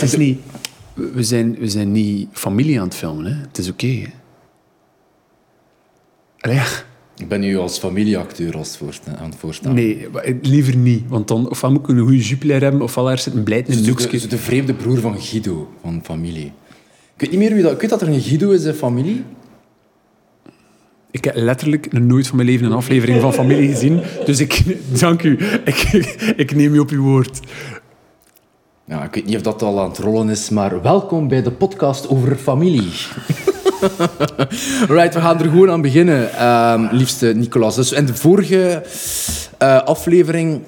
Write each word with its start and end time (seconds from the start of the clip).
Het 0.00 0.12
is 0.12 0.16
niet... 0.16 0.40
We 0.94 1.22
zijn, 1.22 1.56
we 1.58 1.68
zijn 1.68 1.92
niet 1.92 2.28
familie 2.32 2.80
aan 2.80 2.86
het 2.86 2.96
filmen, 2.96 3.24
hè. 3.24 3.40
Het 3.40 3.58
is 3.58 3.68
oké. 3.70 4.10
ja. 6.36 6.64
Ik 7.16 7.28
ben 7.28 7.40
nu 7.40 7.56
als 7.56 7.78
familieacteur 7.78 8.56
als 8.56 8.78
aan 9.18 9.30
het 9.30 9.38
voorstellen. 9.38 9.76
Nee, 9.76 10.08
maar 10.12 10.32
liever 10.42 10.76
niet. 10.76 11.02
Want 11.08 11.28
dan 11.28 11.50
ofwel 11.50 11.70
moet 11.70 11.80
ik 11.80 11.88
een 11.88 11.98
goede 11.98 12.18
jupiler 12.18 12.62
hebben, 12.62 12.82
ofwel 12.82 13.10
er 13.10 13.18
zit 13.18 13.34
een 13.34 13.42
blijt 13.42 13.68
in 13.68 13.78
een 13.78 13.84
doekje. 13.84 14.26
de, 14.26 14.38
vreemde 14.38 14.74
broer 14.74 14.98
van 14.98 15.20
Guido, 15.20 15.70
van 15.82 16.00
familie. 16.04 16.52
Ik 17.14 17.20
weet 17.20 17.30
niet 17.30 17.38
meer 17.38 17.54
wie 17.54 17.62
dat... 17.62 17.72
Ik 17.72 17.80
weet 17.80 17.90
dat 17.90 18.02
er 18.02 18.08
een 18.08 18.20
Guido 18.20 18.50
is 18.50 18.64
in 18.64 18.74
familie. 18.74 19.24
Ik 21.10 21.24
heb 21.24 21.34
letterlijk 21.36 21.92
nooit 21.92 22.26
van 22.26 22.36
mijn 22.36 22.48
leven 22.48 22.66
een 22.66 22.72
aflevering 22.72 23.20
van 23.20 23.32
Familie 23.32 23.68
gezien. 23.68 24.00
Dus 24.24 24.40
ik... 24.40 24.64
Dank 25.00 25.22
u. 25.22 25.38
Ik, 25.64 25.82
ik 26.36 26.54
neem 26.54 26.74
u 26.74 26.78
op 26.78 26.90
uw 26.90 27.02
woord. 27.02 27.40
Ja, 28.88 29.04
ik 29.04 29.14
weet 29.14 29.26
niet 29.26 29.36
of 29.36 29.42
dat 29.42 29.62
al 29.62 29.80
aan 29.80 29.88
het 29.88 29.98
rollen 29.98 30.28
is, 30.28 30.48
maar 30.48 30.82
welkom 30.82 31.28
bij 31.28 31.42
de 31.42 31.50
podcast 31.50 32.08
over 32.08 32.36
familie. 32.36 32.82
right, 34.96 35.14
we 35.14 35.20
gaan 35.20 35.38
er 35.38 35.44
gewoon 35.44 35.70
aan 35.70 35.80
beginnen, 35.80 36.32
ehm, 36.32 36.86
liefste 36.90 37.26
Nicolas. 37.26 37.74
Dus 37.74 37.92
in 37.92 38.06
de 38.06 38.14
vorige 38.14 38.82
eh, 39.58 39.82
aflevering 39.82 40.62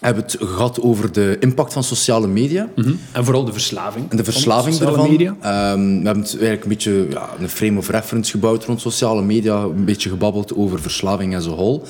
hebben 0.00 0.24
we 0.24 0.30
het 0.30 0.48
gehad 0.48 0.80
over 0.80 1.12
de 1.12 1.36
impact 1.40 1.72
van 1.72 1.84
sociale 1.84 2.26
media. 2.26 2.68
En 3.12 3.24
vooral 3.24 3.44
de 3.44 3.52
verslaving. 3.52 4.10
En 4.10 4.16
de 4.16 4.24
van 4.24 4.32
verslaving 4.32 4.74
sociale 4.74 4.96
daarvan. 4.96 5.10
media. 5.10 5.36
Ehm, 5.40 6.00
we 6.00 6.04
hebben 6.04 6.22
het 6.22 6.32
eigenlijk 6.32 6.62
een 6.62 6.68
beetje 6.68 7.06
ja, 7.10 7.28
een 7.38 7.48
frame 7.48 7.78
of 7.78 7.88
reference 7.88 8.30
gebouwd 8.30 8.64
rond 8.64 8.80
sociale 8.80 9.22
media. 9.22 9.62
Een 9.62 9.84
beetje 9.84 10.08
gebabbeld 10.08 10.56
over 10.56 10.80
verslaving 10.80 11.34
a 11.34 11.40
whole. 11.40 11.80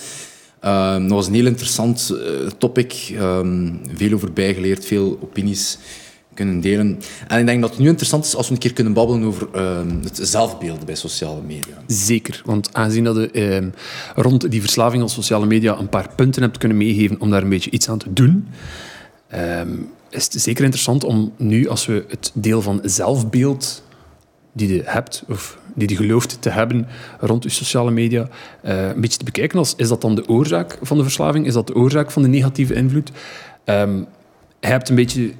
Ehm, 0.61 1.03
dat 1.03 1.11
was 1.11 1.27
een 1.27 1.35
heel 1.35 1.47
interessant 1.47 2.11
eh, 2.11 2.47
topic. 2.59 3.13
Ehm, 3.15 3.73
veel 3.95 4.13
over 4.13 4.33
bijgeleerd, 4.33 4.85
veel 4.85 5.19
opinies 5.23 5.79
kunnen 6.35 6.61
delen. 6.61 6.99
En 7.29 7.39
ik 7.39 7.47
denk 7.47 7.61
dat 7.61 7.71
het 7.71 7.79
nu 7.79 7.89
interessant 7.89 8.25
is 8.25 8.37
als 8.37 8.49
we 8.49 8.55
een 8.55 8.61
keer 8.61 8.73
kunnen 8.73 8.93
babbelen 8.93 9.23
over 9.23 9.49
ehm, 9.53 10.03
het 10.03 10.19
zelfbeeld 10.23 10.87
bij 10.87 10.95
sociale 10.95 11.41
media. 11.43 11.75
Zeker, 11.87 12.43
want 12.45 12.75
aangezien 12.75 13.05
dat 13.05 13.17
je 13.17 13.71
rond 14.15 14.51
die 14.51 14.61
verslaving 14.61 15.03
op 15.03 15.09
sociale 15.09 15.47
media 15.47 15.79
een 15.79 15.89
paar 15.89 16.09
punten 16.17 16.43
hebt 16.43 16.59
kunnen 16.59 16.77
meegeven 16.77 17.21
om 17.21 17.31
daar 17.31 17.43
een 17.43 17.49
beetje 17.49 17.71
iets 17.71 17.89
aan 17.89 17.99
te 17.99 18.13
doen, 18.13 18.49
is 20.11 20.25
het 20.25 20.43
zeker 20.43 20.65
interessant 20.65 21.05
om 21.05 21.33
nu, 21.37 21.69
als 21.69 21.87
we 21.87 22.05
het 22.09 22.31
deel 22.35 22.63
van 22.63 22.81
zelfbeeld 22.85 23.83
die 24.53 24.75
je 24.75 24.83
hebt, 24.85 25.25
of 25.29 25.59
die 25.75 25.89
je 25.89 25.97
gelooft 25.97 26.43
te 26.43 26.51
hebben 26.51 26.87
rond 27.21 27.43
je 27.43 27.49
sociale 27.49 27.91
media, 27.91 28.29
eh, 28.63 28.89
een 28.89 29.01
beetje 29.01 29.19
te 29.19 29.25
bekijken 29.25 29.59
als, 29.59 29.75
is 29.77 29.89
dat 29.89 30.01
dan 30.01 30.15
de 30.15 30.29
oorzaak 30.29 30.79
van 30.83 30.97
de 30.97 31.03
verslaving? 31.03 31.47
Is 31.47 31.53
dat 31.55 31.67
de 31.67 31.75
oorzaak 31.75 32.11
van 32.11 32.23
de 32.23 32.29
negatieve 32.29 32.75
invloed? 32.75 33.11
Ehm 33.65 33.99
je 34.61 34.67
hebt 34.67 34.89
een 34.89 34.95
beetje 34.95 35.33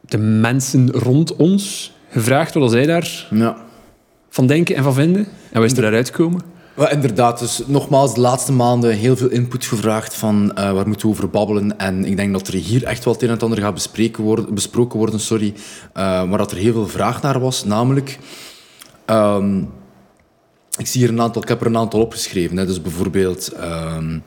de 0.00 0.18
mensen 0.18 0.90
rond 0.90 1.36
ons 1.36 1.94
gevraagd 2.10 2.54
wat 2.54 2.70
zij 2.70 2.86
daar 2.86 3.26
Ja. 3.30 3.56
van 4.28 4.46
denken 4.46 4.76
en 4.76 4.82
van 4.82 4.94
vinden. 4.94 5.26
En 5.50 5.60
wat 5.60 5.70
is 5.70 5.76
er 5.76 5.82
daaruit 5.82 6.06
gekomen? 6.06 6.40
Maar 6.76 6.92
inderdaad, 6.92 7.38
dus 7.38 7.62
nogmaals, 7.66 8.14
de 8.14 8.20
laatste 8.20 8.52
maanden 8.52 8.96
heel 8.96 9.16
veel 9.16 9.28
input 9.28 9.64
gevraagd 9.64 10.14
van 10.14 10.54
eh, 10.54 10.72
waar 10.72 10.86
moeten 10.88 11.06
we 11.06 11.14
over 11.14 11.30
babbelen. 11.30 11.78
En 11.78 12.04
ik 12.04 12.16
denk 12.16 12.32
dat 12.32 12.48
er 12.48 12.54
hier 12.54 12.84
echt 12.84 13.04
wel 13.04 13.12
het 13.14 13.22
een 13.22 13.28
en 13.28 13.34
het 13.34 13.42
ander 13.42 13.58
gaat 13.58 13.74
bespreken 13.74 14.24
worden, 14.24 14.54
besproken 14.54 14.98
worden, 14.98 15.20
sorry. 15.20 15.54
eh, 15.92 16.24
maar 16.24 16.38
dat 16.38 16.50
er 16.50 16.56
heel 16.56 16.72
veel 16.72 16.88
vraag 16.88 17.22
naar 17.22 17.40
was, 17.40 17.64
namelijk... 17.64 18.18
ehm, 19.04 19.62
ik 20.78 20.86
zie 20.86 21.00
hier 21.00 21.10
een 21.10 21.20
aantal, 21.20 21.42
ik 21.42 21.48
heb 21.48 21.60
er 21.60 21.66
een 21.66 21.76
aantal 21.76 22.00
opgeschreven. 22.00 22.56
Hè, 22.56 22.66
dus 22.66 22.82
bijvoorbeeld 22.82 23.48
ehm, 23.48 24.18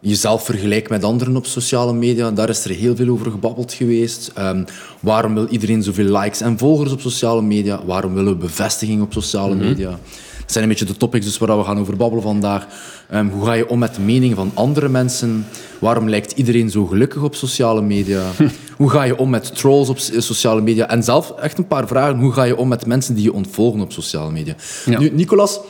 jezelf 0.00 0.44
vergelijken 0.44 0.92
met 0.92 1.04
anderen 1.04 1.36
op 1.36 1.46
sociale 1.46 1.92
media. 1.92 2.30
Daar 2.30 2.48
is 2.48 2.64
er 2.64 2.70
heel 2.70 2.96
veel 2.96 3.08
over 3.08 3.30
gebabbeld 3.30 3.72
geweest. 3.72 4.30
Ehm, 4.34 4.64
waarom 5.00 5.34
wil 5.34 5.46
iedereen 5.46 5.82
zoveel 5.82 6.18
likes 6.18 6.40
en 6.40 6.58
volgers 6.58 6.92
op 6.92 7.00
sociale 7.00 7.42
media? 7.42 7.84
Waarom 7.84 8.14
willen 8.14 8.32
we 8.32 8.38
bevestiging 8.38 9.02
op 9.02 9.12
sociale 9.12 9.54
media? 9.54 9.98
Dat 10.42 10.52
zijn 10.52 10.64
een 10.64 10.70
beetje 10.70 10.84
de 10.84 10.96
topics 10.96 11.24
dus 11.24 11.38
waar 11.38 11.58
we 11.58 11.64
gaan 11.64 11.78
over 11.78 11.96
babbelen 11.96 12.22
vandaag. 12.22 12.66
Ehm, 13.10 13.28
hoe 13.28 13.44
ga 13.44 13.52
je 13.52 13.68
om 13.68 13.78
met 13.78 13.94
de 13.94 14.00
mening 14.00 14.34
van 14.34 14.50
andere 14.54 14.88
mensen? 14.88 15.46
Waarom 15.80 16.08
lijkt 16.08 16.32
iedereen 16.32 16.70
zo 16.70 16.86
gelukkig 16.86 17.22
op 17.22 17.34
sociale 17.34 17.82
media? 17.82 18.22
hoe 18.76 18.90
ga 18.90 19.02
je 19.02 19.18
om 19.18 19.30
met 19.30 19.56
trolls 19.56 19.88
op 19.88 19.98
s- 19.98 20.10
sociale 20.16 20.60
media? 20.60 20.88
En 20.88 21.02
zelf 21.02 21.30
echt 21.30 21.58
een 21.58 21.66
paar 21.66 21.86
vragen. 21.86 22.18
Hoe 22.18 22.32
ga 22.32 22.42
je 22.42 22.56
om 22.56 22.68
met 22.68 22.86
mensen 22.86 23.14
die 23.14 23.24
je 23.24 23.32
ontvolgen 23.32 23.80
op 23.80 23.92
sociale 23.92 24.30
media? 24.30 24.54
Ja. 24.84 24.98
Nu, 24.98 25.10
Nicolas, 25.10 25.60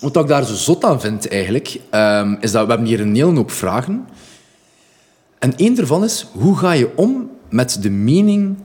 wat 0.00 0.16
ik 0.16 0.26
daar 0.26 0.44
zo 0.44 0.54
zot 0.54 0.84
aan 0.84 1.00
vind 1.00 1.28
eigenlijk, 1.28 1.80
ehm, 1.90 2.34
is 2.40 2.50
dat 2.52 2.62
we 2.62 2.68
hebben 2.68 2.86
hier 2.88 3.00
een 3.00 3.14
hele 3.14 3.34
hoop 3.36 3.50
vragen. 3.50 4.04
En 5.38 5.56
één 5.56 5.74
daarvan 5.74 6.04
is, 6.04 6.26
hoe 6.32 6.56
ga 6.56 6.72
je 6.72 6.88
om 6.96 7.30
met 7.50 7.78
de 7.80 7.90
mening 7.90 8.56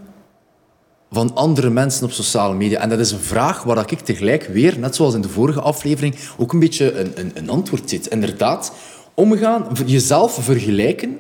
van 1.12 1.36
andere 1.36 1.70
mensen 1.70 2.06
op 2.06 2.12
sociale 2.12 2.56
media? 2.56 2.80
En 2.80 2.90
dat 2.90 3.00
is 3.00 3.12
een 3.12 3.20
vraag 3.20 3.64
waar 3.64 3.92
ik 3.92 4.00
tegelijk 4.00 4.44
weer, 4.44 4.80
net 4.80 4.96
zoals 4.96 5.14
in 5.14 5.22
de 5.22 5.30
vorige 5.30 5.62
aflevering, 5.62 6.16
ook 6.38 6.54
een 6.54 6.60
beetje 6.60 7.00
een, 7.00 7.12
een, 7.16 7.32
een 7.34 7.50
antwoord 7.50 7.90
zit. 7.90 8.08
Inderdaad, 8.08 8.72
omgaan, 9.14 9.66
jezelf 9.86 10.38
vergelijken 10.42 11.18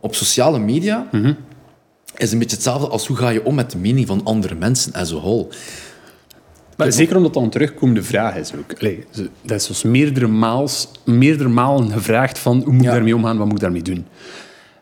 op 0.00 0.14
sociale 0.14 0.58
media 0.58 1.08
is 2.16 2.32
een 2.32 2.38
beetje 2.38 2.56
hetzelfde 2.56 2.88
als 2.88 3.06
hoe 3.06 3.16
ga 3.16 3.28
je 3.28 3.44
om 3.44 3.54
met 3.54 3.70
de 3.70 3.78
mening 3.78 4.06
van 4.06 4.20
andere 4.24 4.54
mensen 4.54 4.92
as 4.92 5.12
a 5.12 5.14
whole. 5.14 5.46
Maar 6.76 6.92
zeker 6.92 7.16
omdat 7.16 7.34
dat 7.34 7.42
een 7.42 7.50
terugkomende 7.50 8.02
vraag 8.02 8.36
is 8.36 8.52
ook. 8.54 8.74
Allee, 8.80 9.04
dat 9.42 9.60
is 9.60 9.66
dus 9.66 9.82
meerdere, 9.82 10.26
maals, 10.26 10.88
meerdere 11.04 11.48
malen 11.48 11.90
gevraagd 11.90 12.38
van 12.38 12.62
hoe 12.62 12.72
moet 12.72 12.84
ik 12.84 12.90
daarmee 12.90 13.16
omgaan, 13.16 13.36
wat 13.36 13.46
moet 13.46 13.54
ik 13.54 13.60
daarmee 13.60 13.82
doen. 13.82 14.06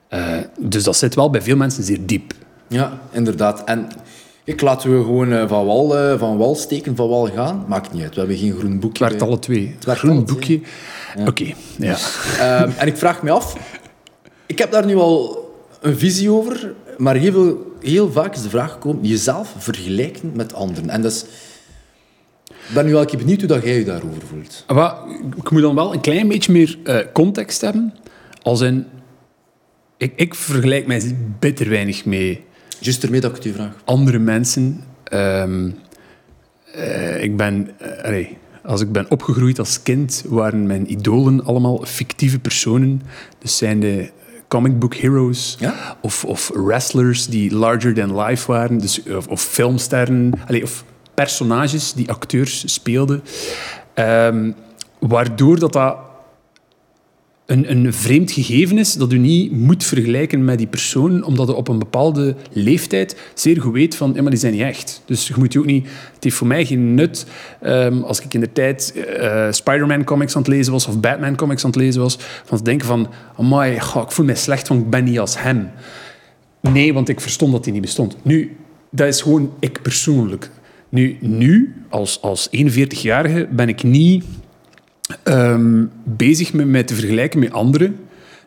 Eh, 0.08 0.36
dus 0.58 0.84
dat 0.84 0.96
zit 0.96 1.14
wel 1.14 1.30
bij 1.30 1.42
veel 1.42 1.56
mensen 1.56 1.84
zeer 1.84 2.06
diep. 2.06 2.32
Ja, 2.68 3.00
inderdaad. 3.12 3.64
En 3.64 3.88
ik 4.50 4.60
laten 4.60 4.98
we 4.98 5.04
gewoon 5.04 5.32
eh, 5.32 5.48
van, 5.48 5.66
wal, 5.66 5.98
eh, 5.98 6.18
van 6.18 6.36
wal 6.36 6.54
steken, 6.54 6.96
van 6.96 7.08
wal 7.08 7.26
gaan. 7.26 7.64
Maakt 7.68 7.92
niet 7.92 8.02
uit, 8.02 8.14
we 8.14 8.20
hebben 8.20 8.38
geen 8.38 8.58
groen 8.58 8.80
boekje. 8.80 9.04
Het 9.04 9.12
werd 9.12 9.22
alle 9.22 9.38
twee. 9.38 9.72
Het 9.74 9.84
werd 9.84 9.98
groen 9.98 10.24
boekje. 10.24 10.60
Oké, 11.26 11.52
ja. 11.78 11.96
Ehm, 12.38 12.70
en 12.76 12.86
ik 12.86 12.96
vraag 12.96 13.22
me 13.22 13.30
af, 13.30 13.56
ik 14.46 14.58
heb 14.58 14.70
daar 14.70 14.86
nu 14.86 14.96
al 14.96 15.38
een 15.80 15.98
visie 15.98 16.30
over, 16.30 16.74
maar 16.98 17.14
heel, 17.14 17.32
veel, 17.32 17.74
heel 17.80 18.12
vaak 18.12 18.34
is 18.34 18.42
de 18.42 18.48
vraag 18.48 18.72
gekomen, 18.72 19.06
jezelf 19.06 19.54
vergelijken 19.58 20.32
met 20.34 20.54
anderen. 20.54 20.90
En 20.90 21.02
dat 21.02 21.12
is... 21.12 21.24
Ik 22.46 22.76
ben 22.76 22.86
nu 22.86 22.92
wel 22.92 23.04
benieuwd 23.04 23.38
hoe 23.38 23.48
dat 23.48 23.62
jij 23.62 23.78
je 23.78 23.84
daarover 23.84 24.22
voelt. 24.30 24.64
Maar 24.68 24.94
ik 25.36 25.50
moet 25.50 25.62
dan 25.62 25.74
wel 25.74 25.92
een 25.92 26.00
klein 26.00 26.28
beetje 26.28 26.52
meer 26.52 26.78
eh, 26.84 26.98
context 27.12 27.60
hebben. 27.60 27.94
Als 28.42 28.60
in, 28.60 28.86
ik, 29.96 30.12
ik 30.16 30.34
vergelijk 30.34 30.86
mij 30.86 31.16
bitter 31.38 31.68
weinig 31.68 32.04
mee 32.04 32.44
Juist 32.80 33.04
ermee 33.04 33.20
dat 33.20 33.30
ik 33.30 33.36
het 33.36 33.46
u 33.46 33.52
vraag. 33.52 33.72
andere 33.84 34.18
mensen. 34.18 34.80
Ehm, 35.04 35.70
eh, 36.74 37.22
ik 37.22 37.36
ben, 37.36 37.70
eh, 37.78 38.04
allee, 38.04 38.38
als 38.64 38.80
ik 38.80 38.92
ben 38.92 39.10
opgegroeid 39.10 39.58
als 39.58 39.82
kind, 39.82 40.24
waren 40.28 40.66
mijn 40.66 40.92
idolen 40.92 41.44
allemaal 41.44 41.84
fictieve 41.84 42.38
personen. 42.38 43.02
Dus 43.38 43.56
zijn 43.56 43.80
de 43.80 44.10
comic 44.48 44.78
book 44.78 44.94
heroes 44.94 45.56
Ja? 45.58 45.96
of, 46.02 46.24
of 46.24 46.50
wrestlers 46.54 47.26
die 47.26 47.54
larger 47.54 47.94
than 47.94 48.20
life 48.20 48.52
waren, 48.52 48.78
dus, 48.78 49.02
of, 49.02 49.26
of 49.26 49.42
filmsterren, 49.42 50.32
allee, 50.46 50.62
of 50.62 50.84
personages 51.14 51.92
die 51.92 52.10
acteurs 52.10 52.72
speelden. 52.74 53.22
Ehm, 53.94 54.50
waardoor 54.98 55.58
dat, 55.58 55.72
dat 55.72 55.96
een, 57.50 57.70
een 57.70 57.92
vreemd 57.92 58.30
gegeven 58.30 58.78
is 58.78 58.94
dat 58.94 59.12
u 59.12 59.18
niet 59.18 59.52
moet 59.52 59.84
vergelijken 59.84 60.44
met 60.44 60.58
die 60.58 60.66
persoon, 60.66 61.24
omdat 61.24 61.48
je 61.48 61.54
op 61.54 61.68
een 61.68 61.78
bepaalde 61.78 62.34
leeftijd 62.52 63.16
zeer 63.34 63.60
goed 63.60 63.72
weet 63.72 63.94
van, 63.94 64.12
ja, 64.14 64.22
die 64.22 64.38
zijn 64.38 64.52
niet 64.52 64.62
echt. 64.62 65.02
Dus 65.04 65.28
je 65.28 65.34
moet 65.36 65.52
je 65.52 65.58
ook 65.58 65.64
niet... 65.64 65.86
Het 66.14 66.24
heeft 66.24 66.36
voor 66.36 66.46
mij 66.46 66.64
geen 66.64 66.94
nut, 66.94 67.26
ehm, 67.60 68.02
als 68.02 68.20
ik 68.20 68.34
in 68.34 68.40
de 68.40 68.52
tijd 68.52 68.92
eh, 68.92 69.46
Spider-Man 69.50 70.04
comics 70.04 70.36
aan 70.36 70.42
het 70.42 70.50
lezen 70.50 70.72
was, 70.72 70.86
of 70.86 71.00
Batman 71.00 71.36
comics 71.36 71.64
aan 71.64 71.70
het 71.70 71.78
lezen 71.78 72.00
was, 72.02 72.18
van 72.44 72.58
te 72.58 72.64
denken 72.64 72.86
van, 72.86 73.08
amai, 73.36 73.80
goh, 73.80 74.02
ik 74.02 74.10
voel 74.10 74.26
mij 74.26 74.34
slecht, 74.34 74.68
want 74.68 74.80
ik 74.80 74.90
ben 74.90 75.04
niet 75.04 75.18
als 75.18 75.42
hem. 75.42 75.70
Nee, 76.60 76.94
want 76.94 77.08
ik 77.08 77.20
verstond 77.20 77.52
dat 77.52 77.64
hij 77.64 77.72
niet 77.72 77.82
bestond. 77.82 78.16
Nu, 78.22 78.56
dat 78.90 79.06
is 79.06 79.20
gewoon 79.20 79.52
ik 79.58 79.82
persoonlijk. 79.82 80.50
Nu, 80.88 81.16
nu 81.20 81.74
als, 81.88 82.22
als 82.22 82.48
41-jarige, 82.56 83.48
ben 83.50 83.68
ik 83.68 83.82
niet 83.82 84.24
ehm, 85.30 85.84
bezig 86.04 86.52
met 86.52 86.66
mij 86.66 86.82
te 86.82 86.94
vergelijken 86.94 87.40
met 87.40 87.52
anderen. 87.52 87.96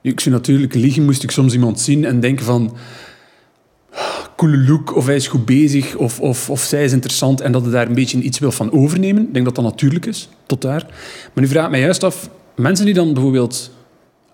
Nu, 0.02 0.12
ik 0.12 0.20
zou 0.20 0.36
natuurlijk 0.36 0.74
liegen, 0.74 1.06
moest 1.06 1.24
ik 1.24 1.32
soms 1.32 1.54
iemand 1.54 1.80
zien 1.80 2.06
en 2.06 2.20
denken 2.20 2.46
van... 2.46 2.76
Coole 4.36 4.58
look, 4.58 4.96
of 4.96 5.06
hij 5.06 5.16
is 5.16 5.28
goed 5.28 5.46
bezig, 5.46 5.96
of, 5.96 6.20
of, 6.20 6.50
of 6.50 6.62
zij 6.62 6.84
is 6.84 6.92
interessant, 6.92 7.42
en 7.42 7.52
dat 7.52 7.64
je 7.64 7.70
daar 7.70 7.88
een 7.88 7.94
beetje 7.94 8.22
iets 8.22 8.40
wil 8.40 8.52
van 8.52 8.72
overnemen. 8.72 9.24
Ik 9.28 9.34
denk 9.34 9.46
dat 9.46 9.56
dat 9.56 9.64
natuurlijk 9.64 10.06
is, 10.06 10.30
tot 10.46 10.62
daar. 10.62 10.86
Maar 11.34 11.44
nu 11.44 11.48
vraag 11.48 11.66
ik 11.66 11.72
mij 11.72 11.80
juist 11.80 12.04
af, 12.04 12.30
mensen 12.56 12.86
die 12.86 12.94
dan 12.94 13.14
bijvoorbeeld 13.14 13.72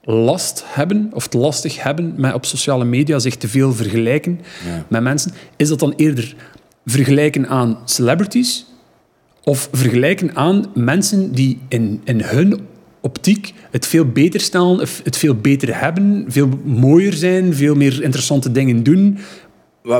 last 0.03 0.63
hebben, 0.65 1.09
of 1.13 1.23
het 1.23 1.33
lastig 1.33 1.83
hebben 1.83 2.13
met 2.17 2.33
op 2.33 2.45
sociale 2.45 2.85
media 2.85 3.19
zich 3.19 3.35
te 3.35 3.47
veel 3.47 3.73
vergelijken 3.73 4.39
Ja. 4.65 4.85
met 4.87 5.01
mensen, 5.01 5.31
is 5.57 5.67
dat 5.67 5.79
dan 5.79 5.93
eerder 5.95 6.35
vergelijken 6.85 7.47
aan 7.47 7.77
celebrities 7.85 8.65
of 9.49 9.69
vergelijken 9.71 10.35
aan 10.35 10.65
mensen 10.73 11.31
die 11.31 11.59
in, 11.67 12.01
in 12.03 12.21
hun 12.21 12.59
optiek 13.01 13.53
het 13.71 13.87
veel 13.87 14.05
beter 14.05 14.39
stellen, 14.39 14.87
het 15.03 15.17
veel 15.17 15.35
beter 15.35 15.79
hebben, 15.79 16.25
veel 16.27 16.49
mooier 16.63 17.13
zijn, 17.13 17.53
veel 17.55 17.75
meer 17.75 18.03
interessante 18.03 18.51
dingen 18.51 18.83
doen. 18.83 19.17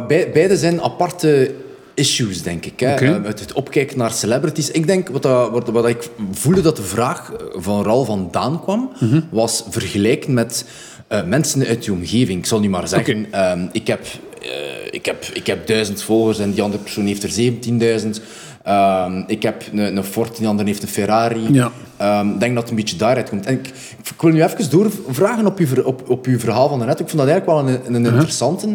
Beide 0.07 0.57
zijn 0.57 0.81
aparte 0.81 1.51
issues, 1.93 2.41
denk 2.41 2.65
ik. 2.65 2.79
Hè? 2.79 2.93
Oké. 2.93 3.05
Eh, 3.05 3.23
Het, 3.23 3.39
het 3.39 3.53
opkijken 3.53 3.97
naar 3.97 4.11
celebrities. 4.11 4.71
Ik 4.71 4.87
denk, 4.87 5.09
wat, 5.09 5.21
dat, 5.21 5.51
wat, 5.51 5.69
wat 5.69 5.87
ik 5.87 6.09
voelde 6.31 6.61
dat 6.61 6.75
de 6.75 6.81
vraag 6.83 7.31
van 7.55 7.83
Ral 7.83 8.05
vandaan 8.05 8.61
kwam, 8.61 8.91
Mhm. 8.99 9.21
was 9.31 9.63
vergelijken 9.69 10.33
met 10.33 10.65
eh, 11.07 11.23
mensen 11.23 11.65
uit 11.65 11.85
je 11.85 11.91
omgeving. 11.91 12.39
Ik 12.39 12.45
zal 12.45 12.59
nu 12.59 12.69
maar 12.69 12.87
zeggen, 12.87 13.25
ehm, 13.31 13.67
ik, 13.71 13.87
heb, 13.87 13.99
eh, 14.41 14.49
ik, 14.91 15.05
heb, 15.05 15.25
ik 15.33 15.47
heb 15.47 15.67
duizend 15.67 16.01
volgers 16.01 16.39
en 16.39 16.51
die 16.51 16.61
andere 16.61 16.83
persoon 16.83 17.05
heeft 17.05 17.23
er 17.23 17.29
17.000. 17.29 18.21
Ehm, 18.69 19.23
ik 19.27 19.43
heb 19.43 19.63
een, 19.71 19.97
een 19.97 20.03
Ford, 20.03 20.37
die 20.37 20.47
andere 20.47 20.67
heeft 20.67 20.83
een 20.83 20.89
Ferrari. 20.89 21.53
Ja. 21.53 21.71
Ehm, 21.97 22.29
ik 22.29 22.39
denk 22.39 22.53
dat 22.53 22.61
het 22.61 22.71
een 22.71 22.77
beetje 22.77 22.95
daaruit 22.95 23.29
komt. 23.29 23.45
En 23.45 23.53
ik, 23.53 23.67
ik 23.97 24.21
wil 24.21 24.31
nu 24.31 24.43
even 24.43 24.69
doorvragen 24.69 25.45
op 25.45 25.57
uw, 25.57 25.83
op, 25.83 26.09
op 26.09 26.25
uw 26.25 26.39
verhaal 26.39 26.69
van 26.69 26.77
daarnet. 26.77 26.99
Ik 26.99 27.09
vond 27.09 27.17
dat 27.17 27.29
eigenlijk 27.29 27.59
wel 27.65 27.75
een, 27.75 27.95
een 27.95 28.05
interessante. 28.05 28.67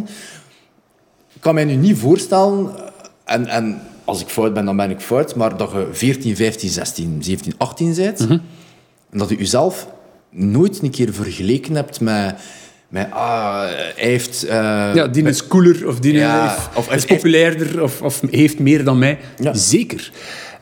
Ik 1.32 1.41
kan 1.41 1.55
mij 1.55 1.64
nu 1.64 1.75
niet 1.75 1.99
voorstellen, 1.99 2.70
eh, 2.76 3.35
en, 3.35 3.46
en 3.46 3.81
als 4.05 4.20
ik 4.20 4.29
fout 4.29 4.55
ben, 4.55 4.64
dan 4.64 4.76
ben 4.76 4.91
ik 4.91 5.00
fout, 5.00 5.35
maar 5.35 5.56
dat 5.56 5.70
je 5.70 5.88
14, 5.93 6.37
15, 6.37 6.69
16, 6.69 7.17
17, 7.20 7.55
18 7.56 7.94
bent, 7.94 8.20
en 8.20 8.41
dat 9.11 9.29
je 9.29 9.37
jezelf 9.37 9.88
nooit 10.31 10.82
een 10.82 10.91
keer 10.91 11.12
vergeleken 11.12 11.75
hebt 11.75 12.00
met, 12.00 12.35
met 12.94 13.11
ah, 13.11 13.61
hij 13.61 13.93
heeft... 13.96 14.43
eh, 14.44 14.56
Ja, 14.94 15.06
die 15.06 15.23
is 15.25 15.46
cooler 15.46 15.87
of 15.88 15.99
die 16.00 16.12
Ja, 16.12 16.49
heeft- 16.49 16.69
of- 16.76 16.93
is 16.94 17.05
populairder 17.05 17.82
of, 17.82 18.02
of 18.02 18.20
heeft 18.31 18.58
meer 18.58 18.85
dan 18.85 18.99
mij. 18.99 19.19
Ja. 19.38 19.55
Zeker. 19.55 20.11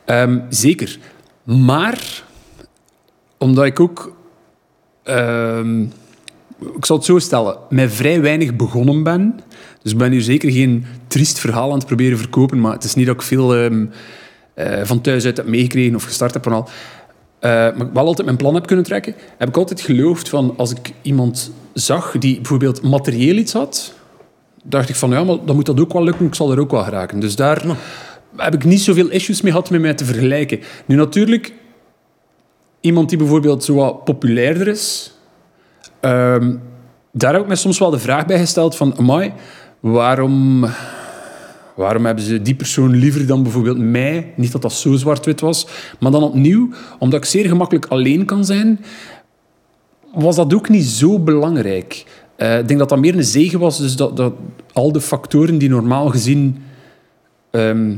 Ehm, 0.04 0.38
zeker. 0.48 0.98
Maar, 1.44 2.22
omdat 3.38 3.64
ik 3.64 3.80
ook... 3.80 4.16
ehm, 5.02 5.82
ik 6.76 6.84
zal 6.84 6.96
het 6.96 7.04
zo 7.04 7.18
stellen. 7.18 7.56
Met 7.68 7.92
vrij 7.94 8.20
weinig 8.20 8.56
begonnen 8.56 9.02
ben. 9.02 9.40
Dus 9.82 9.92
ik 9.92 9.98
ben 9.98 10.12
hier 10.12 10.22
zeker 10.22 10.50
geen 10.50 10.86
triest 11.06 11.38
verhaal 11.38 11.70
aan 11.72 11.78
het 11.78 11.86
proberen 11.86 12.18
verkopen. 12.18 12.60
Maar 12.60 12.72
het 12.72 12.84
is 12.84 12.94
niet 12.94 13.06
dat 13.06 13.14
ik 13.14 13.22
veel 13.22 13.54
ehm, 13.56 13.86
eh, 14.54 14.80
van 14.84 15.00
thuis 15.00 15.24
uit 15.24 15.36
heb 15.36 15.46
meegekregen 15.46 15.94
of 15.94 16.04
gestart 16.04 16.34
heb 16.34 16.46
en 16.46 16.52
al. 16.52 16.68
Eh, 17.42 17.50
maar 17.50 17.86
ik 17.86 17.92
wel 17.92 18.06
altijd 18.06 18.26
mijn 18.26 18.38
plan 18.38 18.54
heb 18.54 18.66
kunnen 18.66 18.84
trekken, 18.84 19.14
heb 19.38 19.48
ik 19.48 19.56
altijd 19.56 19.80
geloofd 19.80 20.28
van 20.28 20.54
als 20.56 20.70
ik 20.70 20.92
iemand 21.02 21.52
zag 21.72 22.18
die 22.18 22.36
bijvoorbeeld 22.36 22.82
materieel 22.82 23.36
iets 23.36 23.52
had, 23.52 23.94
dacht 24.62 24.88
ik 24.88 24.94
van 24.94 25.10
ja, 25.10 25.24
maar 25.24 25.36
dan 25.44 25.54
moet 25.54 25.66
dat 25.66 25.80
ook 25.80 25.92
wel 25.92 26.04
lukken, 26.04 26.26
ik 26.26 26.34
zal 26.34 26.52
er 26.52 26.60
ook 26.60 26.70
wel 26.70 26.82
geraken. 26.82 27.20
Dus 27.20 27.36
daar 27.36 27.64
heb 28.36 28.54
ik 28.54 28.64
niet 28.64 28.80
zoveel 28.80 29.08
issues 29.08 29.40
mee 29.40 29.52
gehad 29.52 29.70
met 29.70 29.80
mij 29.80 29.94
te 29.94 30.04
vergelijken. 30.04 30.60
Nu 30.86 30.96
natuurlijk, 30.96 31.52
iemand 32.80 33.08
die 33.08 33.18
bijvoorbeeld 33.18 33.64
zo 33.64 33.74
wat 33.74 34.04
populairder 34.04 34.68
is, 34.68 35.12
ehm, 36.00 36.56
daar 37.12 37.32
heb 37.32 37.42
ik 37.42 37.48
me 37.48 37.56
soms 37.56 37.78
wel 37.78 37.90
de 37.90 37.98
vraag 37.98 38.26
bij 38.26 38.38
gesteld 38.38 38.76
van, 38.76 38.98
amai, 38.98 39.32
waarom, 39.80 40.66
waarom 41.76 42.06
hebben 42.06 42.24
ze 42.24 42.42
die 42.42 42.54
persoon 42.54 42.96
liever 42.96 43.26
dan 43.26 43.42
bijvoorbeeld 43.42 43.78
mij? 43.78 44.32
Niet 44.36 44.52
dat 44.52 44.62
dat 44.62 44.72
zo 44.72 44.96
zwart-wit 44.96 45.40
was, 45.40 45.66
maar 46.00 46.10
dan 46.10 46.22
opnieuw, 46.22 46.68
omdat 46.98 47.20
ik 47.20 47.26
zeer 47.28 47.48
gemakkelijk 47.48 47.86
alleen 47.86 48.24
kan 48.24 48.44
zijn, 48.44 48.80
was 50.14 50.36
dat 50.36 50.54
ook 50.54 50.68
niet 50.68 50.84
zo 50.84 51.18
belangrijk. 51.18 52.04
Eh, 52.36 52.58
ik 52.58 52.68
denk 52.68 52.80
dat 52.80 52.88
dat 52.88 52.98
meer 52.98 53.16
een 53.16 53.24
zegen 53.24 53.58
was, 53.58 53.78
dus 53.78 53.96
dat, 53.96 54.16
dat 54.16 54.32
al 54.72 54.92
de 54.92 55.00
factoren 55.00 55.58
die 55.58 55.68
normaal 55.68 56.08
gezien 56.08 56.56
ehm, 57.50 57.94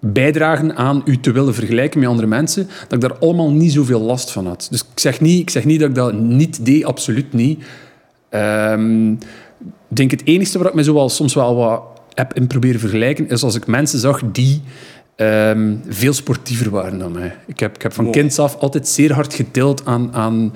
bijdragen 0.00 0.76
aan 0.76 1.02
u 1.04 1.20
te 1.20 1.32
willen 1.32 1.54
vergelijken 1.54 2.00
met 2.00 2.08
andere 2.08 2.26
mensen, 2.26 2.66
dat 2.66 2.92
ik 2.92 3.00
daar 3.00 3.18
allemaal 3.18 3.50
niet 3.50 3.72
zoveel 3.72 4.00
last 4.00 4.30
van 4.30 4.46
had. 4.46 4.68
Dus 4.70 4.80
ik 4.80 5.00
zeg 5.00 5.20
niet, 5.20 5.40
ik 5.40 5.50
zeg 5.50 5.64
niet 5.64 5.80
dat 5.80 5.88
ik 5.88 5.94
dat 5.94 6.12
niet 6.12 6.64
deed, 6.64 6.84
absoluut 6.84 7.32
niet. 7.32 7.64
Ehm, 8.28 9.12
ik 9.12 9.96
denk 9.96 10.10
het 10.10 10.26
enige 10.26 10.58
waar 10.58 10.68
ik 10.68 10.74
me 10.74 10.84
zo 10.84 11.08
soms 11.08 11.34
wel 11.34 11.56
wat 11.56 11.82
heb 12.18 12.34
in 12.34 12.46
proberen 12.46 12.80
vergelijken, 12.80 13.28
is 13.28 13.42
als 13.42 13.54
ik 13.54 13.66
mensen 13.66 13.98
zag 13.98 14.20
die 14.32 14.62
ehm, 15.16 15.76
veel 15.88 16.12
sportiever 16.12 16.70
waren 16.70 16.98
dan 16.98 17.12
mij. 17.12 17.36
Ik 17.46 17.60
heb, 17.60 17.74
ik 17.74 17.82
heb 17.82 17.92
van 17.92 18.04
Wow. 18.04 18.12
kinds 18.14 18.38
af 18.38 18.56
altijd 18.56 18.88
zeer 18.88 19.12
hard 19.12 19.34
getild 19.34 19.86
aan, 19.86 20.14
aan 20.14 20.54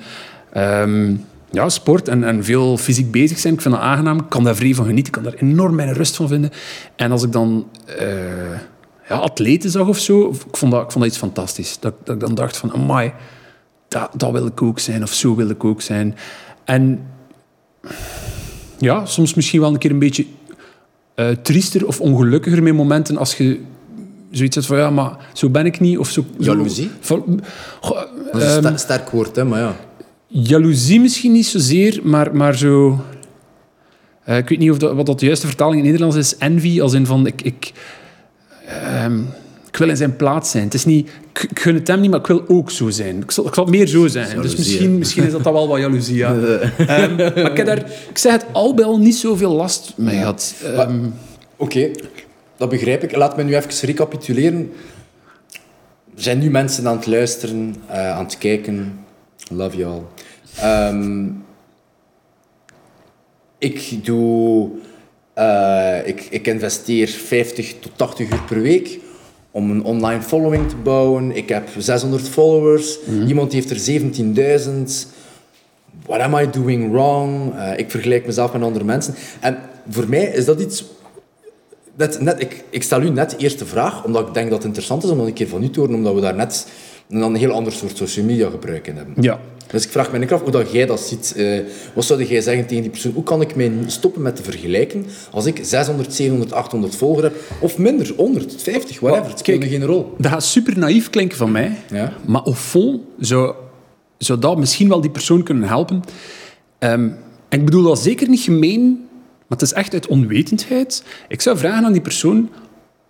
ehm, 0.51 1.15
ja, 1.51 1.69
sport 1.69 2.07
en, 2.07 2.23
en 2.23 2.43
veel 2.43 2.77
fysiek 2.77 3.11
bezig 3.11 3.39
zijn. 3.39 3.53
Ik 3.53 3.61
vind 3.61 3.73
dat 3.73 3.83
aangenaam. 3.83 4.19
Ik 4.19 4.29
kan 4.29 4.43
daar 4.43 4.55
vrij 4.55 4.73
van 4.73 4.85
genieten. 4.85 5.13
Ik 5.13 5.21
kan 5.21 5.31
daar 5.31 5.41
enorm 5.41 5.75
mijn 5.75 5.93
rust 5.93 6.15
van 6.15 6.27
vinden. 6.27 6.51
En 6.95 7.11
als 7.11 7.23
ik 7.23 7.31
dan 7.31 7.67
eh, 7.97 8.07
ja, 9.09 9.15
atleten 9.15 9.69
zag 9.69 9.87
of 9.87 9.99
zo, 9.99 10.29
ik 10.29 10.57
vond 10.57 10.71
dat, 10.71 10.83
ik 10.83 10.91
vond 10.91 11.03
dat 11.03 11.13
iets 11.13 11.17
fantastisch. 11.17 11.79
Dat, 11.79 11.93
dat 12.03 12.15
ik 12.15 12.21
dan 12.21 12.35
dacht 12.35 12.57
van, 12.57 12.73
amai, 12.73 13.13
dat, 13.87 14.09
dat 14.15 14.31
wil 14.31 14.45
ik 14.45 14.61
ook 14.61 14.79
zijn. 14.79 15.03
Of 15.03 15.13
zo 15.13 15.35
wil 15.35 15.49
ik 15.49 15.63
ook 15.63 15.81
zijn. 15.81 16.15
En 16.63 17.07
ja, 18.77 19.05
soms 19.05 19.33
misschien 19.33 19.59
wel 19.59 19.73
een 19.73 19.79
keer 19.79 19.91
een 19.91 19.99
beetje 19.99 20.25
eh, 21.15 21.29
triester 21.29 21.87
of 21.87 21.99
ongelukkiger 22.01 22.63
met 22.63 22.73
momenten 22.73 23.17
als 23.17 23.35
je 23.37 23.59
zoiets 24.31 24.55
hebt 24.55 24.67
van 24.67 24.77
ja, 24.77 24.89
maar 24.89 25.17
zo 25.33 25.49
ben 25.49 25.65
ik 25.65 25.79
niet. 25.79 25.97
Of 25.97 26.09
zo, 26.09 26.25
Jaloezie? 26.37 26.89
Goh, 27.81 27.97
Dat 28.31 28.41
is 28.41 28.55
een 28.55 28.65
ehm, 28.65 28.77
sterk 28.77 29.09
woord, 29.09 29.35
hè, 29.35 29.45
maar 29.45 29.59
ja. 29.59 29.75
jaloezie 30.27 30.99
misschien 30.99 31.31
niet 31.31 31.45
zozeer, 31.45 31.99
maar, 32.03 32.35
maar 32.35 32.57
zo... 32.57 32.99
eh, 34.23 34.37
ik 34.37 34.49
weet 34.49 34.59
niet 34.59 34.71
of 34.71 34.77
dat, 34.77 34.95
wat 34.95 35.05
dat 35.05 35.19
de 35.19 35.25
juiste 35.25 35.47
vertaling 35.47 35.77
in 35.77 35.83
Nederlands 35.85 36.15
is. 36.15 36.37
Envy, 36.37 36.81
als 36.81 36.93
in 36.93 37.05
van... 37.05 37.27
Ik, 37.27 37.41
ik, 37.41 37.71
ehm, 38.65 39.19
ik 39.67 39.77
wil 39.77 39.89
in 39.89 39.97
zijn 39.97 40.15
plaats 40.15 40.51
zijn. 40.51 40.63
Het 40.63 40.73
is 40.73 40.85
niet... 40.85 41.09
Ik, 41.33 41.43
ik 41.51 41.59
gun 41.59 41.75
het 41.75 41.87
hem 41.87 41.99
niet, 41.99 42.09
maar 42.11 42.19
ik 42.19 42.27
wil 42.27 42.43
ook 42.47 42.71
zo 42.71 42.89
zijn. 42.89 43.21
Ik 43.21 43.31
zal, 43.31 43.47
ik 43.47 43.53
zal 43.53 43.65
meer 43.65 43.87
zo 43.87 44.07
zijn. 44.07 44.41
Dus 44.41 44.55
misschien, 44.55 44.91
hè. 44.91 44.97
misschien 44.97 45.23
is 45.25 45.31
dat 45.31 45.43
dan 45.43 45.53
wel 45.53 45.67
wat 45.67 45.79
jaloezie, 45.79 46.15
ja. 46.15 46.35
Ehm, 46.37 47.15
maar 47.15 47.51
ik, 47.51 47.57
heb 47.57 47.65
daar, 47.65 47.77
ik 48.09 48.17
zeg 48.17 48.31
het 48.31 48.45
al 48.51 48.73
bij 48.73 48.85
al 48.85 48.97
niet 48.99 49.15
zoveel 49.15 49.51
last 49.51 49.93
mee 49.97 50.17
gehad. 50.17 50.53
Ehm, 50.63 50.99
Oké, 51.57 51.91
dat 52.57 52.69
begrijp 52.69 53.03
ik. 53.03 53.15
Laat 53.15 53.37
me 53.37 53.43
nu 53.43 53.55
even 53.55 53.87
recapituleren. 53.87 54.71
Er 56.15 56.21
zijn 56.23 56.39
nu 56.39 56.49
mensen 56.49 56.87
aan 56.87 56.95
het 56.97 57.05
luisteren, 57.07 57.75
eh, 57.87 58.09
aan 58.11 58.23
het 58.23 58.37
kijken. 58.37 58.99
Love 59.51 59.77
you 59.77 59.91
all. 59.93 60.01
Ehm, 60.55 61.25
ik 63.57 64.05
doe... 64.05 64.69
eh, 65.33 65.97
ik, 66.07 66.27
ik 66.29 66.47
investeer 66.47 67.07
50 67.07 67.75
tot 67.79 67.91
80 67.95 68.29
uur 68.31 68.41
per 68.47 68.61
week 68.61 68.99
om 69.53 69.71
een 69.71 69.83
online 69.83 70.21
following 70.21 70.69
te 70.69 70.75
bouwen. 70.75 71.35
Ik 71.35 71.49
heb 71.49 71.69
600 71.77 72.29
followers. 72.29 72.99
Iemand 73.27 73.51
heeft 73.51 73.69
er 73.69 74.01
17.000 74.01 75.11
what 76.05 76.19
am 76.19 76.35
I 76.35 76.49
doing 76.49 76.91
wrong? 76.91 77.55
Eh, 77.55 77.77
ik 77.77 77.91
vergelijk 77.91 78.25
mezelf 78.25 78.53
met 78.53 78.61
andere 78.61 78.85
mensen. 78.85 79.15
En 79.39 79.57
voor 79.89 80.09
mij 80.09 80.23
is 80.23 80.45
dat 80.45 80.61
iets... 80.61 80.85
Net, 81.95 82.19
net, 82.21 82.41
ik, 82.41 82.63
ik 82.69 82.83
stel 82.83 83.01
u 83.01 83.09
net 83.09 83.29
de 83.29 83.37
eerste 83.37 83.65
vraag, 83.65 84.03
omdat 84.03 84.27
ik 84.27 84.33
denk 84.33 84.45
dat 84.49 84.57
het 84.57 84.65
interessant 84.65 85.03
is 85.03 85.09
om 85.09 85.17
dat 85.17 85.27
een 85.27 85.33
keer 85.33 85.47
van 85.47 85.63
u 85.63 85.69
te 85.69 85.79
horen, 85.79 85.95
omdat 85.95 86.13
we 86.13 86.21
daar 86.21 86.35
net 86.35 86.67
een, 87.09 87.21
een 87.21 87.35
heel 87.35 87.51
ander 87.51 87.73
soort 87.73 87.97
social 87.97 88.25
media 88.25 88.49
gebruik 88.49 88.87
in 88.87 88.95
hebben. 88.95 89.13
ja. 89.23 89.39
Dus 89.67 89.85
ik 89.85 89.91
vraag 89.91 90.11
me 90.11 90.29
af 90.29 90.41
hoe 90.41 90.51
dat 90.51 90.71
jij 90.71 90.85
dat 90.85 90.99
ziet. 90.99 91.33
Eh, 91.35 91.59
wat 91.93 92.05
zou 92.05 92.23
jij 92.23 92.41
zeggen 92.41 92.65
tegen 92.65 92.81
die 92.81 92.91
persoon? 92.91 93.11
Hoe 93.11 93.23
kan 93.23 93.41
ik 93.41 93.55
mij 93.55 93.71
stoppen 93.85 94.21
met 94.21 94.35
te 94.35 94.43
vergelijken 94.43 95.05
als 95.31 95.45
ik 95.45 95.59
600, 95.61 96.13
700, 96.13 96.53
800 96.53 96.95
volgers 96.95 97.23
heb? 97.23 97.35
Of 97.59 97.77
minder, 97.77 98.13
100, 98.17 98.61
50, 98.61 98.99
whatever. 98.99 99.29
Het 99.29 99.39
speelt 99.39 99.63
geen 99.63 99.85
rol. 99.85 100.13
Dat 100.17 100.31
gaat 100.31 100.43
super 100.43 100.77
naïef 100.77 101.09
klinken 101.09 101.37
van 101.37 101.51
mij. 101.51 101.77
Ja. 101.91 102.13
Maar 102.25 102.41
au 102.41 102.55
fond 102.55 103.01
zou, 103.19 103.55
zou 104.17 104.39
dat 104.39 104.57
misschien 104.57 104.89
wel 104.89 105.01
die 105.01 105.11
persoon 105.11 105.43
kunnen 105.43 105.67
helpen. 105.67 106.01
Ehm, 106.79 107.09
en 107.49 107.59
ik 107.59 107.65
bedoel 107.65 107.83
dat 107.83 107.99
zeker 107.99 108.29
niet 108.29 108.39
gemeen, 108.39 109.07
maar 109.47 109.57
het 109.57 109.61
is 109.61 109.73
echt 109.73 109.93
uit 109.93 110.07
onwetendheid. 110.07 111.03
Ik 111.27 111.41
zou 111.41 111.57
vragen 111.57 111.85
aan 111.85 111.91
die 111.91 112.01
persoon, 112.01 112.49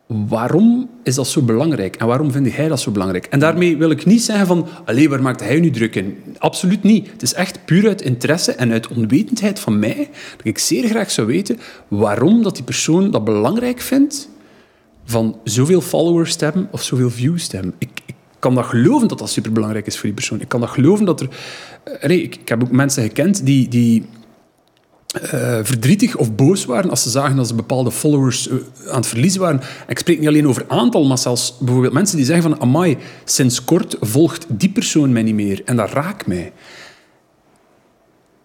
waarom 0.08 0.90
is 1.04 1.16
dat 1.16 1.28
zo 1.28 1.42
belangrijk? 1.42 1.96
En 1.96 2.08
waarom 2.08 2.32
vind 2.32 2.54
jij 2.54 2.68
dat 2.68 2.80
zo 2.80 2.92
belangrijk? 2.92 3.26
En 3.26 3.40
daarmee 3.40 3.78
wil 3.78 3.90
ik 3.90 4.06
niet 4.06 4.24
zeggen 4.24 4.48
van, 4.48 4.68
allee, 4.86 5.10
waar 5.10 5.22
maakt 5.22 5.40
hij 5.40 5.60
nu 5.60 5.70
druk 5.70 5.96
in? 5.96 6.18
Absoluut 6.38 6.84
niet. 6.84 7.12
Het 7.12 7.22
is 7.22 7.34
echt 7.34 7.66
puur 7.66 7.88
uit 7.88 8.02
interesse 8.02 8.52
en 8.52 8.72
uit 8.72 8.88
onwetendheid 8.88 9.60
van 9.60 9.80
mij, 9.80 10.10
dat 10.38 10.46
ik 10.46 10.58
zeer 10.58 10.88
graag 10.90 11.12
zou 11.12 11.28
weten 11.28 11.60
waarom 11.88 12.44
dat 12.44 12.56
die 12.56 12.64
persoon 12.64 13.12
dat 13.12 13.24
belangrijk 13.24 13.80
vindt 13.80 14.30
van 15.06 15.38
zoveel 15.44 15.82
followers 15.82 16.36
te 16.36 16.44
hebben 16.44 16.68
of 16.72 16.84
zoveel 16.84 17.10
views 17.10 17.48
te 17.48 17.56
hebben. 17.56 17.74
Ik, 17.78 17.90
ik 18.06 18.16
kan 18.40 18.56
dat 18.56 18.66
geloven 18.66 19.08
dat 19.08 19.20
dat 19.20 19.30
superbelangrijk 19.30 19.88
is 19.88 19.96
voor 19.96 20.06
die 20.06 20.14
persoon. 20.14 20.42
Ik 20.42 20.48
kan 20.48 20.60
dat 20.60 20.70
geloven 20.70 21.06
dat 21.06 21.22
er... 21.22 21.28
eh, 21.84 22.08
nee, 22.08 22.22
ik, 22.22 22.36
ik 22.36 22.50
heb 22.50 22.64
ook 22.64 22.72
mensen 22.72 23.04
gekend 23.04 23.46
die, 23.46 23.68
die 23.68 24.06
eh, 25.14 25.60
verdrietig 25.64 26.16
of 26.16 26.36
boos 26.36 26.66
waren 26.66 26.90
als 26.90 27.04
ze 27.04 27.10
zagen 27.10 27.36
dat 27.36 27.48
ze 27.48 27.56
bepaalde 27.56 27.92
followers 27.92 28.48
eh, 28.48 28.56
aan 28.90 28.96
het 28.96 29.08
verliezen 29.08 29.42
waren. 29.42 29.60
En 29.62 29.88
ik 29.88 30.00
spreek 30.00 30.20
niet 30.20 30.28
alleen 30.28 30.48
over 30.48 30.66
aantal, 30.68 31.06
maar 31.06 31.18
zelfs 31.18 31.58
bijvoorbeeld 31.60 31.94
mensen 31.94 32.18
die 32.18 32.26
zeggen 32.26 32.52
van 32.52 32.62
amai, 32.62 32.98
sinds 33.24 33.64
kort 33.64 33.98
volgt 34.00 34.46
die 34.50 34.70
persoon 34.70 35.12
mij 35.12 35.24
niet 35.24 35.36
meer. 35.36 35.62
En 35.66 35.76
dat 35.76 35.90
raakt 35.90 36.28
mij. 36.28 36.54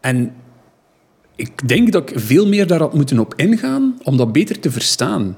En 0.01 0.33
ik 1.37 1.69
denk 1.69 1.93
dat 1.93 2.11
ik 2.11 2.21
veel 2.21 2.47
meer 2.47 2.67
daar 2.67 2.79
had 2.79 2.95
moeten 2.95 3.19
op 3.19 3.35
ingaan 3.35 3.99
om 4.03 4.17
dat 4.17 4.33
beter 4.33 4.61
te 4.61 4.71
verstaan. 4.71 5.37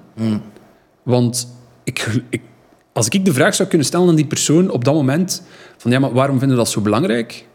Want 1.03 1.49
ik, 1.85 2.23
ik, 2.31 2.41
als 2.93 3.09
ik 3.09 3.25
de 3.25 3.33
vraag 3.33 3.55
zou 3.55 3.69
kunnen 3.69 3.87
stellen 3.87 4.09
aan 4.09 4.15
die 4.15 4.27
persoon 4.27 4.71
op 4.71 4.85
dat 4.85 4.95
moment 4.95 5.43
van 5.77 5.91
ja, 5.91 5.99
maar 5.99 6.13
waarom 6.13 6.39
vinden 6.39 6.57
we 6.57 6.63
dat 6.63 6.73
zo 6.73 6.81
belangrijk? 6.81 7.47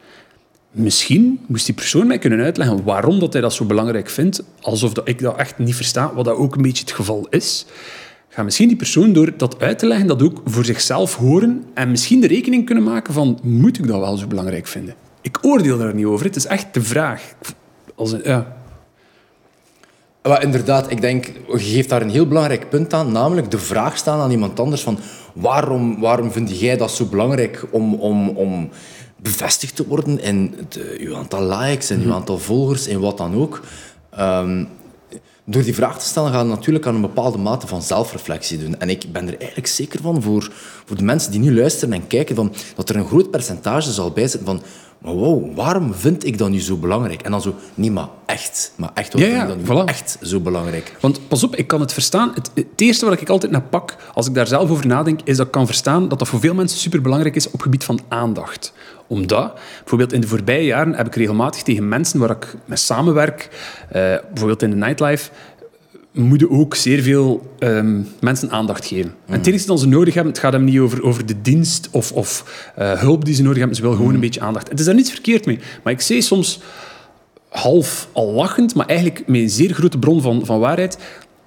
Misschien 0.76 1.40
moest 1.48 1.66
die 1.66 1.76
persoon 1.76 2.08
mij 2.08 2.18
kunnen 2.18 2.40
uitleggen 2.40 2.84
waarom 2.84 3.20
dat 3.20 3.34
hij 3.34 3.42
dat 3.42 3.54
zo 3.54 3.66
belangrijk 3.66 4.10
vindt, 4.10 4.44
alsof 4.62 4.94
dat 4.94 5.08
ik 5.08 5.20
dat 5.20 5.38
echt 5.38 5.58
niet 5.58 5.76
versta, 5.76 6.14
wat 6.14 6.26
dat 6.26 6.36
ook 6.36 6.56
een 6.56 6.62
beetje 6.62 6.84
het 6.84 6.94
geval 6.94 7.28
is. 7.30 7.66
Ga 8.30 8.44
misschien 8.44 8.68
die 8.68 8.78
persoon 8.78 9.14
door 9.14 9.38
dat 9.38 9.60
uit 9.60 9.80
te 9.80 9.86
leggen, 9.86 10.08
dat 10.08 10.24
ook 10.24 10.42
voor 10.46 10.66
zichzelf 10.66 11.16
horen 11.16 11.64
en 11.74 11.92
misschien 11.92 12.22
de 12.22 12.28
rekening 12.28 12.66
kunnen 12.66 12.84
maken 12.84 13.14
van, 13.14 13.40
moet 13.44 13.78
ik 13.78 13.88
dat 13.88 14.00
wel 14.00 14.18
zo 14.18 14.28
belangrijk 14.28 14.68
vinden? 14.68 14.96
Ik 15.22 15.38
oordeel 15.42 15.78
daar 15.78 15.96
niet 15.96 16.06
over. 16.06 16.26
Het 16.26 16.36
is 16.36 16.46
echt 16.46 16.74
de 16.74 16.82
vraag. 16.82 17.34
Als 17.96 18.16
ja. 18.24 18.58
Maar 20.24 20.44
inderdaad, 20.44 20.92
ik 20.92 21.02
denk, 21.02 21.26
je 21.26 21.60
geeft 21.60 21.90
daar 21.90 22.02
een 22.02 22.10
heel 22.10 22.28
belangrijk 22.28 22.70
punt 22.70 22.94
aan, 22.94 23.12
namelijk 23.12 23.52
de 23.52 23.58
vraag 23.58 23.98
staan 23.98 24.20
aan 24.20 24.32
iemand 24.32 24.60
anders 24.60 24.82
van 24.82 25.00
waarom, 25.34 26.00
waarom 26.00 26.32
vind 26.32 26.60
jij 26.60 26.78
dat 26.78 26.92
zo 26.92 27.06
belangrijk 27.06 27.64
om, 27.72 27.94
om, 27.94 28.30
om 28.30 28.70
bevestigd 29.26 29.76
te 29.76 29.88
worden 29.88 30.22
in 30.22 30.56
de, 30.70 30.96
uw 31.00 31.16
aantal 31.16 31.44
likes 31.44 31.90
en 31.90 32.02
uw 32.02 32.14
aantal 32.14 32.38
volgers 32.38 32.88
en 32.88 33.00
wat 33.00 33.18
dan 33.18 33.36
ook. 33.36 33.62
Ehm, 34.12 34.64
door 35.46 35.64
die 35.64 35.76
vraag 35.76 36.00
te 36.00 36.06
stellen 36.06 36.32
ga 36.32 36.40
je 36.40 36.46
natuurlijk 36.46 36.86
aan 36.88 36.96
een 36.96 37.02
bepaalde 37.02 37.38
mate 37.38 37.68
van 37.68 37.82
zelfreflectie 37.82 38.58
doen. 38.58 38.80
En 38.80 38.90
ik 38.90 39.06
ben 39.12 39.28
er 39.28 39.38
eigenlijk 39.38 39.68
zeker 39.68 40.02
van, 40.02 40.22
voor, 40.22 40.52
voor 40.86 40.98
de 40.98 41.04
mensen 41.04 41.32
die 41.32 41.40
nu 41.40 41.56
luisteren 41.56 41.94
en 41.94 42.08
kijken, 42.08 42.36
van, 42.36 42.54
dat 42.76 42.90
er 42.90 42.96
een 42.96 43.08
groot 43.08 43.32
percentage 43.32 43.92
zal 43.92 44.12
bijzitten 44.12 44.46
van 44.46 44.62
maar 45.06 45.14
wow, 45.14 45.56
waarom 45.56 45.94
vind 45.94 46.26
ik 46.26 46.38
dat 46.38 46.50
nu 46.50 46.62
zo 46.62 46.78
belangrijk? 46.78 47.22
En 47.22 47.32
dan 47.32 47.42
zo, 47.42 47.56
nee, 47.74 47.92
maar 47.92 48.08
echt. 48.26 48.72
Maar 48.76 48.92
echt, 48.94 49.14
waarom 49.14 49.32
Ja, 49.32 49.38
ja, 49.38 49.48
vind 49.48 49.60
ik 49.60 49.68
dat 49.68 49.76
nu 49.76 49.84
voilà. 49.84 49.86
echt 49.86 50.18
zo 50.22 50.40
belangrijk? 50.40 50.96
Want 51.00 51.28
pas 51.28 51.44
op, 51.44 51.56
ik 51.56 51.68
kan 51.68 51.80
het 51.80 51.94
verstaan. 51.94 52.32
Het, 52.34 52.52
het 52.54 52.66
eerste 52.76 53.06
wat 53.06 53.22
ik 53.22 53.30
altijd 53.30 53.52
naar 53.52 53.62
pak, 53.62 53.96
als 54.14 54.28
ik 54.28 54.34
daar 54.34 54.48
zelf 54.48 54.70
over 54.70 54.88
nadenk, 54.88 55.20
is 55.24 55.38
dat 55.38 55.46
ik 55.46 55.52
kan 55.52 55.66
verstaan 55.66 56.08
dat 56.08 56.20
dat 56.20 56.28
voor 56.28 56.40
veel 56.40 56.54
mensen 56.54 56.80
superbelangrijk 56.80 57.36
is 57.36 57.52
op 57.52 57.62
gebied 57.62 57.84
van 57.84 58.00
aandacht. 58.08 58.74
Omdat, 59.08 59.54
bijvoorbeeld 59.80 60.14
in 60.14 60.22
de 60.22 60.28
voorbije 60.28 60.66
jaren 60.66 60.94
heb 60.94 61.08
ik 61.08 61.16
regelmatig 61.16 61.62
tegen 61.62 61.88
mensen 61.88 62.20
waar 62.20 62.30
ik 62.30 62.56
mee 62.66 62.78
samenwerk, 62.78 63.50
eh, 63.88 63.94
bijvoorbeeld 64.30 64.62
in 64.62 64.70
de 64.70 64.76
nightlife, 64.76 65.30
moeten 66.12 66.50
ook 66.50 66.76
zeer 66.76 67.02
veel 67.02 67.56
ehm, 67.60 68.02
mensen 68.20 68.52
aandacht 68.52 68.86
geven. 68.86 69.14
En 69.26 69.38
het 69.38 69.48
enige 69.48 69.66
dat 69.66 69.80
ze 69.80 69.88
nodig 69.88 70.14
hebben, 70.14 70.34
het 70.34 70.42
gaat 70.42 70.54
hem 70.54 70.64
niet 70.64 70.80
over, 70.80 71.04
over 71.04 71.26
de 71.26 71.42
dienst 71.42 71.88
of, 71.92 72.12
of 72.12 72.44
eh, 72.76 73.00
hulp 73.00 73.26
die 73.26 73.36
ze 73.36 73.42
nodig 73.42 73.58
hebben, 73.58 73.76
ze 73.76 73.82
willen 73.82 73.98
gewoon 73.98 74.14
een 74.14 74.20
beetje 74.20 74.42
aandacht. 74.42 74.70
Het 74.70 74.80
is 74.80 74.86
daar 74.86 74.96
niets 74.96 75.12
verkeerd 75.12 75.46
mee. 75.46 75.60
Maar 75.84 75.94
ik 75.94 76.02
zie 76.02 76.22
soms 76.22 76.60
half 77.50 78.08
al 78.12 78.32
lachend, 78.32 78.76
maar 78.76 78.86
eigenlijk 78.86 79.28
met 79.28 79.42
een 79.42 79.50
zeer 79.50 79.74
grote 79.74 80.00
bron 80.00 80.22
van, 80.22 80.46
van 80.46 80.60
waarheid, 80.60 80.98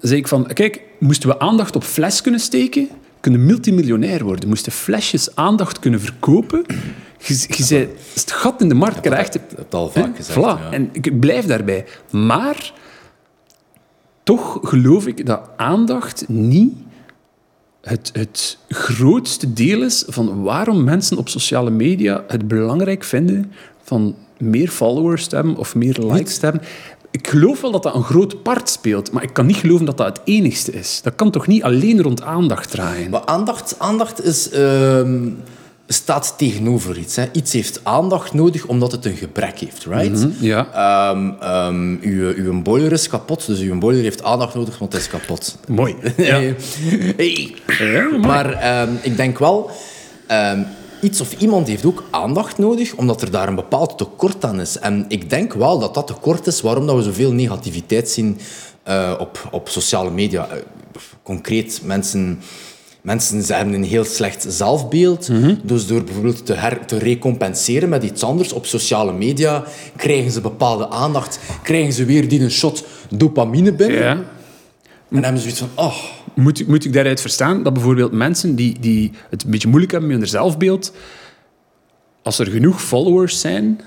zei 0.00 0.20
ik 0.20 0.28
van, 0.28 0.46
kijk, 0.46 0.80
moesten 0.98 1.28
we 1.28 1.38
aandacht 1.38 1.76
op 1.76 1.84
fles 1.84 2.20
kunnen 2.20 2.40
steken, 2.40 2.88
kunnen 3.20 3.46
multimiljonair 3.46 4.24
worden. 4.24 4.48
Moesten 4.48 4.72
flesjes 4.72 5.36
aandacht 5.36 5.78
kunnen 5.78 6.00
verkopen, 6.00 6.64
je, 7.18 7.44
je 7.48 7.62
zei, 7.62 7.88
het 8.14 8.32
gat 8.32 8.60
in 8.60 8.68
de 8.68 8.74
markt 8.74 9.00
krijgt. 9.00 9.32
Heb 9.32 9.50
je 9.70 9.76
al 9.76 9.88
vaak 9.90 10.16
gezegd, 10.16 10.38
Voilà. 10.38 10.42
ja. 10.42 10.70
En 10.70 10.88
ik 10.92 11.20
blijf 11.20 11.46
daarbij. 11.46 11.84
Maar 12.10 12.72
toch 14.22 14.58
geloof 14.62 15.06
ik 15.06 15.26
dat 15.26 15.40
aandacht 15.56 16.24
niet 16.28 16.72
het, 17.82 18.10
het 18.12 18.58
grootste 18.68 19.52
deel 19.52 19.82
is 19.82 20.04
van 20.06 20.42
waarom 20.42 20.84
mensen 20.84 21.16
op 21.16 21.28
sociale 21.28 21.70
media 21.70 22.24
het 22.26 22.48
belangrijk 22.48 23.04
vinden 23.04 23.52
van 23.82 24.16
meer 24.38 24.68
followers 24.68 25.26
te 25.26 25.34
hebben 25.36 25.56
of 25.56 25.74
meer 25.74 25.98
likes 25.98 26.38
te 26.38 26.44
hebben. 26.44 26.62
Ik 27.10 27.28
geloof 27.28 27.60
wel 27.60 27.70
dat 27.70 27.82
dat 27.82 27.94
een 27.94 28.02
groot 28.02 28.42
part 28.42 28.68
speelt, 28.68 29.12
maar 29.12 29.22
ik 29.22 29.32
kan 29.32 29.46
niet 29.46 29.56
geloven 29.56 29.86
dat 29.86 29.96
dat 29.96 30.06
het 30.06 30.20
enigste 30.24 30.72
is. 30.72 31.00
Dat 31.02 31.14
kan 31.14 31.30
toch 31.30 31.46
niet 31.46 31.62
alleen 31.62 32.02
rond 32.02 32.22
aandacht 32.22 32.70
draaien? 32.70 33.10
Maar 33.10 33.24
aandacht, 33.24 33.74
aandacht 33.78 34.24
is, 34.24 34.50
ehm, 34.50 35.28
staat 35.90 36.34
tegenover 36.36 36.98
iets. 36.98 37.16
Hè. 37.16 37.24
Iets 37.32 37.52
heeft 37.52 37.80
aandacht 37.82 38.32
nodig 38.34 38.66
omdat 38.66 38.92
het 38.92 39.04
een 39.04 39.16
gebrek 39.16 39.58
heeft, 39.58 39.84
right? 39.84 40.26
Ja, 40.40 40.68
Ehm, 40.72 41.30
ehm, 41.40 41.96
uw, 42.00 42.34
uw 42.34 42.62
boiler 42.62 42.92
is 42.92 43.08
kapot, 43.08 43.46
dus 43.46 43.60
uw 43.60 43.78
boiler 43.78 44.02
heeft 44.02 44.22
aandacht 44.22 44.54
nodig, 44.54 44.78
want 44.78 44.92
het 44.92 45.02
is 45.02 45.08
kapot. 45.08 45.58
mooi. 45.68 45.94
Hey. 46.16 47.54
Ja, 47.78 48.02
mooi. 48.02 48.18
Maar 48.18 48.52
ehm, 48.52 48.92
ik 49.02 49.16
denk 49.16 49.38
wel, 49.38 49.70
iets 51.00 51.20
of 51.20 51.32
iemand 51.38 51.66
heeft 51.68 51.84
ook 51.84 52.04
aandacht 52.10 52.58
nodig, 52.58 52.94
omdat 52.94 53.22
er 53.22 53.30
daar 53.30 53.48
een 53.48 53.54
bepaald 53.54 53.98
tekort 53.98 54.44
aan 54.44 54.60
is. 54.60 54.78
En 54.78 55.04
ik 55.08 55.30
denk 55.30 55.52
wel 55.52 55.78
dat 55.78 55.94
dat 55.94 56.06
tekort 56.06 56.46
is 56.46 56.60
waarom 56.60 56.86
dat 56.86 56.96
we 56.96 57.02
zoveel 57.02 57.32
negativiteit 57.32 58.10
zien 58.10 58.38
eh, 58.82 59.14
op, 59.18 59.48
op 59.50 59.68
sociale 59.68 60.10
media. 60.10 60.48
Eh, 60.48 60.56
concreet, 61.22 61.80
mensen... 61.84 62.40
Mensen 63.02 63.42
ze 63.42 63.54
hebben 63.54 63.74
een 63.74 63.84
heel 63.84 64.04
slecht 64.04 64.46
zelfbeeld. 64.48 65.28
Dus 65.62 65.86
door 65.86 66.04
bijvoorbeeld 66.04 66.46
te, 66.46 66.52
her, 66.54 66.86
te 66.86 66.98
recompenseren 66.98 67.88
met 67.88 68.02
iets 68.02 68.22
anders 68.22 68.52
op 68.52 68.66
sociale 68.66 69.12
media, 69.12 69.64
krijgen 69.96 70.30
ze 70.30 70.40
bepaalde 70.40 70.88
aandacht, 70.90 71.38
krijgen 71.62 71.92
ze 71.92 72.04
weer 72.04 72.28
die 72.28 72.40
een 72.40 72.50
shot 72.50 72.84
dopamine 73.10 73.72
binnen. 73.72 73.98
Ja. 73.98 74.10
En 75.10 75.22
hebben 75.24 75.36
ze 75.42 75.50
zoiets 75.50 75.58
van, 75.58 75.84
oh, 75.84 75.94
Moet, 76.34 76.60
ik- 76.60 76.66
moet 76.66 76.84
ik 76.84 76.92
daaruit 76.92 77.20
verstaan 77.20 77.62
dat 77.62 77.72
bijvoorbeeld 77.72 78.12
mensen 78.12 78.54
die, 78.54 78.76
die 78.80 79.12
het 79.30 79.44
een 79.44 79.50
beetje 79.50 79.68
moeilijk 79.68 79.92
hebben 79.92 80.10
met 80.10 80.18
hun 80.18 80.28
zelfbeeld, 80.28 80.92
als 82.22 82.38
er 82.38 82.46
genoeg 82.46 82.82
followers 82.82 83.40
zijn, 83.40 83.80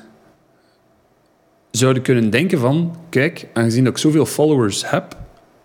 zouden 1.71 2.03
kunnen 2.03 2.29
denken 2.29 2.59
van, 2.59 2.95
kijk, 3.09 3.47
aangezien 3.53 3.83
dat 3.83 3.93
ik 3.93 3.99
zoveel 3.99 4.25
followers 4.25 4.89
heb, 4.89 5.17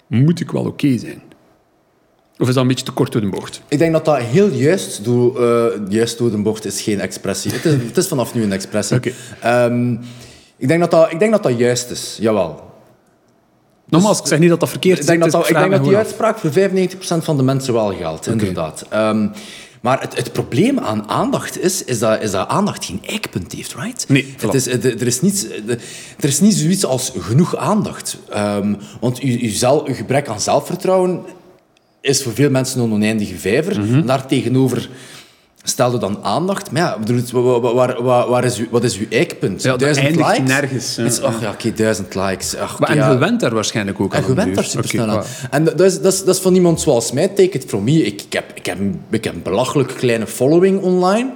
moet 0.06 0.40
ik 0.40 0.50
wel 0.50 0.64
oké 0.64 0.98
zijn. 0.98 1.22
Of 2.38 2.48
is 2.48 2.54
dat 2.54 2.62
een 2.62 2.68
beetje 2.68 2.84
te 2.84 2.92
kort 2.92 3.12
door 3.12 3.20
de 3.20 3.28
bocht? 3.28 3.60
Ik 3.68 3.78
denk 3.78 3.92
dat 3.92 4.04
dat 4.04 4.18
heel 4.18 4.48
juist 4.48 5.04
door, 5.04 5.44
eh, 5.44 5.80
juist 5.88 6.18
door 6.18 6.30
de 6.30 6.36
bocht 6.42 6.64
is 6.64 6.80
geen 6.80 7.00
expressie. 7.00 7.52
Het 7.52 7.64
is, 7.64 7.72
het 7.88 7.96
is 7.96 8.08
vanaf 8.08 8.34
nu 8.34 8.42
een 8.42 8.52
expressie. 8.52 8.96
Oké. 8.96 9.12
Ehm, 9.40 9.92
ik, 10.56 10.68
denk 10.68 10.80
dat 10.80 10.90
dat, 10.90 11.12
ik 11.12 11.18
denk 11.18 11.32
dat 11.32 11.42
dat 11.42 11.58
juist 11.58 11.90
is, 11.90 12.16
jawel. 12.20 12.64
Nogmaals, 13.88 14.18
ik 14.20 14.26
zeg 14.26 14.38
niet 14.38 14.48
dat 14.48 14.60
dat 14.60 14.68
verkeerd 14.68 14.94
Ik 14.96 15.00
is. 15.00 15.06
denk 15.06 15.20
dat, 15.20 15.32
het 15.32 15.40
dat, 15.42 15.50
is- 15.50 15.56
ik 15.56 15.62
denk 15.62 15.76
dat 15.80 15.84
die 15.88 15.96
uitspraak 15.96 16.38
voor 16.38 16.50
95% 16.52 17.24
van 17.24 17.36
de 17.36 17.42
mensen 17.42 17.72
wel 17.74 17.94
geldt, 17.94 18.26
inderdaad. 18.26 18.84
Ehm, 18.88 19.28
maar 19.80 20.00
het, 20.00 20.16
het 20.16 20.32
probleem 20.32 20.78
aan 20.78 21.08
aandacht 21.08 21.60
is, 21.62 21.84
is 21.84 21.98
dat, 21.98 22.22
is 22.22 22.30
dat 22.30 22.48
aandacht 22.48 22.84
geen 22.84 23.00
eikpunt 23.06 23.52
heeft, 23.52 23.74
right? 23.74 24.04
Nee, 24.08 24.34
het 24.40 24.54
is, 24.54 24.66
er, 24.66 25.06
is 25.06 25.20
niets, 25.20 25.46
er 26.18 26.28
is 26.28 26.40
niet 26.40 26.54
zoiets 26.54 26.84
als 26.84 27.12
genoeg 27.18 27.56
aandacht. 27.56 28.18
Ehm, 28.30 28.74
want 29.00 29.18
uw, 29.18 29.38
uw, 29.40 29.50
zel- 29.50 29.86
uw 29.86 29.94
gebrek 29.94 30.28
aan 30.28 30.40
zelfvertrouwen 30.40 31.20
is 32.06 32.22
voor 32.22 32.32
veel 32.32 32.50
mensen 32.50 32.80
een 32.80 32.92
oneindige 32.92 33.36
vijver. 33.38 33.80
Mhm. 33.80 33.94
En 33.94 34.06
Daartegenover 34.06 34.88
stelde 35.62 35.98
dan 35.98 36.18
aandacht. 36.22 36.70
Maar 36.70 36.82
ja, 36.82 36.98
bedoel, 36.98 37.60
waar, 37.60 38.02
waar, 38.02 38.28
waar 38.28 38.44
is 38.44 38.58
uw, 38.58 38.66
wat 38.70 38.84
is 38.84 38.98
uw 38.98 39.06
eikpunt? 39.10 39.62
Ja, 39.62 39.76
duizend 39.76 40.16
likes? 40.16 40.38
nergens, 40.38 40.96
ja. 40.96 41.04
Is, 41.04 41.20
ach 41.22 41.40
ja, 41.40 41.50
oké, 41.50 41.72
duizend 41.72 42.14
likes. 42.14 42.56
Ach, 42.56 42.78
Maar 42.78 42.88
en 42.88 43.10
je 43.12 43.18
went 43.18 43.40
daar 43.40 43.54
waarschijnlijk 43.54 44.00
ook 44.00 44.14
En 44.14 44.22
aan. 44.22 44.28
je 44.28 44.34
bent 44.34 44.48
een 44.48 44.54
daar 44.54 44.64
supersnel 44.64 45.04
Oké, 45.06 45.16
aan. 45.16 45.24
En 45.50 45.64
dat 45.64 45.80
is, 45.80 46.00
dat, 46.00 46.12
is, 46.12 46.24
dat 46.24 46.34
is 46.34 46.40
van 46.40 46.54
iemand 46.54 46.80
zoals 46.80 47.12
mij, 47.12 47.28
take 47.28 47.42
it 47.50 47.64
from 47.66 47.84
me. 47.84 48.02
Ik, 48.04 48.22
ik, 48.22 48.32
heb, 48.32 48.44
ik, 48.54 48.66
heb, 48.66 48.78
een- 48.78 49.00
ik 49.10 49.24
heb 49.24 49.34
een 49.34 49.42
belachelijk 49.42 49.88
kleine 49.96 50.26
following 50.26 50.80
online. 50.82 51.30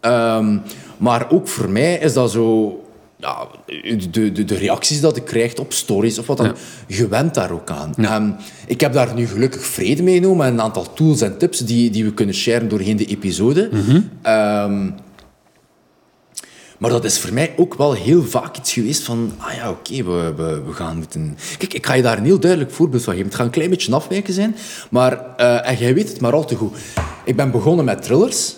Ehm, 0.00 0.58
maar 0.96 1.26
ook 1.30 1.48
voor 1.48 1.68
mij 1.70 1.94
is 1.94 2.12
dat 2.12 2.30
zo... 2.30 2.80
Ja, 3.18 3.46
de, 4.10 4.32
de, 4.32 4.44
de 4.44 4.54
reacties 4.54 5.00
dat 5.00 5.16
ik 5.16 5.24
krijg 5.24 5.54
op 5.54 5.72
stories 5.72 6.18
of 6.18 6.26
wat 6.26 6.36
dan, 6.36 6.54
je 6.86 7.08
went 7.08 7.34
daar 7.34 7.50
ook 7.50 7.70
aan. 7.70 7.94
Ehm, 7.94 8.30
ik 8.66 8.80
heb 8.80 8.92
daar 8.92 9.14
nu 9.14 9.26
gelukkig 9.26 9.66
vrede 9.66 10.02
mee 10.02 10.14
genomen 10.14 10.46
en 10.46 10.52
een 10.52 10.60
aantal 10.60 10.92
tools 10.92 11.20
en 11.20 11.38
tips 11.38 11.58
die, 11.58 11.90
die 11.90 12.04
we 12.04 12.12
kunnen 12.14 12.34
sharen 12.34 12.68
doorheen 12.68 12.96
de 12.96 13.04
episode. 13.06 13.68
Ehm, 14.22 14.90
maar 16.78 16.90
dat 16.90 17.04
is 17.04 17.18
voor 17.18 17.32
mij 17.32 17.54
ook 17.56 17.74
wel 17.74 17.92
heel 17.92 18.22
vaak 18.22 18.56
iets 18.56 18.72
geweest 18.72 19.02
van... 19.02 19.32
Ah 19.36 19.54
ja, 19.54 19.70
oké, 19.70 19.94
we, 20.04 20.32
we, 20.36 20.62
we 20.66 20.72
gaan 20.72 20.96
moeten... 20.96 21.36
Kijk, 21.58 21.74
ik 21.74 21.86
ga 21.86 21.94
je 21.94 22.02
daar 22.02 22.18
een 22.18 22.24
heel 22.24 22.40
duidelijk 22.40 22.70
voorbeeld 22.70 23.04
van 23.04 23.12
geven. 23.12 23.26
Het 23.26 23.36
gaat 23.36 23.46
een 23.46 23.52
klein 23.52 23.70
beetje 23.70 23.94
afwijken 23.94 24.34
zijn, 24.34 24.56
maar... 24.90 25.36
eh, 25.36 25.68
en 25.68 25.76
jij 25.76 25.94
weet 25.94 26.08
het 26.08 26.20
maar 26.20 26.32
al 26.32 26.44
te 26.44 26.54
goed. 26.54 26.76
Ik 27.24 27.36
ben 27.36 27.50
begonnen 27.50 27.84
met 27.84 28.02
thrillers. 28.02 28.54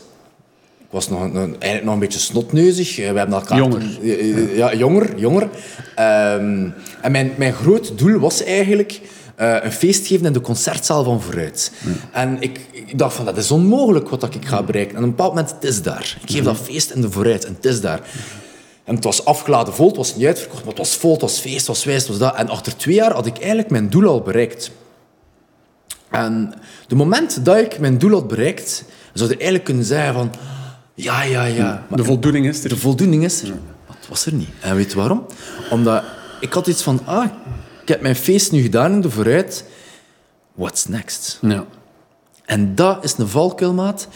Ik 0.88 0.94
was 0.94 1.08
nog, 1.08 1.32
nog- 1.32 1.34
eigenlijk 1.44 1.84
nog 1.84 1.94
een 1.94 2.00
beetje 2.00 2.18
snotneuzig. 2.18 2.98
Eh, 2.98 3.10
We 3.10 3.18
hebben 3.18 3.34
elkaar... 3.38 3.58
Jonger. 3.58 3.78
toen- 3.80 4.02
eh, 4.02 4.36
eh, 4.38 4.56
Ja, 4.56 4.74
jonger. 4.74 5.18
jonger. 5.18 5.48
Ehm, 5.94 6.68
en 7.02 7.12
mijn, 7.12 7.32
mijn 7.36 7.52
groot 7.52 7.98
doel 7.98 8.18
was 8.18 8.42
eigenlijk... 8.44 9.00
een 9.36 9.72
feest 9.72 10.06
geven 10.06 10.26
in 10.26 10.32
de 10.32 10.40
concertzaal 10.40 11.04
van 11.04 11.22
Vooruit. 11.22 11.72
En 12.12 12.36
ik, 12.40 12.60
ik 12.72 12.98
dacht 12.98 13.14
van, 13.14 13.24
dat 13.24 13.36
is 13.36 13.50
onmogelijk 13.50 14.08
wat 14.08 14.20
dat 14.20 14.34
ik 14.34 14.44
ga 14.46 14.62
bereiken. 14.62 14.96
En 14.96 15.02
op 15.02 15.08
een 15.08 15.10
bepaald 15.16 15.34
moment, 15.34 15.50
het 15.54 15.64
is 15.64 15.82
daar. 15.82 16.16
Ik 16.22 16.30
geef 16.30 16.44
dat 16.44 16.56
feest 16.56 16.90
in 16.90 17.00
de 17.00 17.10
Vooruit 17.10 17.44
en 17.44 17.54
het 17.54 17.64
is 17.64 17.80
daar. 17.80 18.00
En 18.84 18.94
het 18.94 19.04
was 19.04 19.24
afgeladen 19.24 19.74
vol, 19.74 19.86
het 19.86 19.96
was 19.96 20.16
niet 20.16 20.26
uitverkocht, 20.26 20.60
maar 20.60 20.68
het 20.74 20.78
was 20.78 20.96
vol, 20.96 21.12
het 21.12 21.20
was 21.20 21.38
feest, 21.38 21.56
het 21.56 21.66
was 21.66 21.84
wijs, 21.84 21.98
het 22.00 22.08
was 22.08 22.18
dat. 22.18 22.34
En 22.36 22.48
achter 22.48 22.76
twee 22.76 22.94
jaar 22.94 23.12
had 23.12 23.26
ik 23.26 23.38
eigenlijk 23.38 23.70
mijn 23.70 23.88
doel 23.90 24.04
al 24.08 24.20
bereikt. 24.20 24.70
En 26.10 26.54
de 26.88 26.94
moment 26.94 27.44
dat 27.44 27.56
ik 27.56 27.78
mijn 27.78 27.98
doel 27.98 28.10
had 28.10 28.28
bereikt, 28.28 28.84
zou 29.12 29.28
je 29.28 29.34
eigenlijk 29.34 29.64
kunnen 29.64 29.84
zeggen 29.84 30.14
van... 30.14 30.30
Ja, 31.00 31.22
ja, 31.22 31.44
ja. 31.44 31.84
Maar 31.88 31.98
De 31.98 32.04
voldoening 32.04 32.46
is 32.46 32.62
er. 32.62 32.68
de 32.68 32.76
voldoening 32.76 33.24
is 33.24 33.42
er. 33.42 33.48
Maar 33.48 33.96
het 33.98 34.08
was 34.08 34.26
er 34.26 34.32
niet. 34.32 34.48
En 34.60 34.76
weet 34.76 34.90
je 34.90 34.96
waarom? 34.96 35.26
Omdat 35.70 36.04
ik 36.40 36.52
had 36.52 36.66
iets 36.66 36.82
van... 36.82 37.00
Ah, 37.04 37.24
ik 37.82 37.88
heb 37.88 38.00
mijn 38.00 38.16
feest 38.16 38.52
nu 38.52 38.62
gedaan 38.62 38.92
in 38.92 39.00
de 39.00 39.10
vooruit. 39.10 39.64
What's 40.54 40.86
next? 40.86 41.38
Ja. 41.42 41.64
En 42.44 42.74
dat 42.74 43.04
is 43.04 43.14
een 43.18 43.28
valkuilmaat 43.28 44.08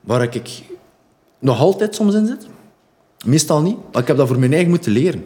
waar 0.00 0.22
ik 0.22 0.62
nog 1.38 1.58
altijd 1.58 1.94
soms 1.94 2.14
in 2.14 2.26
zit. 2.26 2.46
Meestal 3.24 3.62
niet, 3.62 3.76
maar 3.92 4.02
ik 4.02 4.08
heb 4.08 4.16
dat 4.16 4.28
voor 4.28 4.38
mijn 4.38 4.52
eigen 4.52 4.70
moeten 4.70 4.92
leren. 4.92 5.24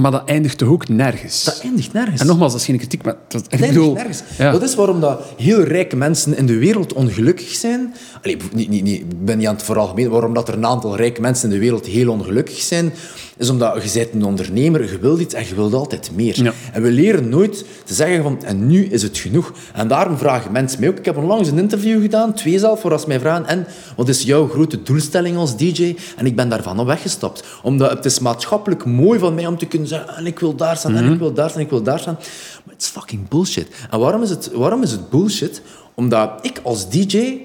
Maar 0.00 0.10
dat 0.10 0.28
eindigt 0.28 0.58
toch 0.58 0.68
ook 0.68 0.88
nergens? 0.88 1.44
Dat 1.44 1.60
eindigt 1.62 1.92
nergens. 1.92 2.20
En 2.20 2.26
nogmaals, 2.26 2.52
dat 2.52 2.60
is 2.60 2.66
geen 2.66 2.76
kritiek, 2.76 3.02
maar 3.02 3.16
dat, 3.28 3.46
eindigt 3.46 3.72
bedoel... 3.72 3.94
nergens. 3.94 4.22
Ja. 4.38 4.52
Dat 4.52 4.62
is 4.62 4.74
waarom 4.74 5.00
dat 5.00 5.20
heel 5.36 5.62
rijke 5.62 5.96
mensen 5.96 6.36
in 6.36 6.46
de 6.46 6.58
wereld 6.58 6.92
ongelukkig 6.92 7.48
zijn. 7.48 7.94
Allee, 8.22 8.36
niet, 8.52 8.68
niet, 8.68 8.82
niet, 8.82 9.00
ik 9.00 9.24
ben 9.24 9.38
niet 9.38 9.46
aan 9.46 9.54
het 9.54 9.64
veralgemenen. 9.64 10.10
Waarom 10.10 10.34
dat 10.34 10.48
er 10.48 10.54
een 10.54 10.66
aantal 10.66 10.96
rijke 10.96 11.20
mensen 11.20 11.48
in 11.48 11.54
de 11.54 11.60
wereld 11.60 11.86
heel 11.86 12.10
ongelukkig 12.10 12.58
zijn, 12.58 12.92
is 13.36 13.50
omdat 13.50 13.82
je 13.82 13.98
bent 13.98 14.14
een 14.14 14.24
ondernemer, 14.24 14.90
je 14.90 14.98
wilt 14.98 15.20
iets 15.20 15.34
en 15.34 15.46
je 15.48 15.54
wilt 15.54 15.74
altijd 15.74 16.10
meer. 16.14 16.42
Ja. 16.42 16.52
En 16.72 16.82
we 16.82 16.90
leren 16.90 17.28
nooit 17.28 17.64
te 17.84 17.94
zeggen 17.94 18.22
van, 18.22 18.44
en 18.44 18.66
nu 18.66 18.84
is 18.84 19.02
het 19.02 19.18
genoeg. 19.18 19.52
En 19.72 19.88
daarom 19.88 20.18
vragen 20.18 20.52
mensen 20.52 20.80
mij 20.80 20.88
ook. 20.88 20.98
Ik 20.98 21.04
heb 21.04 21.16
onlangs 21.16 21.48
een 21.48 21.58
interview 21.58 22.02
gedaan, 22.02 22.34
twee 22.34 22.58
zelf, 22.58 22.80
voor 22.80 22.92
als 22.92 23.06
mij 23.06 23.20
vragen, 23.20 23.46
en 23.46 23.66
wat 23.96 24.08
is 24.08 24.22
jouw 24.22 24.48
grote 24.48 24.82
doelstelling 24.82 25.36
als 25.36 25.56
DJ? 25.56 25.96
En 26.16 26.26
ik 26.26 26.36
ben 26.36 26.48
daarvan 26.48 26.78
op 26.78 26.86
weggestapt. 26.86 27.44
Omdat 27.62 27.90
het 27.90 28.04
is 28.04 28.18
maatschappelijk 28.18 28.84
mooi 28.84 29.18
van 29.18 29.34
mij 29.34 29.46
om 29.46 29.58
te 29.58 29.66
kunnen 29.66 29.88
zeggen, 29.88 30.16
en 30.16 30.26
ik 30.26 30.38
wil 30.38 30.54
daar 30.54 30.76
staan, 30.76 30.96
en 30.96 31.12
ik 31.12 31.18
wil 31.18 31.32
daar 31.32 31.48
staan, 31.48 31.60
en 31.60 31.64
ik 31.64 31.70
wil 31.70 31.82
daar 31.82 31.98
staan. 31.98 32.16
Maar 32.64 32.74
het 32.74 32.82
is 32.82 32.88
fucking 32.88 33.28
bullshit. 33.28 33.68
En 33.90 33.98
waarom 33.98 34.22
is 34.22 34.30
het, 34.30 34.50
waarom 34.52 34.82
is 34.82 34.90
het 34.90 35.10
bullshit? 35.10 35.62
Omdat 35.94 36.30
ik 36.42 36.60
als 36.62 36.90
DJ... 36.90 37.36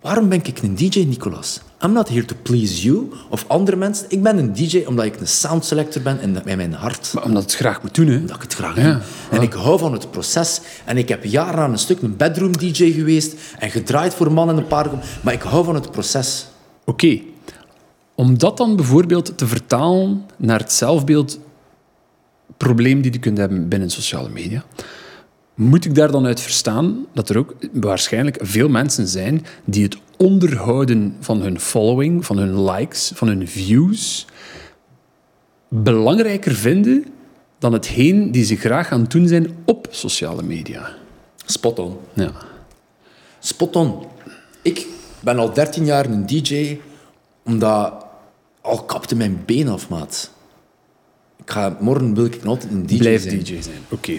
Waarom 0.00 0.28
ben 0.28 0.40
ik 0.44 0.62
een 0.62 0.74
DJ, 0.74 1.04
Nicolas? 1.04 1.60
I'm 1.84 1.92
not 1.92 2.08
here 2.08 2.24
to 2.24 2.34
please 2.42 2.82
you 2.82 3.10
of 3.28 3.44
andere 3.48 3.76
mensen. 3.76 4.06
Ik 4.08 4.22
ben 4.22 4.38
een 4.38 4.52
DJ 4.52 4.84
omdat 4.86 5.04
ik 5.04 5.20
een 5.20 5.26
sound 5.28 5.64
selector 5.64 6.02
ben 6.02 6.20
in, 6.20 6.44
in 6.44 6.56
mijn 6.56 6.72
hart. 6.72 7.10
Maar 7.14 7.24
omdat 7.24 7.42
het 7.42 7.54
graag 7.54 7.82
moet 7.82 7.94
doen, 7.94 8.06
hè. 8.06 8.24
Dat 8.24 8.36
ik 8.36 8.42
het 8.42 8.54
graag 8.54 8.76
Ja, 8.76 8.92
doe. 8.92 9.00
En 9.30 9.42
ik 9.42 9.52
hou 9.52 9.78
van 9.78 9.92
het 9.92 10.10
proces. 10.10 10.60
En 10.84 10.96
ik 10.96 11.08
heb 11.08 11.24
jaren 11.24 11.58
aan 11.58 11.72
een 11.72 11.78
stuk 11.78 12.02
een 12.02 12.16
bedroom 12.16 12.56
DJ 12.56 12.92
geweest 12.92 13.34
en 13.58 13.70
gedraaid 13.70 14.14
voor 14.14 14.32
mannen 14.32 14.56
in 14.56 14.62
een 14.62 14.68
paar... 14.68 14.86
Maar 15.20 15.34
ik 15.34 15.42
hou 15.42 15.64
van 15.64 15.74
het 15.74 15.90
proces. 15.90 16.46
Oké. 16.84 17.20
Om 18.14 18.38
dat 18.38 18.56
dan 18.56 18.76
bijvoorbeeld 18.76 19.38
te 19.38 19.46
vertalen 19.46 20.24
naar 20.36 20.58
het 20.58 20.72
zelfbeeld 20.72 21.38
probleem 22.56 23.00
die 23.02 23.12
je 23.12 23.18
kunt 23.18 23.38
hebben 23.38 23.68
binnen 23.68 23.90
sociale 23.90 24.28
media, 24.28 24.64
moet 25.58 25.84
ik 25.84 25.94
daar 25.94 26.10
dan 26.10 26.26
uit 26.26 26.40
verstaan 26.40 27.06
dat 27.12 27.28
er 27.28 27.38
ook 27.38 27.54
waarschijnlijk 27.72 28.38
veel 28.40 28.68
mensen 28.68 29.08
zijn 29.08 29.46
die 29.64 29.82
het 29.82 29.98
onderhouden 30.16 31.16
van 31.20 31.40
hun 31.40 31.60
following, 31.60 32.26
van 32.26 32.38
hun 32.38 32.64
likes, 32.64 33.12
van 33.14 33.28
hun 33.28 33.48
views, 33.48 34.26
belangrijker 35.68 36.54
vinden 36.54 37.04
dan 37.58 37.72
hetgeen 37.72 38.32
die 38.32 38.44
ze 38.44 38.56
graag 38.56 38.92
aan 38.92 39.00
het 39.00 39.10
doen 39.10 39.28
zijn 39.28 39.56
op 39.64 39.86
sociale 39.90 40.42
media. 40.42 40.94
Spot 41.44 41.78
on. 41.78 41.96
Ja. 42.12 42.32
Spot 43.38 43.76
on. 43.76 44.06
Ik 44.62 44.86
ben 45.20 45.38
al 45.38 45.52
13 45.52 45.84
jaar 45.84 46.06
een 46.06 46.26
DJ, 46.26 46.78
omdat 47.44 48.06
al 48.60 48.82
kapte 48.82 49.16
mijn 49.16 49.42
been 49.46 49.68
af, 49.68 49.88
maat. 49.88 50.30
Ik 51.36 51.50
ga, 51.50 51.76
morgen 51.80 52.14
wil 52.14 52.24
ik 52.24 52.42
nog 52.42 52.46
altijd 52.46 52.72
een 52.72 52.86
DJ 52.86 52.98
Blijf 52.98 53.22
zijn. 53.22 53.38
DJ 53.38 53.60
zijn. 53.60 53.80
Oké. 53.88 54.18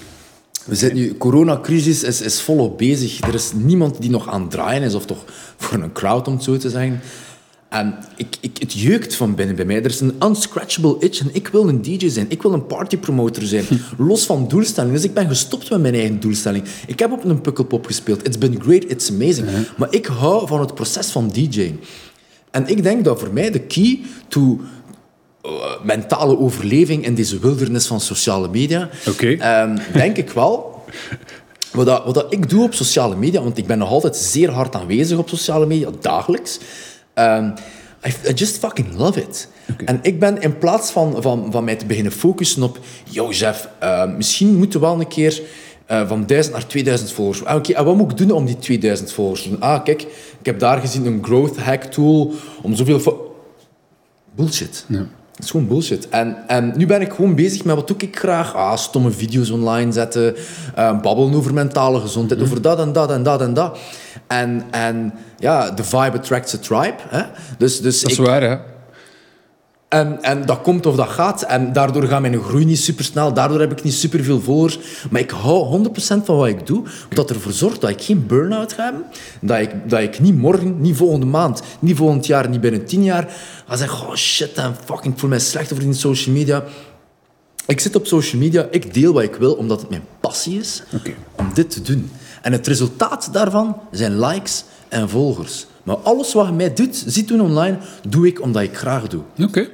We 0.65 0.75
zitten 0.75 0.99
nu, 0.99 1.17
coronacrisis 1.17 2.03
is, 2.03 2.21
is 2.21 2.41
volop 2.41 2.77
bezig. 2.77 3.21
Er 3.21 3.33
is 3.33 3.51
niemand 3.55 4.01
die 4.01 4.09
nog 4.09 4.29
aan 4.29 4.41
het 4.41 4.51
draaien 4.51 4.83
is, 4.83 4.93
of 4.93 5.05
toch 5.05 5.23
voor 5.57 5.79
een 5.79 5.91
crowd, 5.91 6.27
om 6.27 6.33
het 6.33 6.43
zo 6.43 6.57
te 6.57 6.69
zeggen. 6.69 7.01
En 7.69 7.95
ik, 8.15 8.37
ik, 8.41 8.57
het 8.57 8.73
jeukt 8.73 9.15
van 9.15 9.35
binnen 9.35 9.55
bij 9.55 9.65
mij. 9.65 9.75
Er 9.75 9.85
is 9.85 9.99
een 9.99 10.15
unscratchable 10.23 10.95
itch 10.99 11.19
en 11.19 11.29
ik 11.31 11.47
wil 11.47 11.67
een 11.67 11.81
DJ 11.81 12.09
zijn. 12.09 12.25
Ik 12.29 12.41
wil 12.41 12.53
een 12.53 12.65
partypromoter 12.65 13.47
zijn. 13.47 13.65
Los 13.97 14.25
van 14.25 14.47
doelstelling. 14.47 14.93
Dus 14.93 15.03
ik 15.03 15.13
ben 15.13 15.27
gestopt 15.27 15.69
met 15.69 15.81
mijn 15.81 15.93
eigen 15.93 16.19
doelstelling. 16.19 16.63
Ik 16.87 16.99
heb 16.99 17.11
op 17.11 17.23
een 17.23 17.41
pukkelpop 17.41 17.85
gespeeld. 17.85 18.27
It's 18.27 18.37
been 18.37 18.61
great, 18.61 18.83
it's 18.83 19.09
amazing. 19.09 19.47
Maar 19.77 19.93
ik 19.93 20.05
hou 20.05 20.47
van 20.47 20.59
het 20.59 20.73
proces 20.73 21.07
van 21.07 21.27
DJing. 21.27 21.79
En 22.51 22.67
ik 22.67 22.83
denk 22.83 23.03
dat 23.03 23.19
voor 23.19 23.33
mij 23.33 23.51
de 23.51 23.59
key 23.59 23.99
to 24.27 24.59
mentale 25.83 26.37
overleving 26.39 27.05
in 27.05 27.15
deze 27.15 27.39
wildernis 27.39 27.87
van 27.87 27.99
sociale 27.99 28.47
media, 28.49 28.89
Oké. 29.07 29.31
ehm, 29.39 29.77
denk 29.93 30.17
ik 30.17 30.29
wel. 30.29 30.83
Wat, 31.71 31.85
dat, 31.85 32.05
wat 32.05 32.13
dat 32.13 32.25
ik 32.33 32.49
doe 32.49 32.63
op 32.63 32.73
sociale 32.73 33.15
media, 33.15 33.41
want 33.41 33.57
ik 33.57 33.67
ben 33.67 33.77
nog 33.77 33.89
altijd 33.89 34.15
zeer 34.15 34.49
hard 34.51 34.75
aanwezig 34.75 35.17
op 35.17 35.29
sociale 35.29 35.65
media, 35.65 35.89
dagelijks. 36.01 36.59
ehm, 37.13 37.49
I, 38.27 38.33
just 38.33 38.57
fucking 38.57 38.87
love 38.97 39.21
it. 39.21 39.47
En 39.85 39.99
ik 40.01 40.19
ben 40.19 40.41
in 40.41 40.57
plaats 40.57 40.91
van, 40.91 41.21
van, 41.21 41.51
van 41.51 41.63
mij 41.63 41.75
te 41.75 41.85
beginnen 41.85 42.11
focussen 42.11 42.63
op, 42.63 42.79
yo 43.09 43.29
Jeff, 43.31 43.67
eh, 43.79 44.05
misschien 44.15 44.55
moeten 44.55 44.79
we 44.79 44.85
wel 44.85 44.99
een 44.99 45.07
keer 45.07 45.41
eh, 45.85 46.07
van 46.07 46.25
1000 46.25 46.53
naar 46.55 46.67
2000 46.67 47.11
volgers. 47.11 47.45
Ah, 47.45 47.55
oké, 47.55 47.73
en 47.73 47.85
wat 47.85 47.95
moet 47.95 48.11
ik 48.11 48.17
doen 48.17 48.31
om 48.31 48.45
die 48.45 48.57
2000 48.57 49.11
volgers 49.11 49.41
te 49.43 49.49
doen? 49.49 49.59
Ah, 49.61 49.83
kijk, 49.83 50.01
ik 50.39 50.45
heb 50.45 50.59
daar 50.59 50.79
gezien 50.79 51.05
een 51.05 51.23
growth 51.23 51.57
hack 51.57 51.83
tool 51.83 52.33
om 52.61 52.75
zoveel... 52.75 53.27
Bullshit. 54.35 54.85
Het 55.39 55.47
is 55.47 55.51
gewoon 55.51 55.67
bullshit. 55.67 56.09
En, 56.09 56.37
en 56.47 56.73
nu 56.75 56.85
ben 56.85 57.01
ik 57.01 57.13
gewoon 57.13 57.35
bezig 57.35 57.63
met 57.63 57.75
wat 57.75 57.87
doe 57.87 57.97
ik 57.97 58.17
graag. 58.17 58.55
Ah, 58.55 58.77
stomme 58.77 59.11
video's 59.11 59.49
online 59.49 59.91
zetten, 59.91 60.35
eh, 60.75 61.01
babbelen 61.01 61.33
over 61.33 61.53
mentale 61.53 61.99
gezondheid, 61.99 62.41
over 62.41 62.61
dat 62.61 62.79
en 62.79 62.91
dat 62.93 63.11
en 63.11 63.23
dat 63.23 63.41
en 63.41 63.53
dat. 63.53 63.77
En, 64.27 64.63
en 64.71 65.13
ja, 65.37 65.73
the 65.73 65.83
vibe 65.83 66.17
attracts 66.17 66.53
a 66.55 66.57
tribe. 66.57 66.95
Hè? 67.09 67.21
Dus, 67.57 67.81
dus 67.81 68.01
Dat 68.01 68.11
is 68.11 68.17
ik- 68.19 68.25
waar, 68.25 68.41
hè. 68.41 68.57
En, 69.89 70.21
en 70.21 70.45
dat 70.45 70.61
komt 70.61 70.85
of 70.85 70.95
dat 70.95 71.07
gaat. 71.07 71.41
En 71.41 71.73
daardoor 71.73 72.03
gaat 72.03 72.21
mijn 72.21 72.41
groei 72.41 72.65
niet 72.65 72.79
super 72.79 73.03
snel. 73.03 73.33
Daardoor 73.33 73.59
heb 73.59 73.71
ik 73.71 73.83
niet 73.83 73.93
super 73.93 74.23
veel 74.23 74.41
volgers. 74.41 74.79
Maar 75.11 75.21
ik 75.21 75.29
hou 75.29 75.87
100% 75.87 75.91
van 76.23 76.37
wat 76.37 76.47
ik 76.47 76.67
doe. 76.67 76.83
Wat 77.09 77.29
ervoor 77.29 77.51
zorgt 77.51 77.81
dat 77.81 77.89
ik 77.89 78.01
geen 78.01 78.27
burn-out 78.27 78.73
ga 78.73 78.83
hebben. 78.83 79.03
Dat 79.41 79.59
ik, 79.59 79.89
dat 79.89 79.99
ik 79.99 80.19
niet 80.19 80.35
morgen, 80.35 80.81
niet 80.81 80.95
volgende 80.95 81.25
maand, 81.25 81.61
niet 81.79 81.97
volgend 81.97 82.25
jaar, 82.25 82.49
niet 82.49 82.61
binnen 82.61 82.85
10 82.85 83.03
jaar 83.03 83.33
ga 83.67 83.75
zeggen: 83.75 84.07
Oh 84.07 84.15
shit, 84.15 84.53
en 84.53 84.75
fucking, 84.85 85.13
ik 85.13 85.19
voel 85.19 85.29
mij 85.29 85.39
slecht 85.39 85.71
over 85.71 85.83
die 85.83 85.93
social 85.93 86.35
media. 86.35 86.63
Ik 87.65 87.79
zit 87.79 87.95
op 87.95 88.07
social 88.07 88.41
media, 88.41 88.67
ik 88.71 88.93
deel 88.93 89.13
wat 89.13 89.23
ik 89.23 89.35
wil, 89.35 89.53
omdat 89.53 89.81
het 89.81 89.89
mijn 89.89 90.03
passie 90.19 90.59
is 90.59 90.83
om 91.35 91.51
dit 91.53 91.69
te 91.69 91.81
doen. 91.81 92.11
En 92.41 92.51
het 92.51 92.67
resultaat 92.67 93.29
daarvan 93.33 93.77
zijn 93.91 94.19
likes 94.19 94.63
en 94.87 95.09
volgers. 95.09 95.67
Maar 95.83 95.95
alles 95.95 96.33
wat 96.33 96.45
je 96.45 96.53
mij 96.53 96.73
doet, 96.73 97.03
ziet 97.05 97.27
doen 97.27 97.41
online, 97.41 97.77
doe 98.07 98.27
ik 98.27 98.41
omdat 98.41 98.61
ik 98.61 98.77
graag 98.77 99.07
doe. 99.07 99.21
Oké. 99.39 99.69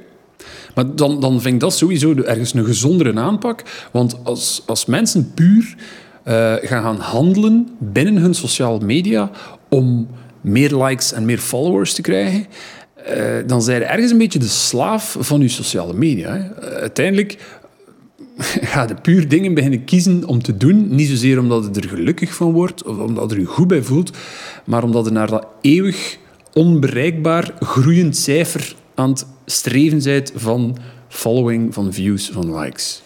Maar 0.76 0.94
dan, 0.94 1.20
dan 1.20 1.40
vind 1.40 1.54
ik 1.54 1.60
dat 1.60 1.76
sowieso 1.76 2.14
ergens 2.14 2.54
een 2.54 2.64
gezondere 2.64 3.20
aanpak. 3.20 3.62
Want 3.92 4.16
als, 4.22 4.62
als 4.66 4.86
mensen 4.86 5.32
puur 5.34 5.74
eh, 6.22 6.54
gaan 6.60 6.82
gaan 6.82 6.98
handelen 6.98 7.68
binnen 7.78 8.16
hun 8.16 8.34
sociale 8.34 8.84
media 8.84 9.30
om 9.68 10.08
meer 10.40 10.76
likes 10.76 11.12
en 11.12 11.24
meer 11.24 11.38
followers 11.38 11.94
te 11.94 12.02
krijgen, 12.02 12.46
eh, 12.94 13.16
dan 13.46 13.62
zijn 13.62 13.80
je 13.80 13.84
ergens 13.86 14.10
een 14.10 14.18
beetje 14.18 14.38
de 14.38 14.48
slaaf 14.48 15.16
van 15.20 15.40
je 15.40 15.48
sociale 15.48 15.94
media. 15.94 16.32
Hè. 16.32 16.38
Eh, 16.38 16.80
uiteindelijk 16.80 17.38
ga 18.72 18.86
je 18.88 18.94
puur 18.94 19.28
dingen 19.28 19.54
beginnen 19.54 19.84
kiezen 19.84 20.24
om 20.26 20.42
te 20.42 20.56
doen. 20.56 20.94
Niet 20.94 21.08
zozeer 21.08 21.38
omdat 21.38 21.68
je 21.72 21.80
er 21.80 21.88
gelukkig 21.88 22.34
van 22.34 22.52
wordt 22.52 22.84
of 22.84 22.98
omdat 22.98 23.30
je 23.30 23.40
je 23.40 23.44
goed 23.44 23.68
bij 23.68 23.82
voelt, 23.82 24.16
maar 24.64 24.82
omdat 24.82 25.04
je 25.04 25.10
naar 25.10 25.30
dat 25.30 25.46
eeuwig 25.60 26.18
onbereikbaar 26.52 27.54
groeiend 27.60 28.16
cijfer 28.16 28.75
aan 28.96 29.10
het 29.10 29.26
streven 29.46 30.02
bent 30.02 30.32
van 30.34 30.76
following, 31.08 31.74
van 31.74 31.92
views, 31.92 32.30
van 32.32 32.58
likes. 32.58 33.02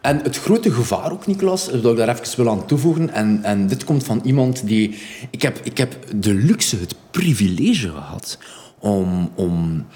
En 0.00 0.20
het 0.22 0.38
grote 0.38 0.72
gevaar 0.72 1.12
ook, 1.12 1.26
Nicolas, 1.26 1.70
dat 1.70 1.84
ik 1.84 1.96
daar 1.96 2.08
even 2.08 2.36
wil 2.36 2.50
aan 2.50 2.66
toevoegen, 2.66 3.10
en, 3.10 3.40
en 3.42 3.66
dit 3.66 3.84
komt 3.84 4.04
van 4.04 4.20
iemand 4.24 4.66
die... 4.66 4.98
Ik 5.30 5.42
heb, 5.42 5.60
ik 5.62 5.78
heb 5.78 5.96
de 6.16 6.34
luxe, 6.34 6.76
het 6.76 6.94
privilege 7.10 7.88
gehad 7.88 8.38
om, 8.78 9.30
om 9.34 9.86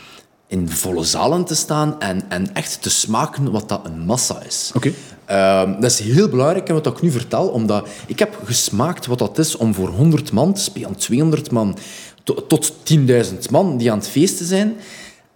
in 0.47 0.69
volle 0.69 1.05
zalen 1.05 1.45
te 1.45 1.55
staan 1.55 2.01
en, 2.01 2.23
en 2.29 2.55
echt 2.55 2.83
te 2.83 2.91
smaken 2.91 3.51
wat 3.51 3.69
dat 3.69 3.81
een 3.85 3.99
massa 4.01 4.43
is. 4.47 4.71
Oké. 4.75 4.93
Ehm, 5.25 5.81
dat 5.81 5.91
is 5.91 5.99
heel 5.99 6.29
belangrijk, 6.29 6.69
en 6.69 6.75
wat 6.75 6.87
ik 6.87 7.03
nu 7.03 7.11
vertel, 7.11 7.49
omdat 7.49 7.89
ik 8.07 8.19
heb 8.19 8.39
gesmaakt 8.45 9.07
wat 9.07 9.19
dat 9.19 9.39
is 9.39 9.57
om 9.57 9.75
voor 9.75 9.89
100 9.89 10.33
man 10.33 10.53
te 10.55 10.61
spelen, 10.61 10.97
200 10.97 11.51
man, 11.51 11.79
to- 12.23 12.47
tot 12.47 12.73
10.000 12.73 13.51
man 13.51 13.77
die 13.77 13.91
aan 13.93 13.99
het 13.99 14.09
feesten 14.09 14.47
zijn. 14.47 14.77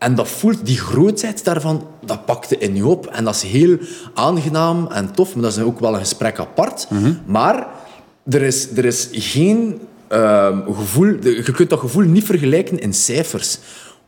En 0.03 0.15
dat 0.15 0.29
voelt, 0.29 0.67
die 0.67 0.79
grootheid 0.79 1.45
daarvan, 1.45 1.87
dat 2.05 2.25
pakte 2.25 2.59
in 2.59 2.77
je 2.77 2.87
op. 2.87 3.07
En 3.07 3.25
dat 3.25 3.35
is 3.35 3.43
heel 3.43 3.79
aangenaam 4.15 4.87
en 4.87 5.13
tof, 5.13 5.35
maar 5.35 5.43
dat 5.43 5.57
is 5.57 5.63
ook 5.63 5.81
wel 5.81 5.93
een 5.95 5.99
gesprek 5.99 6.39
apart. 6.39 6.89
Maar 7.25 7.67
er 8.31 8.43
is, 8.43 8.77
er 8.77 8.85
is 8.85 9.09
geen 9.13 9.81
ehm, 10.09 10.73
gevoel... 10.73 11.07
Je 11.23 11.53
kunt 11.53 11.71
dat 11.71 11.79
gevoel 11.79 12.05
niet 12.05 12.25
vergelijken 12.25 12.79
in 12.79 12.95
cijfers. 12.95 13.59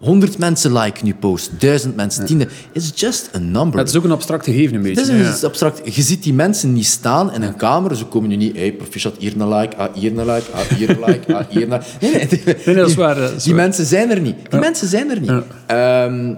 100 0.04 0.38
mensen 0.38 0.72
liken 0.72 1.06
je 1.06 1.14
post, 1.14 1.50
1000 1.58 1.96
mensen, 1.96 2.26
10. 2.26 2.48
It's 2.72 2.92
just 2.94 3.30
a 3.34 3.38
number. 3.38 3.78
Het 3.78 3.88
is 3.88 3.96
ook 3.96 4.04
een 4.04 4.10
abstract 4.10 4.44
gegeven, 4.44 4.76
een 4.76 4.82
beetje. 4.82 5.00
Het 5.00 5.10
is 5.10 5.14
een 5.14 5.40
ja. 5.40 5.46
abstract. 5.46 5.94
Je 5.94 6.02
ziet 6.02 6.22
die 6.22 6.34
mensen 6.34 6.72
niet 6.72 6.86
staan 6.86 7.32
in 7.32 7.42
een 7.42 7.56
kamer. 7.56 7.96
Ze 7.96 8.04
komen 8.04 8.28
nu 8.28 8.36
niet, 8.36 8.56
hey, 8.56 8.72
proficiat, 8.72 9.14
hier 9.18 9.40
een 9.40 9.54
like, 9.54 9.76
ah, 9.76 9.94
hier 9.94 10.18
een 10.18 10.26
like, 10.26 10.50
ah, 10.52 10.60
hier 10.60 10.90
een 10.90 11.04
like, 11.06 11.34
ah, 11.34 11.46
hier 11.48 11.62
een 11.62 11.68
like. 11.68 11.84
Nee, 12.00 12.12
nee, 12.12 12.26
die, 12.26 12.42
nee, 12.64 12.74
dat 12.74 12.88
is 12.88 12.94
waar, 12.94 13.14
dat 13.14 13.32
is 13.32 13.42
die 13.42 13.54
waar. 13.54 13.62
mensen 13.62 13.84
zijn 13.84 14.10
er 14.10 14.20
niet. 14.20 14.36
Die 14.50 14.60
mensen 14.60 14.88
zijn 14.88 15.10
er 15.10 15.20
niet. 15.20 15.42
Ehm, 15.66 16.34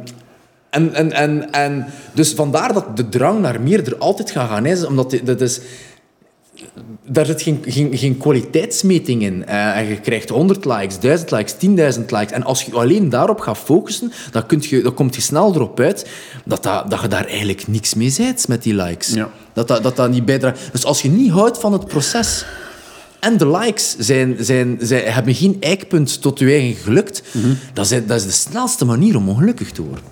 en, 0.70 0.94
en, 0.94 1.12
en, 1.12 1.52
en 1.52 1.86
dus 2.12 2.32
vandaar 2.32 2.72
dat 2.72 2.96
de 2.96 3.08
drang 3.08 3.40
naar 3.40 3.60
meer 3.60 3.86
er 3.86 3.96
altijd 3.96 4.30
gaat 4.30 4.48
gaan 4.48 4.66
is, 4.66 4.84
omdat 4.84 5.20
dat 5.24 5.40
is... 5.40 5.60
daar 7.08 7.26
zit 7.26 7.42
geen, 7.42 7.64
geen, 7.66 7.96
geen 7.98 8.16
kwaliteitsmeting 8.16 9.22
in. 9.22 9.44
Uh, 9.48 9.76
en 9.76 9.88
je 9.88 10.00
krijgt 10.00 10.28
100 10.28 10.64
likes, 10.64 10.98
1000 10.98 11.30
likes, 11.30 11.54
10.000 11.98 12.04
likes. 12.06 12.30
En 12.30 12.42
als 12.42 12.62
je 12.62 12.72
alleen 12.72 13.08
daarop 13.08 13.40
gaat 13.40 13.58
focussen, 13.58 14.12
dan, 14.30 14.46
kun 14.46 14.62
je, 14.68 14.82
dan 14.82 14.94
komt 14.94 15.14
je 15.14 15.20
snel 15.20 15.54
erop 15.54 15.80
uit 15.80 16.06
dat, 16.44 16.62
dat, 16.62 16.90
dat 16.90 17.00
je 17.00 17.08
daar 17.08 17.26
eigenlijk 17.26 17.66
niks 17.66 17.94
mee 17.94 18.10
zijt 18.10 18.48
met 18.48 18.62
die 18.62 18.74
likes. 18.74 19.08
Ja. 19.08 19.30
Dat, 19.52 19.68
dat, 19.68 19.82
dat 19.82 19.96
dat 19.96 20.10
niet 20.10 20.24
bijdraagt. 20.24 20.68
Dus 20.72 20.84
als 20.84 21.02
je 21.02 21.08
niet 21.08 21.30
houdt 21.30 21.58
van 21.58 21.72
het 21.72 21.86
proces 21.86 22.44
en 23.20 23.36
de 23.36 23.50
likes 23.50 23.96
zijn, 23.98 24.36
zijn, 24.40 24.76
zijn, 24.80 25.12
hebben 25.12 25.34
geen 25.34 25.56
eikpunt 25.60 26.22
tot 26.22 26.38
je 26.38 26.46
eigen 26.46 26.82
gelukt, 26.82 27.22
dat, 27.72 27.90
is, 27.90 28.06
dat 28.06 28.16
is 28.16 28.24
de 28.24 28.30
snelste 28.30 28.84
manier 28.84 29.16
om 29.16 29.28
ongelukkig 29.28 29.70
te 29.70 29.82
worden. 29.82 30.04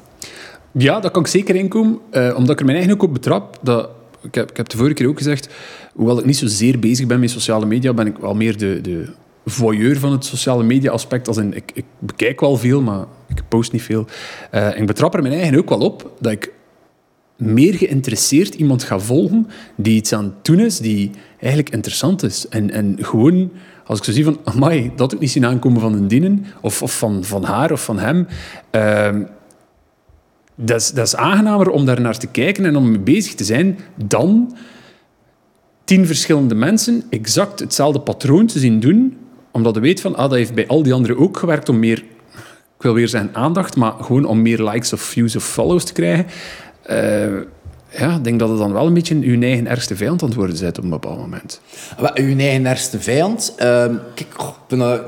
Ja, 0.73 1.01
dat 1.01 1.11
kan 1.11 1.23
ik 1.23 1.29
zeker 1.29 1.55
inkomen. 1.55 1.99
Uh, 2.13 2.35
omdat 2.37 2.51
ik 2.51 2.59
er 2.59 2.65
mijn 2.65 2.77
eigen 2.77 2.95
ook 2.95 3.03
op 3.03 3.13
betrap. 3.13 3.59
Dat, 3.63 3.89
ik, 4.23 4.35
heb, 4.35 4.51
ik 4.51 4.57
heb 4.57 4.69
de 4.69 4.77
vorige 4.77 4.95
keer 4.95 5.09
ook 5.09 5.19
gezegd, 5.19 5.49
hoewel 5.95 6.19
ik 6.19 6.25
niet 6.25 6.37
zozeer 6.37 6.79
bezig 6.79 7.07
ben 7.07 7.21
met 7.21 7.31
sociale 7.31 7.67
media, 7.67 7.93
ben 7.93 8.07
ik 8.07 8.17
wel 8.17 8.35
meer 8.35 8.59
de, 8.59 8.81
de 8.81 9.13
voyeur 9.45 9.99
van 9.99 10.13
het 10.13 10.25
sociale 10.25 10.65
media 10.65 10.91
aspect. 10.91 11.29
Als 11.29 11.37
in, 11.37 11.55
ik, 11.55 11.71
ik 11.75 11.85
bekijk 11.99 12.41
wel 12.41 12.57
veel, 12.57 12.83
maar 12.83 13.05
ik 13.29 13.43
post 13.49 13.73
niet 13.73 13.83
veel. 13.83 14.07
Uh, 14.55 14.67
en 14.67 14.81
ik 14.81 14.87
betrap 14.87 15.15
er 15.15 15.23
mijn 15.23 15.35
eigen 15.35 15.59
ook 15.59 15.69
wel 15.69 15.79
op 15.79 16.11
dat 16.21 16.33
ik 16.33 16.53
meer 17.37 17.75
geïnteresseerd 17.75 18.55
iemand 18.55 18.83
ga 18.83 18.99
volgen 18.99 19.47
die 19.77 19.97
iets 19.97 20.13
aan 20.13 20.25
het 20.25 20.45
doen 20.45 20.61
is 20.61 20.79
die 20.79 21.11
eigenlijk 21.39 21.75
interessant 21.75 22.23
is. 22.23 22.49
En, 22.49 22.71
en 22.71 22.97
gewoon, 23.01 23.51
als 23.87 23.99
ik 23.99 24.05
zo 24.05 24.13
zie 24.13 24.25
van, 24.25 24.39
amai, 24.45 24.93
dat 24.97 25.15
ook 25.15 25.21
niet 25.21 25.31
zien 25.31 25.47
aankomen 25.47 25.81
van 25.81 25.93
een 25.93 26.09
dienen, 26.09 26.47
of, 26.61 26.83
of 26.83 26.99
van, 26.99 27.25
van 27.25 27.45
haar 27.45 27.73
of 27.73 27.85
van 27.85 27.99
hem... 27.99 28.27
Uh, 28.73 29.09
dat 30.57 30.81
is, 30.81 30.91
dat 30.91 31.07
is 31.07 31.17
aangenamer 31.17 31.71
om 31.71 31.85
daar 31.85 32.01
naar 32.01 32.19
te 32.19 32.27
kijken 32.27 32.65
en 32.65 32.77
om 32.77 32.91
mee 32.91 33.01
bezig 33.01 33.35
te 33.35 33.45
zijn 33.45 33.79
dan 34.05 34.57
tien 35.85 36.07
verschillende 36.07 36.55
mensen 36.55 37.03
exact 37.11 37.61
hetzelfde 37.61 38.01
patroon 38.01 38.47
te 38.47 38.59
zien 38.59 38.81
doen, 38.81 39.17
omdat 39.51 39.75
je 39.75 39.81
weet 39.81 40.01
van, 40.01 40.15
ah, 40.17 40.31
dat 40.31 40.39
heeft 40.39 40.55
bij 40.55 40.67
al 40.67 40.83
die 40.83 40.93
anderen 40.93 41.19
ook 41.19 41.39
gewerkt 41.39 41.69
om 41.69 41.79
meer, 41.79 41.99
ik 42.77 42.83
wil 42.83 42.95
weer 42.95 43.09
zeggen 43.09 43.35
aandacht, 43.35 43.77
maar 43.77 43.93
gewoon 43.93 44.25
om 44.25 44.43
meer 44.43 44.63
likes 44.63 44.93
of 44.93 45.01
views 45.01 45.37
of 45.37 45.45
follows 45.45 45.85
te 45.85 45.93
krijgen. 45.93 46.27
Uh, 46.91 47.41
ja, 47.99 48.17
ik 48.17 48.25
denk 48.25 48.39
dat 48.39 48.49
het 48.49 48.59
dan 48.59 48.73
wel 48.73 48.87
een 48.87 48.95
beetje 48.95 49.15
uw 49.21 49.43
eigen 49.43 49.67
ergste 49.67 49.97
vijand 49.97 50.23
aan 50.23 50.29
het 50.29 50.37
worden 50.37 50.61
bent 50.61 50.79
op 50.79 50.85
een 50.85 50.91
bepaald 50.91 51.19
moment. 51.19 51.61
Uw 52.15 52.39
eigen 52.39 52.67
ergste 52.67 53.01
vijand? 53.01 53.55
Uh, 53.59 53.65
kijk, 54.15 54.35
oh, 54.37 54.49
ik 54.49 54.69
ben... 54.69 54.79
Uh 54.79 54.99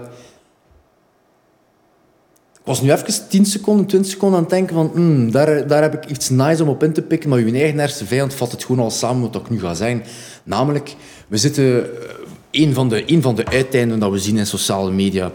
ik 2.56 2.56
was 2.67 2.83
nu 2.83 2.93
even 2.93 3.29
10 3.29 3.47
seconden, 3.47 3.87
20 3.87 4.11
seconden 4.11 4.39
aan 4.39 4.45
het 4.45 4.53
denken 4.53 4.75
van 4.75 4.91
mm, 4.95 5.31
daar, 5.31 5.67
daar 5.67 5.83
heb 5.83 5.95
ik 5.95 6.11
iets 6.11 6.29
nice 6.29 6.63
om 6.63 6.69
op 6.69 6.83
in 6.83 6.93
te 6.93 7.03
pikken, 7.03 7.29
maar 7.29 7.39
je 7.39 7.53
eigen 7.53 7.81
eerste 7.81 8.07
vijand 8.07 8.35
vat 8.35 8.51
het 8.51 8.65
gewoon 8.65 8.85
al 8.85 8.91
samen 8.91 9.31
wat 9.31 9.43
ik 9.43 9.51
nu 9.51 9.61
ga 9.61 9.75
zijn. 9.75 10.05
Namelijk, 10.45 10.95
we 11.29 11.37
zitten... 11.37 11.85
Eh, 11.85 12.15
een 12.51 12.75
van 12.75 12.89
de, 12.89 13.03
een 13.07 13.23
van 13.23 13.35
de 13.35 13.47
uiteinden 13.47 13.99
dat 13.99 14.11
we 14.11 14.19
zien 14.19 14.39
in 14.39 14.47
sociale 14.47 14.91
media 14.91 15.33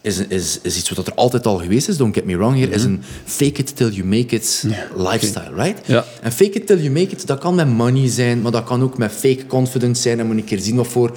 is, 0.00 0.18
is, 0.18 0.58
is 0.62 0.76
iets 0.78 0.90
wat 0.90 1.06
er 1.06 1.14
altijd 1.14 1.46
al 1.46 1.58
geweest 1.58 1.88
is, 1.88 1.96
don't 1.96 2.14
get 2.14 2.24
me 2.24 2.36
wrong 2.36 2.58
here, 2.58 2.70
is 2.70 2.84
een 2.84 3.02
fake 3.24 3.60
it 3.60 3.76
till 3.76 3.90
you 3.90 4.06
make 4.06 4.34
it 4.34 4.64
lifestyle, 4.96 5.54
right? 5.54 5.86
Ja. 5.86 6.04
En 6.22 6.32
fake 6.32 6.50
it 6.50 6.66
till 6.66 6.78
you 6.78 6.90
make 6.90 7.10
it, 7.10 7.26
dat 7.26 7.38
kan 7.38 7.54
met 7.54 7.68
money 7.68 8.08
zijn, 8.08 8.40
maar 8.40 8.52
dat 8.52 8.64
kan 8.64 8.82
ook 8.82 8.98
met 8.98 9.12
fake 9.12 9.46
confidence 9.46 10.02
zijn. 10.02 10.20
En 10.20 10.26
moet 10.26 10.36
ik 10.36 10.44
keer 10.44 10.58
zien 10.58 10.76
wat 10.76 10.86
voor... 10.86 11.16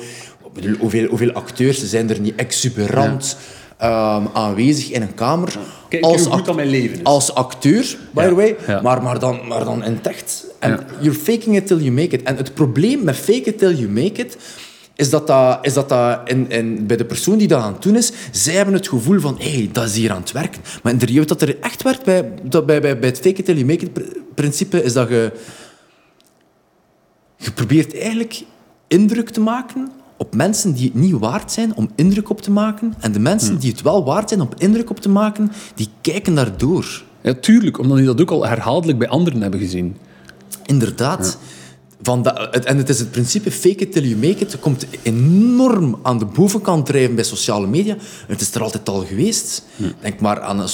Hoeveel, 0.79 1.07
hoeveel 1.07 1.31
acteurs 1.31 1.89
zijn 1.89 2.09
er 2.09 2.19
niet 2.19 2.35
exuberant... 2.35 3.37
Um, 3.83 4.27
aanwezig 4.33 4.91
in 4.91 5.01
een 5.01 5.13
kamer. 5.13 5.57
Kijk, 5.89 6.03
als, 6.03 6.27
leven 6.55 6.97
is. 6.97 7.03
Als 7.03 7.33
acteur, 7.33 7.97
by 8.11 8.27
the 8.27 8.35
way, 8.35 8.55
maar, 8.81 9.03
maar, 9.03 9.19
dan, 9.19 9.47
maar 9.47 9.65
dan 9.65 9.83
in 9.83 9.93
het 9.93 10.07
echt. 10.07 10.45
En 10.59 10.79
you're 10.99 11.19
faking 11.19 11.55
it 11.55 11.67
till 11.67 11.77
you 11.77 11.91
make 11.91 12.15
it. 12.15 12.23
En 12.23 12.37
het 12.37 12.53
probleem 12.53 13.03
met 13.03 13.15
fake 13.15 13.43
it 13.43 13.57
till 13.57 13.75
you 13.75 13.89
make 13.89 14.21
it 14.21 14.37
is 14.97 15.09
dat 15.09 15.27
dat, 15.27 15.57
is 15.61 15.73
dat, 15.73 15.89
dat 15.89 16.19
in, 16.25 16.49
in, 16.49 16.87
bij 16.87 16.97
de 16.97 17.05
persoon 17.05 17.37
die 17.37 17.47
dat 17.47 17.61
aan 17.61 17.73
het 17.73 17.81
doen 17.81 17.95
is, 17.95 18.11
zij 18.31 18.53
hebben 18.53 18.73
het 18.73 18.87
gevoel 18.87 19.19
van, 19.19 19.35
hé, 19.39 19.51
hey, 19.51 19.69
dat 19.71 19.85
is 19.85 19.95
hier 19.95 20.11
aan 20.11 20.21
het 20.21 20.31
werken. 20.31 20.61
Maar 20.83 20.91
in 20.91 20.99
de 20.99 21.05
realiteit 21.05 21.39
dat 21.39 21.49
er 21.49 21.59
echt 21.59 21.83
werkt 21.83 22.03
bij, 22.03 22.31
dat 22.43 22.65
bij, 22.65 22.81
bij, 22.81 22.99
bij 22.99 23.09
het 23.09 23.19
fake 23.19 23.35
it 23.35 23.45
till 23.45 23.55
you 23.55 23.65
make 23.65 23.85
it 23.85 23.91
principe, 24.35 24.83
is 24.83 24.93
dat 24.93 25.09
je, 25.09 25.31
je 27.35 27.51
probeert 27.51 27.93
eigenlijk 27.93 28.43
indruk 28.87 29.29
te 29.29 29.39
maken 29.39 29.91
op 30.17 30.35
mensen 30.35 30.73
die 30.73 30.85
het 30.85 30.93
niet 30.93 31.11
waard 31.19 31.51
zijn 31.51 31.75
om 31.75 31.89
indruk 31.95 32.29
op 32.29 32.41
te 32.41 32.51
maken. 32.51 32.93
En 32.99 33.11
de 33.11 33.19
mensen 33.19 33.51
hmm. 33.51 33.59
die 33.59 33.71
het 33.71 33.81
wel 33.81 34.03
waard 34.03 34.29
zijn 34.29 34.41
om 34.41 34.49
indruk 34.57 34.89
op 34.89 34.99
te 34.99 35.09
maken, 35.09 35.51
die 35.75 35.89
kijken 36.01 36.35
daardoor. 36.35 37.03
Ja, 37.21 37.33
tuurlijk, 37.33 37.79
omdat 37.79 37.97
die 37.97 38.05
dat 38.05 38.21
ook 38.21 38.31
al 38.31 38.47
herhaaldelijk 38.47 38.97
bij 38.97 39.07
anderen 39.07 39.41
hebben 39.41 39.59
gezien. 39.59 39.97
Inderdaad. 40.65 41.37
Van 42.01 42.21
dat, 42.21 42.65
en 42.65 42.77
het 42.77 42.89
is 42.89 42.99
het 42.99 43.11
principe 43.11 43.51
fake 43.51 43.75
it 43.75 43.91
till 43.91 44.03
you 44.03 44.15
make 44.15 44.39
it. 44.39 44.51
Het 44.51 44.61
komt 44.61 44.85
enorm 45.03 45.99
aan 46.03 46.19
de 46.19 46.25
bovenkant 46.25 46.85
drijven 46.85 47.15
bij 47.15 47.23
sociale 47.23 47.67
media. 47.67 47.95
Het 48.27 48.41
is 48.41 48.55
er 48.55 48.63
altijd 48.63 48.89
al 48.89 49.05
geweest. 49.05 49.63
Hmm. 49.75 49.93
Denk 50.01 50.19
maar 50.19 50.41
aan 50.41 50.59
een 50.59 50.69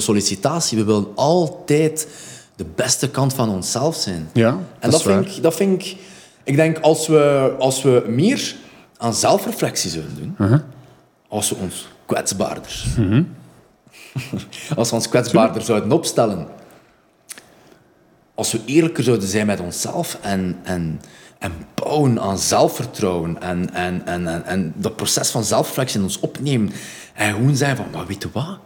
sollicitatie. 0.00 0.78
We 0.78 0.84
willen 0.84 1.06
altijd 1.14 2.08
de 2.56 2.64
beste 2.74 3.10
kant 3.10 3.34
van 3.34 3.48
onszelf 3.48 3.96
zijn. 3.96 4.28
Ja, 4.32 4.58
en 4.78 4.90
dat, 4.90 5.02
vind 5.02 5.26
ik, 5.26 5.42
dat 5.42 5.54
vind 5.54 5.82
ik... 5.82 5.96
Ik 6.44 6.56
denk, 6.56 6.78
als 6.78 7.06
we, 7.06 7.54
als 7.58 7.82
we 7.82 8.04
meer 8.08 8.56
aan 9.02 9.14
zelfreflectie 9.14 9.90
zouden 9.90 10.16
doen, 10.16 10.34
uh 10.38 10.52
-huh. 10.52 10.60
als 11.28 11.50
we 11.50 11.56
ons 11.56 11.88
kwetsbaarder, 12.06 12.84
uh 12.98 13.08
-huh. 13.08 13.24
als 14.76 14.88
we 14.90 14.94
ons 14.94 15.08
kwetsbaarder 15.08 15.62
zouden 15.62 15.92
opstellen, 15.92 16.46
als 18.34 18.52
we 18.52 18.60
eerlijker 18.64 19.04
zouden 19.04 19.28
zijn 19.28 19.46
met 19.46 19.60
onszelf 19.60 20.18
en, 20.20 20.58
en, 20.62 21.00
en 21.38 21.52
bouwen 21.74 22.20
aan 22.20 22.38
zelfvertrouwen 22.38 23.40
en, 23.40 23.74
en, 23.74 24.06
en, 24.06 24.26
en, 24.26 24.44
en 24.44 24.72
dat 24.76 24.96
proces 24.96 25.30
van 25.30 25.44
zelfreflectie 25.44 25.98
in 25.98 26.04
ons 26.04 26.20
opnemen 26.20 26.72
en 27.14 27.34
gewoon 27.34 27.56
zijn 27.56 27.76
van, 27.76 27.86
maar 27.92 28.06
weet 28.06 28.22
je 28.22 28.28
wat? 28.32 28.58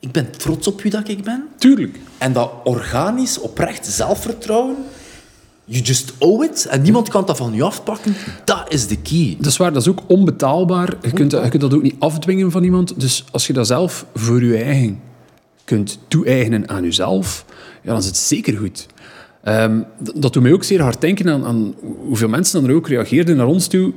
Ik 0.00 0.12
ben 0.12 0.30
trots 0.30 0.66
op 0.66 0.82
wie 0.82 0.90
dat 0.90 1.08
ik 1.08 1.24
ben. 1.24 1.48
Tuurlijk. 1.58 1.98
En 2.18 2.32
dat 2.32 2.52
organisch, 2.64 3.38
oprecht 3.38 3.86
zelfvertrouwen 3.86 4.76
You 5.68 5.82
just 5.82 6.12
owe 6.18 6.44
it 6.44 6.66
en 6.66 6.82
niemand 6.82 7.08
kan 7.08 7.26
dat 7.26 7.36
van 7.36 7.54
je 7.54 7.62
afpakken. 7.62 8.14
Dat 8.44 8.64
is 8.68 8.86
de 8.86 8.98
key. 8.98 9.36
Dat 9.38 9.46
is 9.46 9.56
waar, 9.56 9.72
dat 9.72 9.82
is 9.82 9.88
ook 9.88 10.02
onbetaalbaar. 10.06 10.96
Je 11.02 11.10
kunt, 11.10 11.32
je 11.32 11.48
kunt 11.48 11.60
dat 11.60 11.74
ook 11.74 11.82
niet 11.82 11.96
afdwingen 11.98 12.50
van 12.50 12.62
iemand. 12.62 13.00
Dus 13.00 13.24
als 13.30 13.46
je 13.46 13.52
dat 13.52 13.66
zelf 13.66 14.06
voor 14.14 14.44
je 14.44 14.62
eigen 14.62 15.00
kunt 15.64 15.98
toe-eigenen 16.08 16.68
aan 16.68 16.82
jezelf, 16.82 17.44
dan 17.82 17.96
is 17.96 18.06
het 18.06 18.16
zeker 18.16 18.56
goed. 18.56 18.86
Um, 19.44 19.84
dat 20.14 20.32
doet 20.32 20.42
mij 20.42 20.52
ook 20.52 20.64
zeer 20.64 20.82
hard 20.82 21.00
denken 21.00 21.28
aan, 21.28 21.44
aan, 21.44 21.74
hoeveel 22.06 22.28
mensen 22.28 22.60
dan 22.60 22.70
er 22.70 22.76
ook 22.76 22.88
reageerden 22.88 23.36
naar 23.36 23.46
ons 23.46 23.66
toe. 23.66 23.92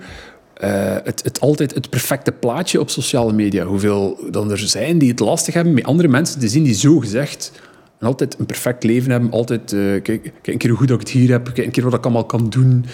Uh, 0.64 0.96
het, 1.04 1.24
het, 1.24 1.40
altijd 1.40 1.74
het 1.74 1.90
perfecte 1.90 2.32
plaatje 2.32 2.80
op 2.80 2.90
sociale 2.90 3.34
media. 3.34 3.66
Hoeveel 3.66 4.20
dan 4.32 4.52
er 4.52 4.58
zijn 4.58 4.98
die 4.98 5.10
het 5.10 5.20
lastig 5.20 5.54
hebben 5.54 5.74
met 5.74 5.84
andere 5.84 6.08
mensen 6.08 6.40
te 6.40 6.48
zien 6.48 6.64
die 6.64 6.74
zo 6.74 7.00
gezegd 7.00 7.52
en 8.00 8.08
altijd 8.08 8.40
een 8.40 8.46
perfect 8.46 8.84
leven 8.84 9.12
hebben. 9.12 9.32
Altijd, 9.32 9.72
uh, 9.72 10.02
kijk, 10.02 10.32
een 10.42 10.58
keer 10.58 10.70
hoe 10.70 10.80
goed 10.80 10.88
dat 10.88 11.02
ik 11.02 11.08
het 11.08 11.18
hier 11.18 11.32
heb. 11.32 11.44
Kijk 11.54 11.58
een 11.66 11.72
keer 11.72 11.84
wat 11.84 11.94
ik 11.94 12.04
allemaal 12.04 12.26
kan 12.26 12.50
doen. 12.50 12.86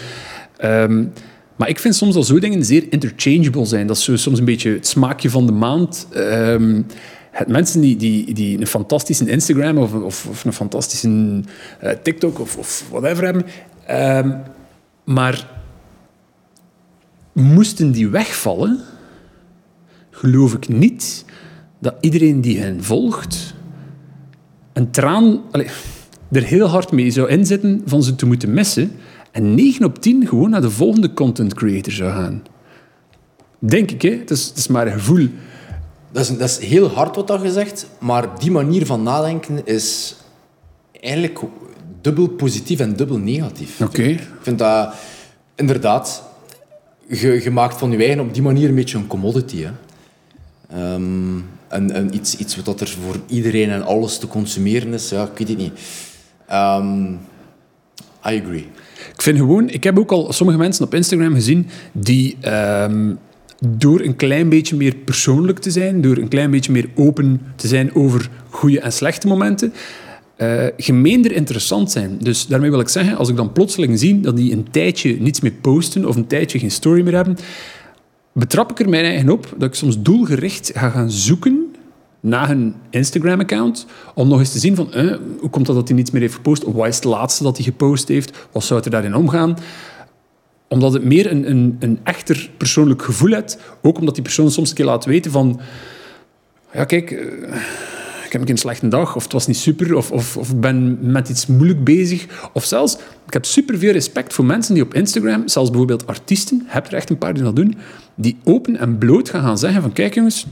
Um, 0.64 1.12
maar 1.56 1.68
ik 1.68 1.78
vind 1.78 1.94
soms 1.94 2.14
dat 2.14 2.26
zo 2.26 2.38
dingen 2.38 2.64
zeer 2.64 2.86
interchangeable 2.90 3.64
zijn. 3.64 3.86
Dat 3.86 3.96
is 3.96 4.22
soms 4.22 4.38
een 4.38 4.44
beetje 4.44 4.72
het 4.72 4.86
smaakje 4.86 5.30
van 5.30 5.46
de 5.46 5.52
maand. 5.52 6.08
Um, 6.16 6.86
het 7.30 7.48
mensen 7.48 7.80
die, 7.80 7.96
die, 7.96 8.34
die 8.34 8.60
een 8.60 8.66
fantastische 8.66 9.30
Instagram 9.30 9.78
of, 9.78 9.94
of, 9.94 10.44
een 10.44 10.52
fantastische 10.52 11.08
uh, 11.08 11.90
TikTok 12.02 12.38
of, 12.38 12.56
of 12.56 12.86
whatever 12.90 13.24
hebben. 13.24 13.44
Um, 13.90 14.42
maar 15.04 15.48
moesten 17.32 17.92
die 17.92 18.08
wegvallen, 18.08 18.80
geloof 20.10 20.54
ik 20.54 20.68
niet 20.68 21.24
dat 21.78 21.94
iedereen 22.00 22.40
die 22.40 22.60
hen 22.60 22.84
volgt 22.84 23.54
een 24.76 24.90
traan 24.90 25.40
allez, 25.50 25.72
er 26.32 26.42
heel 26.42 26.66
hard 26.66 26.92
mee 26.92 27.10
zou 27.10 27.28
inzetten 27.28 27.82
van 27.84 28.02
ze 28.02 28.14
te 28.14 28.26
moeten 28.26 28.54
missen 28.54 28.92
en 29.30 29.54
9 29.54 29.84
op 29.84 29.98
10 29.98 30.26
gewoon 30.26 30.50
naar 30.50 30.60
de 30.60 30.70
volgende 30.70 31.12
content 31.12 31.54
creator 31.54 31.92
zou 31.92 32.10
gaan. 32.10 32.42
Denk 33.58 33.90
ik, 33.90 34.02
hè? 34.02 34.10
Het, 34.10 34.30
is, 34.30 34.46
het 34.46 34.56
is 34.56 34.66
maar 34.66 34.86
een 34.86 34.92
gevoel. 34.92 35.28
Dat 36.12 36.22
is, 36.22 36.38
dat 36.38 36.48
is 36.48 36.58
heel 36.58 36.88
hard 36.88 37.16
wat 37.16 37.26
dat 37.26 37.40
gezegd, 37.40 37.86
maar 37.98 38.38
die 38.38 38.50
manier 38.50 38.86
van 38.86 39.02
nadenken 39.02 39.66
is 39.66 40.16
eigenlijk 40.92 41.40
dubbel 42.00 42.28
positief 42.28 42.80
en 42.80 42.96
dubbel 42.96 43.18
negatief. 43.18 43.80
Oké. 43.80 44.02
Ik 44.02 44.28
vind 44.40 44.58
dat 44.58 44.94
inderdaad, 45.54 46.22
je, 47.08 47.42
je, 47.42 47.50
maakt 47.50 47.78
van 47.78 47.90
je 47.90 47.96
eigen 47.96 48.20
op 48.20 48.34
die 48.34 48.42
manier 48.42 48.68
een 48.68 48.74
beetje 48.74 48.98
een 48.98 49.06
commodity. 49.06 49.64
Hè. 49.64 50.94
Um, 50.94 51.44
en, 51.68 52.14
iets, 52.14 52.36
iets 52.36 52.56
wat 52.64 52.80
er 52.80 52.88
voor 52.88 53.16
iedereen 53.26 53.70
en 53.70 53.84
alles 53.84 54.18
te 54.18 54.26
consumeren 54.26 54.92
is, 54.92 55.08
ja, 55.08 55.22
ik 55.22 55.38
weet 55.38 55.48
het 55.48 55.58
niet. 55.58 55.72
Um, 56.52 57.18
I 58.28 58.40
agree. 58.42 58.66
Ik 59.14 59.22
vind 59.22 59.38
gewoon, 59.38 59.68
ik 59.68 59.84
heb 59.84 59.98
ook 59.98 60.10
al 60.10 60.32
sommige 60.32 60.58
mensen 60.58 60.84
op 60.84 60.94
Instagram 60.94 61.34
gezien 61.34 61.68
die 61.92 62.36
um, 62.48 63.18
door 63.66 64.00
een 64.00 64.16
klein 64.16 64.48
beetje 64.48 64.76
meer 64.76 64.94
persoonlijk 64.94 65.58
te 65.58 65.70
zijn, 65.70 66.00
door 66.00 66.16
een 66.16 66.28
klein 66.28 66.50
beetje 66.50 66.72
meer 66.72 66.88
open 66.94 67.40
te 67.56 67.68
zijn 67.68 67.94
over 67.94 68.28
goede 68.50 68.80
en 68.80 68.92
slechte 68.92 69.26
momenten, 69.26 69.72
eh 70.36 70.66
gemeender 70.76 71.32
interessant 71.32 71.90
zijn. 71.90 72.18
Dus 72.18 72.46
daarmee 72.46 72.70
wil 72.70 72.80
ik 72.80 72.88
zeggen, 72.88 73.16
als 73.16 73.28
ik 73.28 73.36
dan 73.36 73.52
plotseling 73.52 73.98
zie 73.98 74.20
dat 74.20 74.36
die 74.36 74.52
een 74.52 74.70
tijdje 74.70 75.16
niets 75.20 75.40
meer 75.40 75.52
posten 75.60 76.04
of 76.04 76.16
een 76.16 76.26
tijdje 76.26 76.58
geen 76.58 76.70
story 76.70 77.02
meer 77.02 77.14
hebben, 77.14 77.36
betrap 78.38 78.70
ik 78.70 78.80
er 78.80 78.88
mijn 78.88 79.04
eigen 79.04 79.30
op 79.30 79.54
dat 79.56 79.68
ik 79.68 79.74
soms 79.74 80.02
doelgericht 80.02 80.70
ga 80.74 80.88
gaan 80.88 81.10
zoeken 81.10 81.74
naar 82.20 82.48
hun 82.48 82.74
Instagram-account 82.90 83.86
om 84.14 84.28
nog 84.28 84.38
eens 84.38 84.52
te 84.52 84.58
zien 84.58 84.76
van 84.76 84.92
eh, 84.92 85.16
hoe 85.40 85.50
komt 85.50 85.66
dat 85.66 85.74
dat 85.74 85.88
hij 85.88 85.96
niets 85.96 86.10
meer 86.10 86.20
heeft 86.20 86.34
gepost? 86.34 86.62
Wat 86.62 86.86
is 86.86 86.94
het 86.94 87.04
laatste 87.04 87.42
dat 87.42 87.56
hij 87.56 87.64
gepost 87.64 88.08
heeft? 88.08 88.48
Wat 88.52 88.64
zou 88.64 88.82
er 88.84 88.90
daarin 88.90 89.14
omgaan? 89.14 89.58
Omdat 90.68 90.92
het 90.92 91.04
meer 91.04 91.30
een, 91.30 91.50
een, 91.50 91.76
een 91.78 91.98
echter 92.02 92.50
persoonlijk 92.56 93.02
gevoel 93.02 93.32
heeft. 93.32 93.58
Ook 93.82 93.98
omdat 93.98 94.14
die 94.14 94.24
persoon 94.24 94.50
soms 94.50 94.68
een 94.68 94.76
keer 94.76 94.84
laat 94.84 95.04
weten 95.04 95.30
van... 95.30 95.60
Ja, 96.72 96.84
kijk, 96.84 97.10
eh, 98.36 98.42
ik 98.42 98.48
heb 98.48 98.56
een 98.56 98.62
slechte 98.62 98.88
dag, 98.88 99.16
of 99.16 99.22
het 99.22 99.32
was 99.32 99.46
niet 99.46 99.56
super, 99.56 99.94
of, 99.94 100.10
of, 100.10 100.36
of 100.36 100.56
ben 100.56 100.98
met 101.00 101.28
iets 101.28 101.46
moeilijk 101.46 101.84
bezig. 101.84 102.50
Of 102.52 102.64
zelfs, 102.64 102.96
ik 103.26 103.32
heb 103.32 103.44
superveel 103.44 103.92
respect 103.92 104.32
voor 104.32 104.44
mensen 104.44 104.74
die 104.74 104.82
op 104.82 104.94
Instagram, 104.94 105.48
zelfs 105.48 105.68
bijvoorbeeld 105.68 106.06
artiesten, 106.06 106.62
heb 106.66 106.86
er 106.86 106.94
echt 106.94 107.10
een 107.10 107.18
paar 107.18 107.34
die 107.34 107.42
dat 107.42 107.56
doen, 107.56 107.74
die 108.14 108.36
open 108.44 108.76
en 108.76 108.98
bloot 108.98 109.30
gaan 109.30 109.42
gaan 109.42 109.58
zeggen 109.58 109.82
van, 109.82 109.92
kijk 109.92 110.14
jongens, 110.14 110.46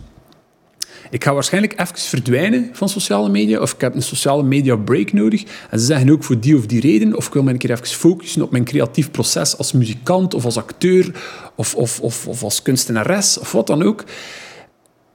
ik 1.11 1.25
ga 1.25 1.35
waarschijnlijk 1.35 1.81
even 1.81 1.99
verdwijnen 1.99 2.69
van 2.73 2.89
sociale 2.89 3.29
media, 3.29 3.61
of 3.61 3.73
ik 3.73 3.81
heb 3.81 3.95
een 3.95 4.03
sociale 4.03 4.43
media 4.43 4.77
break 4.77 5.13
nodig. 5.13 5.43
En 5.71 5.79
ze 5.79 5.85
zeggen 5.85 6.11
ook 6.11 6.25
voor 6.25 6.41
die 6.41 6.57
of 6.57 6.67
die 6.67 6.81
reden, 6.81 7.17
of 7.17 7.27
ik 7.27 7.33
wil 7.33 7.43
me 7.43 7.51
een 7.51 7.59
keer 7.59 7.71
even 7.71 7.87
focussen 7.87 8.43
op 8.43 8.51
mijn 8.51 8.65
creatief 8.65 9.11
proces 9.11 9.59
als 9.59 9.73
muzikant, 9.73 10.35
of 10.35 10.45
als 10.45 10.57
acteur, 10.57 11.11
of, 11.55 11.75
of, 11.75 12.01
of, 12.01 12.29
of 12.29 12.43
als 12.43 12.63
kunstenares, 12.63 13.39
of 13.39 13.53
wat 13.53 13.67
dan 13.67 13.83
ook. 13.83 14.05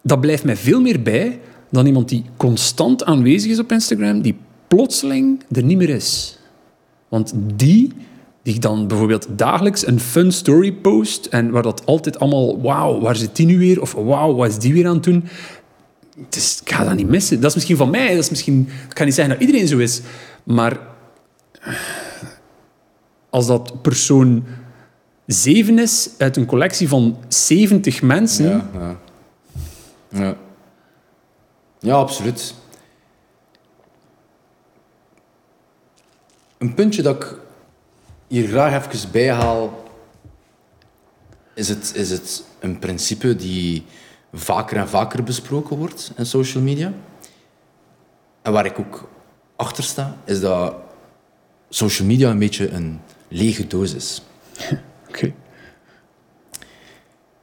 Dat 0.03 0.21
blijft 0.21 0.43
mij 0.43 0.55
veel 0.55 0.81
meer 0.81 1.01
bij 1.01 1.39
dan 1.69 1.85
iemand 1.85 2.09
die 2.09 2.23
constant 2.37 3.03
aanwezig 3.03 3.51
is 3.51 3.59
op 3.59 3.71
Instagram, 3.71 4.21
die 4.21 4.35
plotseling 4.67 5.43
er 5.51 5.63
niet 5.63 5.77
meer 5.77 5.89
is. 5.89 6.37
Want 7.07 7.33
die, 7.55 7.93
die 8.43 8.59
dan 8.59 8.87
bijvoorbeeld 8.87 9.27
dagelijks 9.35 9.87
een 9.87 9.99
fun 9.99 10.31
story 10.31 10.73
post 10.73 11.25
en 11.25 11.49
waar 11.49 11.63
dat 11.63 11.85
altijd 11.85 12.19
allemaal, 12.19 12.61
wauw, 12.61 12.99
waar 12.99 13.15
zit 13.15 13.35
die 13.35 13.45
nu 13.45 13.57
weer? 13.57 13.81
Of 13.81 13.93
wauw, 13.93 14.35
wat 14.35 14.49
is 14.49 14.57
die 14.57 14.73
weer 14.73 14.87
aan 14.87 14.93
het 14.93 15.03
doen? 15.03 15.23
Ik 16.29 16.61
ga 16.63 16.83
dat 16.83 16.95
niet 16.95 17.09
missen. 17.09 17.41
Dat 17.41 17.49
is 17.49 17.55
misschien 17.55 17.77
van 17.77 17.89
mij, 17.89 18.09
dat 18.09 18.23
is 18.23 18.29
misschien, 18.29 18.67
ga 18.89 19.03
niet 19.03 19.13
zeggen 19.13 19.33
dat 19.33 19.47
iedereen 19.47 19.67
zo 19.67 19.77
is, 19.77 20.01
maar 20.43 20.79
als 23.29 23.47
dat 23.47 23.81
persoon 23.81 24.43
7 25.25 25.79
is 25.79 26.09
uit 26.17 26.37
een 26.37 26.45
collectie 26.45 26.87
van 26.87 27.17
70 27.27 28.01
mensen, 28.01 28.45
Ja, 28.45 28.69
ja. 28.73 28.97
Ja, 30.11 30.37
ja 31.79 31.95
absoluut. 31.95 32.53
Een 36.57 36.73
puntje 36.73 37.01
dat 37.01 37.15
ik 37.15 37.35
hier 38.27 38.47
graag 38.47 38.85
even 38.85 39.11
bijhaal, 39.11 39.83
is 41.53 41.69
het, 41.69 41.91
is 41.95 42.09
het 42.09 42.43
een 42.59 42.79
principe 42.79 43.35
die 43.35 43.85
vaker 44.33 44.77
en 44.77 44.89
vaker 44.89 45.23
besproken 45.23 45.77
wordt 45.77 46.11
in 46.17 46.25
social 46.25 46.63
media. 46.63 46.93
En 48.41 48.51
waar 48.51 48.65
ik 48.65 48.79
ook 48.79 49.09
achter 49.55 49.83
sta, 49.83 50.17
is 50.25 50.39
dat 50.39 50.73
social 51.69 52.07
media 52.07 52.29
een 52.29 52.39
beetje 52.39 52.69
een 52.69 52.99
lege 53.27 53.67
doos 53.67 53.93
is. 53.93 54.21
Oké. 55.09 55.33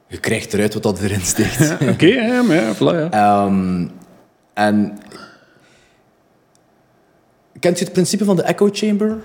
Je 0.07 0.17
krijgt 0.17 0.53
eruit 0.53 0.73
wat 0.73 0.83
dat 0.83 1.01
erin 1.01 1.21
steekt. 1.21 1.75
Oké, 1.93 2.05
ja, 2.05 2.41
maar 2.41 2.55
ja, 2.55 2.75
voilà, 2.75 2.79
ja. 2.79 3.09
Ehm, 3.11 3.87
en 4.57 4.97
kent 7.59 7.77
je 7.77 7.83
het 7.83 7.93
principe 7.93 8.25
van 8.25 8.35
de 8.35 8.41
echo 8.41 8.69
chamber? 8.71 9.17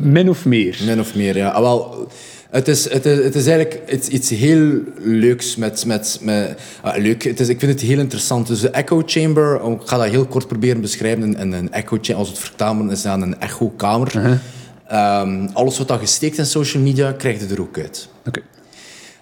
Min 0.00 0.28
of 0.28 0.44
meer. 0.44 0.80
Min 0.86 1.00
of 1.00 1.14
meer, 1.14 1.36
ja. 1.36 1.48
Ah, 1.48 1.60
wel, 1.60 2.08
het, 2.50 2.68
is, 2.68 2.90
het, 2.90 3.06
is, 3.06 3.24
het 3.24 3.34
is 3.34 3.46
eigenlijk 3.46 3.90
iets, 3.92 4.08
iets 4.08 4.30
heel 4.30 4.80
leuks 4.96 5.56
met... 5.56 5.86
met, 5.86 6.18
met 6.22 6.60
ah, 6.82 6.96
leuk. 6.96 7.22
Het 7.22 7.40
is, 7.40 7.48
ik 7.48 7.58
vind 7.58 7.72
het 7.72 7.80
heel 7.80 7.98
interessant. 7.98 8.46
Dus 8.46 8.60
de 8.60 8.70
echo 8.70 9.02
chamber, 9.06 9.70
ik 9.70 9.80
ga 9.84 9.96
dat 9.96 10.08
heel 10.08 10.26
kort 10.26 10.46
proberen 10.46 10.80
beschrijven. 10.80 11.22
Een, 11.22 11.40
een, 11.40 11.52
een 11.52 11.72
echo 11.72 11.96
chamber, 12.00 12.16
als 12.16 12.28
het 12.28 12.38
vertalen 12.38 12.90
is 12.90 13.06
aan 13.06 13.22
een 13.22 13.40
echokamer. 13.40 14.40
Ehm, 14.86 15.48
alles 15.52 15.78
wat 15.78 15.88
dat 15.88 15.98
gesteekt 15.98 16.38
in 16.38 16.46
social 16.46 16.82
media, 16.82 17.12
krijg 17.12 17.40
je 17.40 17.54
er 17.54 17.60
ook 17.60 17.78
uit. 17.78 18.08
Oké. 18.26 18.40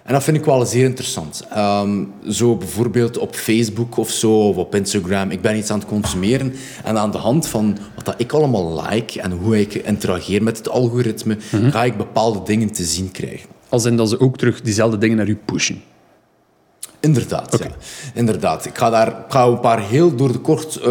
En 0.07 0.13
dat 0.13 0.23
vind 0.23 0.37
ik 0.37 0.45
wel 0.45 0.65
zeer 0.65 0.83
interessant. 0.83 1.43
Ehm, 1.49 2.03
zo 2.29 2.55
bijvoorbeeld 2.55 3.17
op 3.17 3.35
Facebook 3.35 3.97
of 3.97 4.09
zo, 4.09 4.31
of 4.31 4.55
op 4.55 4.75
Instagram. 4.75 5.31
Ik 5.31 5.41
ben 5.41 5.57
iets 5.57 5.69
aan 5.69 5.79
het 5.79 5.87
consumeren. 5.87 6.53
En 6.83 6.97
aan 6.97 7.11
de 7.11 7.17
hand 7.17 7.47
van 7.47 7.77
wat 7.95 8.05
dat 8.05 8.15
ik 8.17 8.31
allemaal 8.31 8.83
like 8.89 9.21
en 9.21 9.31
hoe 9.31 9.59
ik 9.59 9.73
interageer 9.73 10.43
met 10.43 10.57
het 10.57 10.69
algoritme, 10.69 11.37
ga 11.69 11.83
ik 11.83 11.97
bepaalde 11.97 12.39
dingen 12.43 12.71
te 12.71 12.83
zien 12.83 13.11
krijgen. 13.11 13.49
Als 13.69 13.85
in 13.85 13.97
dat 13.97 14.09
ze 14.09 14.19
ook 14.19 14.37
terug 14.37 14.61
diezelfde 14.61 14.97
dingen 14.97 15.17
naar 15.17 15.27
u 15.27 15.35
pushen. 15.45 15.81
Inderdaad, 16.99 17.57
ja. 17.59 17.67
Inderdaad. 18.13 18.65
Ik 18.65 18.77
ga 18.77 18.89
daar 18.89 19.07
ik 19.07 19.15
ga 19.29 19.45
een 19.45 19.59
paar 19.59 19.81
heel 19.81 20.15
door 20.15 20.31
de 20.31 20.39
kort, 20.39 20.75
eh, 20.75 20.83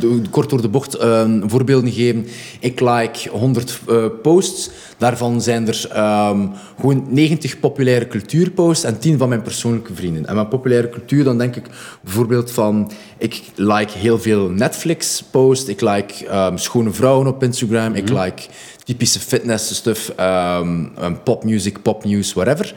de- 0.00 0.22
kort 0.30 0.50
door 0.50 0.62
de 0.62 0.68
bocht 0.68 0.94
eh, 0.94 1.30
voorbeelden 1.46 1.92
geven. 1.92 2.26
Ik 2.60 2.80
like 2.80 3.28
100 3.30 3.80
eh, 3.88 4.04
posts. 4.22 4.70
Daarvan 4.98 5.42
zijn 5.42 5.68
er 5.68 5.86
ehm, 5.92 6.46
gewoon 6.80 7.06
90 7.08 7.60
populaire 7.60 8.06
cultuurposts 8.08 8.84
en 8.84 8.98
10 8.98 9.18
van 9.18 9.28
mijn 9.28 9.42
persoonlijke 9.42 9.94
vrienden. 9.94 10.26
En 10.26 10.34
mijn 10.34 10.48
populaire 10.48 10.88
cultuur, 10.88 11.24
dan 11.24 11.38
denk 11.38 11.56
ik 11.56 11.66
bijvoorbeeld 12.00 12.50
van... 12.50 12.90
Ik 13.18 13.42
like 13.54 13.98
heel 13.98 14.18
veel 14.18 14.48
Netflix-posts. 14.48 15.68
Ik 15.68 15.80
like 15.80 16.26
ehm, 16.26 16.56
schone 16.56 16.90
vrouwen 16.92 17.26
op 17.26 17.42
Instagram. 17.42 17.94
Ik 17.94 18.08
like 18.08 18.42
typische 18.84 19.20
fitness-stuff, 19.20 20.08
ehm 20.16 20.84
popmuziek, 21.24 21.82
popnews, 21.82 22.32
whatever. 22.32 22.74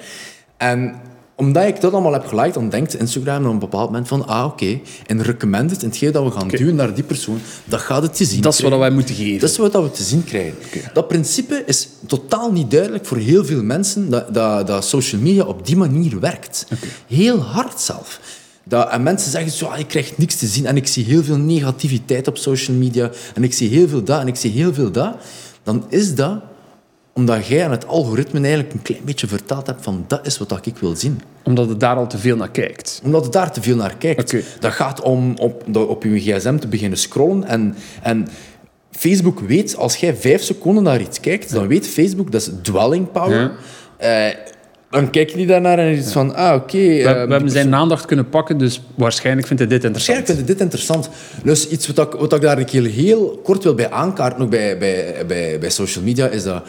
En 0.57 0.95
omdat 1.41 1.67
ik 1.67 1.82
dat 1.82 1.93
allemaal 1.93 2.13
heb 2.13 2.27
geliked, 2.27 2.54
dan 2.54 2.69
denkt 2.69 2.99
Instagram 2.99 3.45
op 3.45 3.51
een 3.51 3.60
bepaald 3.60 3.89
moment 3.89 4.08
van 4.08 4.27
ah, 4.27 4.45
oké, 4.45 4.80
en 5.06 5.21
recommended, 5.21 5.84
en 5.84 5.88
hetgeen 5.89 6.12
dat 6.12 6.23
we 6.23 6.32
gaan 6.32 6.47
duwen 6.47 6.75
naar 6.75 6.93
die 6.93 7.04
persoon, 7.04 7.39
dat 7.65 7.80
gaat 7.80 8.01
het 8.01 8.15
te 8.15 8.25
zien 8.25 8.41
Dat 8.41 8.54
is 8.54 8.60
wat 8.60 8.77
wij 8.77 8.89
moeten 8.89 9.15
geven. 9.15 9.39
Dat 9.39 9.49
is 9.49 9.58
wat 9.58 9.73
we 9.73 9.91
te 9.91 10.04
zien 10.04 10.23
krijgen. 10.23 10.56
Dat 10.93 11.08
principe 11.08 11.63
is 11.65 11.88
totaal 12.08 12.51
niet 12.51 12.71
duidelijk 12.71 13.06
voor 13.06 13.17
heel 13.17 13.45
veel 13.45 13.63
mensen 13.63 14.10
dat, 14.10 14.34
dat, 14.34 14.67
dat 14.67 14.86
social 14.86 15.21
media 15.21 15.43
op 15.43 15.65
die 15.65 15.77
manier 15.77 16.19
werkt. 16.19 16.65
Heel 17.08 17.39
hard 17.39 17.80
zelf. 17.80 18.19
Dat, 18.63 18.89
en 18.89 19.04
mensen 19.04 19.32
zeggen 19.32 19.51
zo, 19.51 19.65
ah, 19.65 19.80
ik 19.80 19.88
krijg 19.88 20.17
niks 20.17 20.36
te 20.36 20.47
zien 20.47 20.65
en 20.65 20.75
ik 20.75 20.88
zie 20.88 21.06
heel 21.06 21.23
veel 21.23 21.38
negativiteit 21.38 22.27
op 22.27 22.38
social 22.38 22.77
media 22.77 23.12
en 23.34 23.43
ik 23.43 23.54
zie 23.54 23.69
heel 23.69 23.88
veel 23.88 24.04
dat 24.04 24.19
en 24.19 24.27
ik 24.27 24.36
zie 24.36 24.51
heel 24.51 24.73
veel 24.73 24.91
dat. 24.91 25.15
Dan 25.63 25.86
is 25.89 26.15
dat 26.15 26.41
omdat 27.13 27.47
jij 27.47 27.65
aan 27.65 27.71
het 27.71 27.88
algoritme 27.88 28.39
eigenlijk 28.39 28.74
een 28.74 28.82
klein 28.82 29.04
beetje 29.04 29.28
verteld 29.28 29.67
hebt 29.67 29.84
van 29.84 30.04
dat 30.08 30.26
is 30.26 30.38
wat 30.38 30.65
ik 30.65 30.78
wil 30.78 30.95
zien 30.95 31.21
Omdat 31.43 31.69
het 31.69 31.80
daar 31.80 31.95
al 31.95 32.08
te 32.08 32.17
veel 32.17 32.36
naar 32.36 32.52
kijkt. 32.52 33.02
omdat 33.04 33.24
het 33.24 33.34
daar 33.34 33.52
te 33.52 33.62
veel 33.62 33.76
naar 33.76 33.95
kijkt. 33.97 34.36
Dat 34.60 34.71
gaat 34.71 35.02
om 35.02 35.38
op, 35.38 35.76
op 35.76 36.04
je 36.04 36.19
gsm 36.19 36.58
te 36.58 36.67
beginnen 36.67 36.97
scrollen. 36.97 37.43
En, 37.43 37.76
en 38.02 38.28
Facebook 38.91 39.39
weet, 39.39 39.76
als 39.76 39.95
jij 39.95 40.15
vijf 40.15 40.43
seconden 40.43 40.84
naar 40.84 41.02
iets 41.02 41.19
kijkt, 41.19 41.54
dan 41.54 41.67
weet 41.67 41.88
Facebook, 41.88 42.32
dat 42.32 42.41
is 42.41 42.50
dwelling 42.62 43.12
power. 43.12 43.52
Eh, 43.97 44.28
dan 44.89 45.10
kijk 45.10 45.30
je 45.30 45.45
daarnaar 45.45 45.80
en 45.80 45.88
is 45.88 46.12
van, 46.12 46.36
ah, 46.36 46.56
oké. 46.56 46.78
We, 46.78 47.04
eh, 47.04 47.26
we 47.26 47.32
hebben 47.32 47.50
zijn 47.52 47.76
aandacht 47.76 48.06
kunnen 48.06 48.30
pakken, 48.30 48.58
dus 48.58 48.82
waarschijnlijk 48.95 49.47
vindt 49.47 49.62
hij 49.62 49.71
dit 49.71 49.84
interessant. 49.84 50.17
Waarschijnlijk 50.17 50.28
vind 50.28 50.39
ik 50.39 50.58
dit 50.58 50.65
interessant. 50.65 51.10
Dus 51.43 51.69
iets 51.69 51.88
wat 51.88 52.13
ik, 52.13 52.19
wat 52.19 52.34
ik 52.34 52.41
daar 52.41 52.58
een 52.58 52.65
keer 52.65 52.86
heel 52.86 53.39
kort 53.43 53.63
wil 53.63 53.74
bij 53.74 53.91
aankaarten, 53.91 54.41
ook 54.41 54.50
bij, 54.50 54.78
bij, 54.78 55.26
bij, 55.28 55.60
bij 55.60 55.69
social 55.69 56.04
media, 56.04 56.28
is 56.28 56.43
dat 56.43 56.63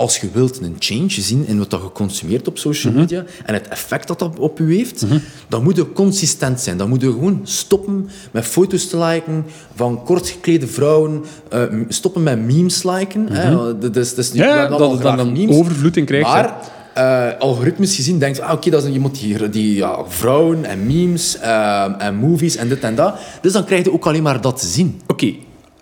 als 0.00 0.18
je 0.18 0.28
wilt 0.32 0.60
een 0.60 0.76
change 0.78 1.08
zien 1.10 1.46
in 1.46 1.58
wat 1.58 1.70
dat 1.70 1.80
je 1.82 1.92
consumeert 1.92 2.48
op 2.48 2.58
social 2.58 2.92
media 2.92 3.24
en 3.44 3.54
het 3.54 3.68
effect 3.68 4.08
dat 4.08 4.18
dat 4.18 4.38
op 4.38 4.58
u 4.60 4.76
heeft, 4.76 5.04
dan 5.48 5.62
moet 5.62 5.76
je 5.76 5.92
consistent 5.92 6.60
zijn. 6.60 6.76
Dan 6.76 6.88
moet 6.88 7.00
je 7.00 7.10
gewoon 7.12 7.40
stoppen 7.42 8.08
met 8.30 8.44
foto's 8.44 8.88
te 8.88 8.98
liken 8.98 9.44
van 9.74 10.02
kort 10.04 10.28
geklede 10.28 10.66
vrouwen, 10.66 11.24
eh, 11.50 11.62
stoppen 11.88 12.22
met 12.22 12.38
memes 12.40 12.82
liken. 12.82 13.28
hè. 13.32 13.74
Is 14.00 14.16
niet, 14.16 14.30
we 14.32 14.36
Ja, 14.38 14.58
hebben 14.58 14.78
dat 14.78 15.02
dan 15.02 15.32
memes. 15.32 15.56
overvloed 15.56 15.96
in 15.96 16.04
krijgt. 16.04 16.28
hè. 16.28 16.34
Maar 16.42 16.54
eh, 16.94 17.38
algoritmes 17.40 17.94
gezien 17.96 18.18
denkt, 18.18 18.40
ah, 18.40 18.52
oké, 18.52 18.70
dat 18.70 18.84
is 18.84 18.92
iemand 18.92 19.20
die, 19.20 19.48
die 19.50 19.74
ja, 19.74 20.04
vrouwen 20.08 20.64
en 20.64 20.86
memes 20.86 21.38
eh, 21.38 21.94
en 21.98 22.14
movies 22.16 22.56
en 22.56 22.68
dit 22.68 22.80
en 22.80 22.94
dat. 22.94 23.14
Dus 23.40 23.52
dan 23.52 23.64
krijg 23.64 23.84
je 23.84 23.92
ook 23.92 24.06
alleen 24.06 24.22
maar 24.22 24.40
dat 24.40 24.60
te 24.60 24.66
zien. 24.66 25.00
Oké, 25.06 25.34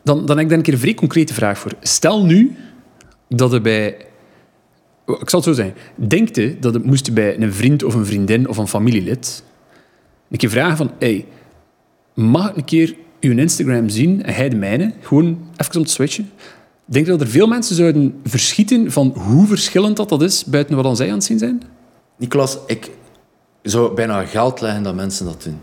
dan, 0.02 0.26
dan 0.26 0.36
heb 0.36 0.38
ik 0.44 0.48
daar 0.48 0.58
een 0.58 0.64
keer 0.64 0.72
een 0.74 0.80
vrij 0.80 0.94
concrete 0.94 1.34
vraag 1.34 1.58
voor. 1.58 1.72
Stel 1.80 2.24
nu 2.24 2.56
dat 3.28 3.52
er 3.52 3.62
bij... 3.62 3.96
Ik 5.06 5.30
zal 5.30 5.40
het 5.40 5.48
zo 5.48 5.54
zeggen. 5.54 5.74
Denkt 5.94 6.36
je 6.36 6.56
dat 6.60 6.74
het 6.74 6.84
moest 6.84 7.14
bij 7.14 7.40
een 7.40 7.52
vriend 7.52 7.82
of 7.82 7.94
een 7.94 8.06
vriendin 8.06 8.48
of 8.48 8.56
een 8.56 8.68
familielid 8.68 9.44
een 10.30 10.38
keer 10.38 10.50
vragen 10.50 10.76
van 10.76 10.90
hey, 10.98 11.26
mag 12.14 12.50
ik 12.50 12.56
een 12.56 12.64
keer 12.64 12.96
uw 13.20 13.36
Instagram 13.36 13.88
zien 13.88 14.22
en 14.22 14.34
hij 14.34 14.48
de 14.48 14.56
mijne? 14.56 14.92
Gewoon 15.00 15.38
even 15.56 15.76
om 15.76 15.84
te 15.84 15.92
switchen. 15.92 16.30
Denk 16.84 17.04
je 17.04 17.10
dat 17.10 17.20
er 17.20 17.26
veel 17.26 17.46
mensen 17.46 17.76
zouden 17.76 18.20
verschieten 18.24 18.92
van 18.92 19.14
hoe 19.16 19.46
verschillend 19.46 19.96
dat, 19.96 20.08
dat 20.08 20.22
is 20.22 20.44
buiten 20.44 20.74
wat 20.74 20.84
dan 20.84 20.96
zij 20.96 21.08
aan 21.08 21.14
het 21.14 21.24
zien 21.24 21.38
zijn? 21.38 21.62
Nicolas, 22.16 22.58
ik 22.66 22.90
zou 23.62 23.94
bijna 23.94 24.24
geld 24.24 24.60
leggen 24.60 24.82
dat 24.82 24.94
mensen 24.94 25.26
dat 25.26 25.42
doen. 25.42 25.58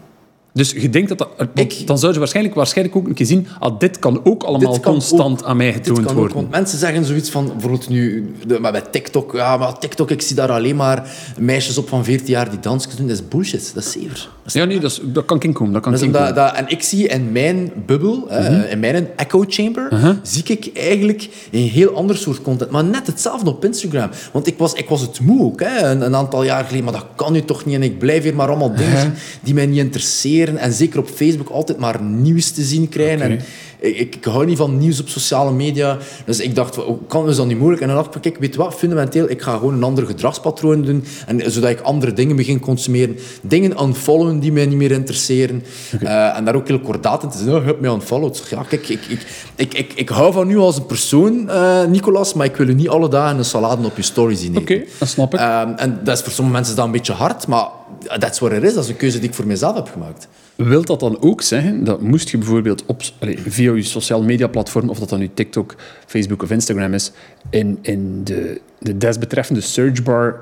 Dus 0.53 0.71
je 0.71 0.89
denkt 0.89 1.09
dat 1.09 1.17
dat... 1.17 1.29
Ik- 1.53 1.77
dan 1.77 1.85
zouden 1.97 2.13
ze 2.13 2.19
waarschijnlijk, 2.19 2.55
waarschijnlijk 2.55 2.97
ook 2.97 3.07
een 3.07 3.13
keer 3.13 3.25
zien... 3.25 3.47
Ah, 3.59 3.79
dit 3.79 3.99
kan 3.99 4.21
ook 4.23 4.43
allemaal 4.43 4.79
kan 4.79 4.91
constant 4.91 5.41
ook- 5.41 5.47
aan 5.47 5.57
mij 5.57 5.65
Dit 5.65 5.75
getoond 5.75 5.97
kan 5.99 6.09
ook, 6.09 6.15
worden. 6.17 6.35
want 6.37 6.49
mensen 6.49 6.77
zeggen 6.77 7.05
zoiets 7.05 7.29
van, 7.29 7.45
bijvoorbeeld 7.47 7.89
nu, 7.89 8.31
de, 8.47 8.59
maar 8.59 8.71
bij 8.71 8.81
TikTok, 8.91 9.33
ja, 9.33 9.57
maar 9.57 9.79
TikTok, 9.79 10.11
ik 10.11 10.21
zie 10.21 10.35
daar 10.35 10.51
alleen 10.51 10.75
maar 10.75 11.09
meisjes 11.39 11.77
op 11.77 11.89
van 11.89 12.03
14 12.03 12.27
jaar 12.27 12.49
die 12.49 12.59
dansjes 12.59 12.95
doen. 12.95 13.07
Dat 13.07 13.15
is 13.15 13.27
bullshit, 13.27 13.71
dat 13.73 13.83
is 13.83 13.91
zever. 13.91 14.29
Ja, 14.45 14.65
nee, 14.65 14.79
dat, 14.79 14.91
is, 14.91 14.99
dat 15.03 15.25
kan 15.25 15.39
inkomen. 15.41 15.73
Dat 15.73 15.81
kan 15.81 16.11
Dat 16.11 16.35
dat, 16.35 16.53
en 16.55 16.65
ik 16.67 16.81
zie 16.83 17.07
in 17.07 17.31
mijn 17.31 17.71
bubbel, 17.85 18.25
hè, 18.29 18.67
in 18.69 18.79
mijn 18.79 19.07
echo 19.15 19.43
chamber, 19.47 20.17
zie 20.23 20.43
ik 20.45 20.69
eigenlijk 20.77 21.29
een 21.51 21.67
heel 21.67 21.95
ander 21.95 22.17
soort 22.17 22.41
content. 22.41 22.69
Maar 22.71 22.83
net 22.83 23.07
hetzelfde 23.07 23.49
op 23.49 23.65
Instagram. 23.65 24.09
Want 24.31 24.47
ik 24.47 24.57
was, 24.57 24.73
ik 24.73 24.89
was 24.89 25.01
het 25.01 25.19
moe 25.19 25.43
ook, 25.43 25.59
hè, 25.61 25.89
een, 25.91 26.01
een 26.01 26.15
aantal 26.15 26.43
jaar 26.43 26.63
geleden. 26.63 26.83
Maar 26.83 26.93
dat 26.93 27.05
kan 27.15 27.33
nu 27.33 27.41
toch 27.41 27.65
niet. 27.65 27.75
En 27.75 27.83
ik 27.83 27.99
blijf 27.99 28.23
hier 28.23 28.35
maar 28.35 28.47
allemaal 28.47 28.75
dingen 28.75 28.99
zien 28.99 29.13
die 29.43 29.53
mij 29.53 29.65
niet 29.65 29.77
interesseren. 29.77 30.42
En 30.47 30.73
zeker 30.73 30.99
op 30.99 31.07
Facebook 31.07 31.49
altijd 31.49 31.77
maar 31.77 32.01
nieuws 32.01 32.51
te 32.51 32.63
zien 32.63 32.89
krijgen. 32.89 33.21
En 33.21 33.39
ik, 33.79 34.15
ik, 34.15 34.23
hou 34.23 34.45
niet 34.45 34.57
van 34.57 34.77
nieuws 34.77 34.99
op 35.01 35.09
sociale 35.09 35.51
media. 35.51 35.97
Dus 36.25 36.39
ik 36.39 36.55
dacht, 36.55 36.77
kan 37.07 37.29
is 37.29 37.35
dat 37.35 37.47
niet 37.47 37.57
mogelijk? 37.57 37.81
En 37.81 37.87
dan 37.87 37.95
dacht 37.95 38.15
ik, 38.15 38.21
kijk, 38.21 38.37
weet 38.37 38.53
je 38.53 38.59
wat, 38.59 38.73
fundamenteel, 38.73 39.29
ik 39.29 39.41
ga 39.41 39.57
gewoon 39.57 39.73
een 39.73 39.83
ander 39.83 40.05
gedragspatroon 40.05 40.81
doen. 40.81 41.03
En, 41.27 41.51
zodat 41.51 41.69
ik 41.69 41.79
andere 41.79 42.13
dingen 42.13 42.35
begin 42.35 42.59
consumeren. 42.59 43.17
Dingen 43.41 43.81
unfollowen 43.81 44.39
die 44.39 44.51
mij 44.51 44.65
niet 44.65 44.77
meer 44.77 44.91
interesseren. 44.91 45.63
Eh, 45.99 46.37
en 46.37 46.45
daar 46.45 46.55
ook 46.55 46.67
heel 46.67 46.79
kordaat 46.79 47.23
in 47.23 47.29
te 47.29 47.37
zijn. 47.37 47.49
Oh, 47.49 47.61
je 47.61 47.65
hebt 47.65 47.81
mij 47.81 47.91
unfollowed. 47.91 48.43
Ja, 48.49 48.63
kijk, 48.63 48.89
ik, 48.89 49.05
ik, 49.07 49.25
ik, 49.55 49.73
ik, 49.73 49.93
ik 49.93 50.09
hou 50.09 50.33
van 50.33 50.49
u 50.49 50.57
als 50.57 50.77
een 50.77 50.85
persoon, 50.85 51.49
eh, 51.49 51.85
Nicolas, 51.85 52.33
maar 52.33 52.45
ik 52.45 52.55
wil 52.55 52.67
u 52.67 52.73
niet 52.73 52.89
alle 52.89 53.09
dagen 53.09 53.37
een 53.37 53.45
salade 53.45 53.85
op 53.85 53.95
je 53.95 54.01
story 54.01 54.35
zien 54.35 54.57
eten. 54.57 54.61
Oké, 54.61 54.83
dat 54.99 55.07
snap 55.07 55.33
ik. 55.33 55.39
Ehm, 55.39 55.71
en 55.75 55.99
dat 56.03 56.17
is 56.17 56.23
voor 56.23 56.31
sommige 56.31 56.57
mensen 56.57 56.75
dat 56.75 56.85
een 56.85 56.91
beetje 56.91 57.13
hard, 57.13 57.47
maar 57.47 57.67
that's 58.03 58.39
what 58.39 58.51
it 58.53 58.63
is. 58.63 58.73
Dat 58.73 58.83
is 58.83 58.89
een 58.89 58.95
keuze 58.95 59.19
die 59.19 59.29
ik 59.29 59.35
voor 59.35 59.47
mezelf 59.47 59.75
heb 59.75 59.87
gemaakt. 59.87 60.27
Wilt 60.55 60.87
dat 60.87 60.99
dan 60.99 61.21
ook 61.21 61.41
zeggen 61.41 61.83
dat 61.83 62.01
moest 62.01 62.29
je 62.29 62.37
bijvoorbeeld 62.37 62.85
op, 62.85 63.01
allee, 63.19 63.39
via 63.39 63.73
je 63.73 63.83
sociale 63.83 64.23
media 64.23 64.47
platform, 64.47 64.89
of 64.89 64.99
dat 64.99 65.09
dan 65.09 65.19
nu 65.19 65.29
TikTok, 65.33 65.75
Facebook 66.05 66.43
of 66.43 66.51
Instagram 66.51 66.93
is, 66.93 67.11
in, 67.49 67.79
in 67.81 68.23
de, 68.23 68.61
de 68.79 68.97
desbetreffende 68.97 69.61
searchbar 69.61 70.39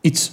iets 0.00 0.32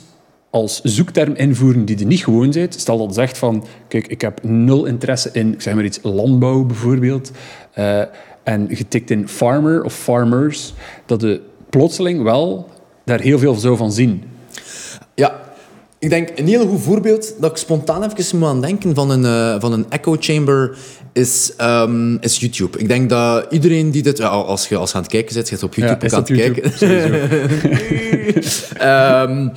als 0.50 0.82
zoekterm 0.82 1.34
invoeren 1.34 1.86
die 1.86 2.00
er 2.00 2.06
niet 2.06 2.24
gewoon 2.24 2.52
bent. 2.52 2.74
Stel 2.74 2.98
dat 2.98 3.08
je 3.08 3.14
zegt 3.14 3.38
van, 3.38 3.66
kijk, 3.88 4.08
ik 4.08 4.22
heb 4.22 4.44
nul 4.44 4.86
interesse 4.86 5.30
in, 5.34 5.54
ik 5.54 5.62
zeg 5.62 5.74
maar 5.74 5.84
iets, 5.84 6.00
landbouw 6.02 6.64
bijvoorbeeld, 6.64 7.32
eh, 7.74 8.02
en 8.44 8.68
je 8.70 8.88
tikt 8.88 9.10
in 9.10 9.28
farmer 9.28 9.84
of 9.84 9.94
farmers, 9.94 10.74
dat 11.06 11.22
je 11.22 11.42
plotseling 11.70 12.24
wel 12.24 12.70
daar 13.06 13.20
heel 13.20 13.40
veel 13.40 13.56
zou 13.56 13.78
van 13.78 13.92
zien. 13.92 14.24
Ja, 15.16 15.42
ik 16.00 16.10
denk 16.10 16.30
een 16.36 16.48
heel 16.48 16.68
goed 16.68 16.82
voorbeeld 16.82 17.34
dat 17.40 17.52
ik 17.52 17.58
spontaan 17.58 18.04
even 18.04 18.40
moet 18.40 18.48
aan 18.48 18.62
denken 18.62 18.96
van 18.96 19.10
een, 19.10 19.26
eh, 19.26 19.62
van 19.62 19.74
een 19.74 19.86
echo 19.90 20.16
chamber 20.20 20.78
is, 21.13 21.54
ehm, 21.58 22.15
is 22.15 22.38
YouTube. 22.39 22.78
Ik 22.80 22.88
denk 22.88 23.10
dat 23.10 23.45
iedereen 23.50 23.91
die 23.91 24.04
dit... 24.04 24.17
Ja, 24.17 24.28
als, 24.28 24.67
je, 24.67 24.76
als 24.76 24.89
je 24.89 24.95
aan 24.95 25.02
het 25.02 25.12
kijken 25.12 25.34
bent, 25.36 25.50
je 25.50 25.62
op 25.63 25.74
YouTube 25.74 26.06
ook 26.06 26.13
aan 26.13 26.19
het 26.19 26.28
YouTube? 26.28 26.62
kijken. 26.62 26.80
Ehm, 28.78 29.48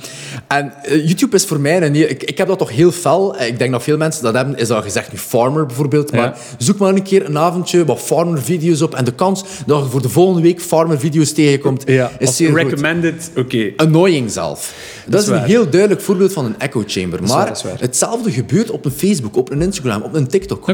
en 0.47 0.73
eh, 0.83 1.07
YouTube 1.07 1.35
is 1.35 1.45
voor 1.45 1.59
mij... 1.59 1.81
Een, 1.81 1.95
ik, 2.09 2.23
ik 2.23 2.37
heb 2.37 2.47
dat 2.47 2.57
toch 2.57 2.69
heel 2.71 2.91
fel. 2.91 3.37
Eh, 3.37 3.47
Ik 3.47 3.57
denk 3.59 3.71
dat 3.71 3.83
veel 3.83 3.97
mensen 3.97 4.23
dat 4.23 4.33
hebben. 4.33 4.57
Is 4.57 4.67
dat 4.67 4.83
gezegd 4.83 5.11
nu 5.11 5.17
Farmer 5.17 5.65
bijvoorbeeld. 5.65 6.11
Maar 6.11 6.21
Ja. 6.21 6.35
zoek 6.57 6.77
maar 6.77 6.93
een 6.93 7.03
keer 7.03 7.25
een 7.25 7.37
avondje 7.37 7.85
wat 7.85 7.99
Farmer-video's 7.99 8.81
op. 8.81 8.95
En 8.95 9.05
de 9.05 9.13
kans 9.13 9.43
dat 9.65 9.83
je 9.83 9.89
voor 9.89 10.01
de 10.01 10.09
volgende 10.09 10.41
week 10.41 10.61
Farmer-video's 10.61 11.31
tegenkomt, 11.31 11.83
Ja, 11.85 12.11
is 12.19 12.35
zeer 12.35 12.53
recommended, 12.53 13.31
oké. 13.37 13.71
annoying 13.75 14.31
zelf. 14.31 14.73
Dat, 15.07 15.21
is, 15.21 15.27
een 15.27 15.43
heel 15.43 15.69
duidelijk 15.69 16.01
voorbeeld 16.01 16.33
van 16.33 16.45
een 16.45 16.59
echo 16.59 16.83
chamber. 16.87 17.21
maar 17.23 17.29
waar. 17.63 17.79
hetzelfde 17.79 18.31
gebeurt 18.31 18.69
op 18.71 18.85
een 18.85 18.91
Facebook, 18.91 19.35
op 19.37 19.51
een 19.51 19.61
Instagram, 19.61 20.01
op 20.01 20.13
een 20.13 20.27
TikTok, 20.27 20.67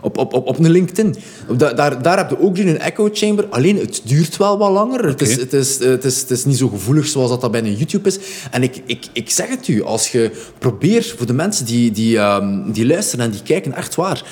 op, 0.00 0.18
op, 0.18 0.32
op, 0.32 0.46
op 0.46 0.58
een 0.58 0.70
LinkedIn. 0.70 1.14
Da- 1.56 1.72
daar, 1.72 2.02
daar 2.02 2.16
heb 2.16 2.30
je 2.30 2.40
ook 2.40 2.58
een 2.58 2.78
echo 2.78 3.08
chamber. 3.12 3.46
Alleen 3.50 3.78
het 3.78 4.00
duurt 4.04 4.36
wel 4.36 4.58
wat 4.58 4.70
langer. 4.70 5.06
Het, 5.06 5.20
is, 5.20 5.36
het, 5.36 5.52
is, 5.52 5.78
het, 5.78 6.04
is, 6.04 6.20
het 6.20 6.30
is 6.30 6.44
niet 6.44 6.58
zo 6.58 6.68
gevoelig 6.68 7.06
zoals 7.06 7.30
dat, 7.30 7.40
dat 7.40 7.50
bij 7.50 7.60
een 7.62 7.76
YouTube 7.76 8.08
is. 8.08 8.18
En 8.50 8.62
ik, 8.62 8.82
ik, 8.86 9.04
ik 9.12 9.30
zeg 9.30 9.48
het 9.48 9.68
u, 9.68 9.82
als 9.82 10.12
je 10.12 10.30
probeert, 10.58 11.06
voor 11.06 11.26
de 11.26 11.32
mensen 11.32 11.66
die, 11.66 11.90
die, 11.90 12.18
ehm, 12.18 12.72
die 12.72 12.86
luisteren 12.86 13.24
en 13.24 13.30
die 13.30 13.42
kijken, 13.42 13.72
echt 13.72 13.94
waar, 13.94 14.24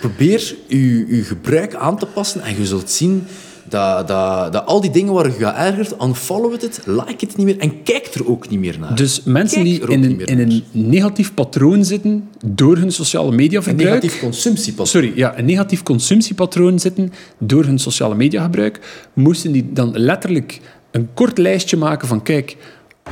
probeer 0.00 0.56
je, 0.66 1.06
je 1.16 1.22
gebruik 1.22 1.74
aan 1.74 1.98
te 1.98 2.06
passen 2.06 2.42
en 2.42 2.58
je 2.58 2.66
zult 2.66 2.90
zien 2.90 3.26
dat, 3.70 4.08
dat, 4.08 4.52
dat 4.52 4.66
al 4.66 4.80
die 4.80 4.90
dingen 4.90 5.12
waar 5.12 5.26
je 5.26 5.38
je 5.38 5.46
ergert, 5.46 5.94
unfollow 6.02 6.52
het, 6.52 6.80
like 6.86 7.26
het 7.26 7.36
niet 7.36 7.46
meer 7.46 7.58
en 7.58 7.82
kijk 7.82 8.06
er 8.14 8.28
ook 8.28 8.48
niet 8.48 8.60
meer 8.60 8.76
naar. 8.78 8.96
Dus 8.96 9.22
mensen 9.22 9.62
Kijk 9.62 9.80
die 9.80 9.90
in 9.90 10.04
een, 10.04 10.24
in 10.24 10.38
een 10.38 10.64
negatief 10.72 11.34
patroon 11.34 11.84
zitten 11.84 12.28
door 12.44 12.76
hun 12.76 12.92
sociale 12.92 13.32
media 13.32 13.60
een 13.64 13.76
negatief 13.76 14.20
consumptiepatroon. 14.20 14.86
Sorry, 14.86 15.12
ja, 15.14 15.38
een 15.38 15.44
negatief 15.44 15.82
consumptiepatroon 15.82 16.78
zitten 16.78 17.12
door 17.38 17.64
hun 17.64 17.78
sociale 17.78 18.14
media 18.14 18.42
gebruik, 18.42 19.06
moesten 19.12 19.52
die 19.52 19.72
dan 19.72 19.98
letterlijk 19.98 20.60
een 20.90 21.08
kort 21.14 21.38
lijstje 21.38 21.76
maken 21.76 22.08
van 22.08 22.22
kijk, 22.22 22.56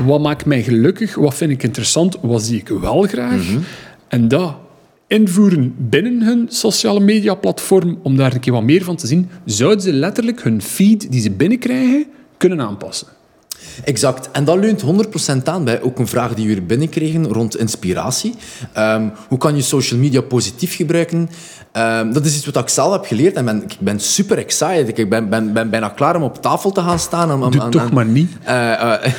wat 0.04 0.20
maakt 0.20 0.46
mij 0.46 0.62
gelukkig, 0.62 1.14
wat 1.14 1.34
vind 1.34 1.50
ik 1.50 1.62
interessant, 1.62 2.16
wat 2.22 2.42
zie 2.42 2.58
ik 2.58 2.68
wel 2.68 3.02
graag. 3.02 3.46
En 4.08 4.28
dat 4.28 4.56
invoeren 5.08 5.74
binnen 5.78 6.22
hun 6.22 6.46
sociale 6.48 7.00
media 7.00 7.34
platform 7.34 7.98
om 8.02 8.16
daar 8.16 8.34
een 8.34 8.40
keer 8.40 8.52
wat 8.52 8.62
meer 8.62 8.84
van 8.84 8.96
te 8.96 9.06
zien, 9.06 9.28
zouden 9.44 9.80
ze 9.80 9.92
letterlijk 9.92 10.42
hun 10.42 10.62
feed 10.62 11.10
die 11.12 11.20
ze 11.20 11.30
binnenkrijgen 11.30 12.06
kunnen 12.36 12.60
aanpassen. 12.60 13.17
Exact. 13.84 14.30
En 14.30 14.44
dat 14.44 14.58
leunt 14.58 14.82
100% 14.82 15.42
aan 15.44 15.64
bij 15.64 15.82
ook 15.82 15.98
een 15.98 16.06
vraag 16.08 16.34
die 16.34 16.46
we 16.46 16.52
hier 16.52 16.66
binnenkregen 16.66 17.26
rond 17.26 17.56
inspiratie. 17.58 18.34
Ehm, 18.72 19.08
hoe 19.28 19.38
kan 19.38 19.56
je 19.56 19.62
social 19.62 20.00
media 20.00 20.20
positief 20.20 20.76
gebruiken? 20.76 21.30
Ehm, 21.72 22.12
dat 22.12 22.24
is 22.26 22.36
iets 22.36 22.46
wat 22.46 22.56
ik 22.56 22.68
zelf 22.68 22.92
heb 22.92 23.04
geleerd 23.06 23.34
en 23.36 23.44
ben, 23.44 23.62
ik 23.62 23.76
ben 23.80 24.00
super 24.00 24.38
excited. 24.38 24.98
Ik 24.98 25.08
ben, 25.08 25.28
ben, 25.28 25.52
ben 25.52 25.70
bijna 25.70 25.88
klaar 25.88 26.16
om 26.16 26.22
op 26.22 26.42
tafel 26.42 26.72
te 26.72 26.80
gaan 26.80 26.98
staan. 26.98 27.32
Om, 27.32 27.42
om, 27.42 27.50
Doe 27.50 27.60
aan- 27.60 27.70
toch 27.70 27.82
aan- 27.82 27.94
maar 27.94 28.06
niet. 28.06 28.32
Eh, 28.44 28.72
eh, 28.72 29.12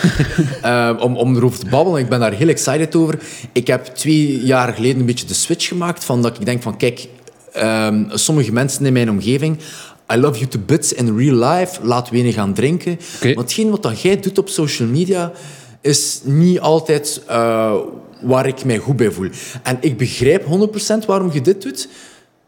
eh, 0.90 1.02
om, 1.02 1.16
om 1.18 1.36
erover 1.36 1.60
te 1.60 1.70
babbelen. 1.70 2.02
Ik 2.02 2.10
ben 2.10 2.20
daar 2.20 2.32
heel 2.34 2.48
excited 2.48 2.96
over. 2.96 3.20
Ik 3.52 3.68
heb 3.68 3.86
twee 3.86 4.44
jaar 4.46 4.74
geleden 4.74 5.00
een 5.00 5.06
beetje 5.06 5.26
de 5.26 5.34
switch 5.34 5.68
gemaakt 5.68 6.04
van 6.04 6.22
dat 6.22 6.38
ik 6.40 6.46
denk 6.46 6.62
van 6.62 6.78
kijk, 6.78 7.08
ehm, 7.54 8.04
sommige 8.10 8.52
mensen 8.52 8.86
in 8.86 8.94
mijn 8.94 9.10
omgeving 9.10 9.58
I 10.12 10.18
love 10.18 10.40
you 10.40 10.50
to 10.50 10.60
bits 10.60 10.94
in 10.94 11.18
real 11.18 11.36
life. 11.36 11.80
Laat 11.84 12.10
weinig 12.10 12.36
gaan 12.36 12.54
drinken. 12.54 13.00
Maar 13.22 13.34
hetgeen 13.34 13.70
wat 13.70 13.84
dat 13.84 14.02
jij 14.02 14.20
doet 14.20 14.38
op 14.38 14.50
social 14.50 14.88
media 14.88 15.32
is 15.82 16.22
niet 16.24 16.60
altijd 16.60 17.22
eh, 17.28 17.76
waar 18.22 18.48
ik 18.48 18.66
mij 18.66 18.78
goed 18.78 18.96
bij 18.96 19.12
voel. 19.12 19.30
En 19.64 19.78
ik 19.82 19.98
begrijp 19.98 20.46
100% 21.02 21.06
waarom 21.06 21.32
je 21.34 21.42
dit 21.42 21.62
doet. 21.62 21.90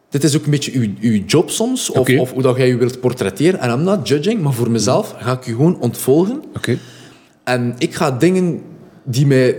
Dit 0.09 0.23
is 0.23 0.37
ook 0.37 0.45
een 0.45 0.51
beetje 0.51 0.71
uw, 0.71 0.89
uw 1.01 1.23
job 1.25 1.49
soms, 1.49 1.89
of, 1.89 2.09
of 2.09 2.31
hoe 2.31 2.41
dat 2.41 2.57
jij 2.57 2.67
je 2.67 2.77
wilt 2.77 2.99
portretteren. 2.99 3.59
En 3.59 3.69
I'm 3.69 3.83
not 3.83 4.07
judging, 4.07 4.41
maar 4.41 4.53
voor 4.53 4.71
mezelf 4.71 5.15
ga 5.17 5.31
ik 5.31 5.45
je 5.45 5.51
gewoon 5.51 5.79
ontvolgen. 5.79 6.43
En 7.43 7.75
ik 7.77 7.95
ga 7.95 8.11
dingen 8.11 8.61
die 9.03 9.25
mij 9.25 9.55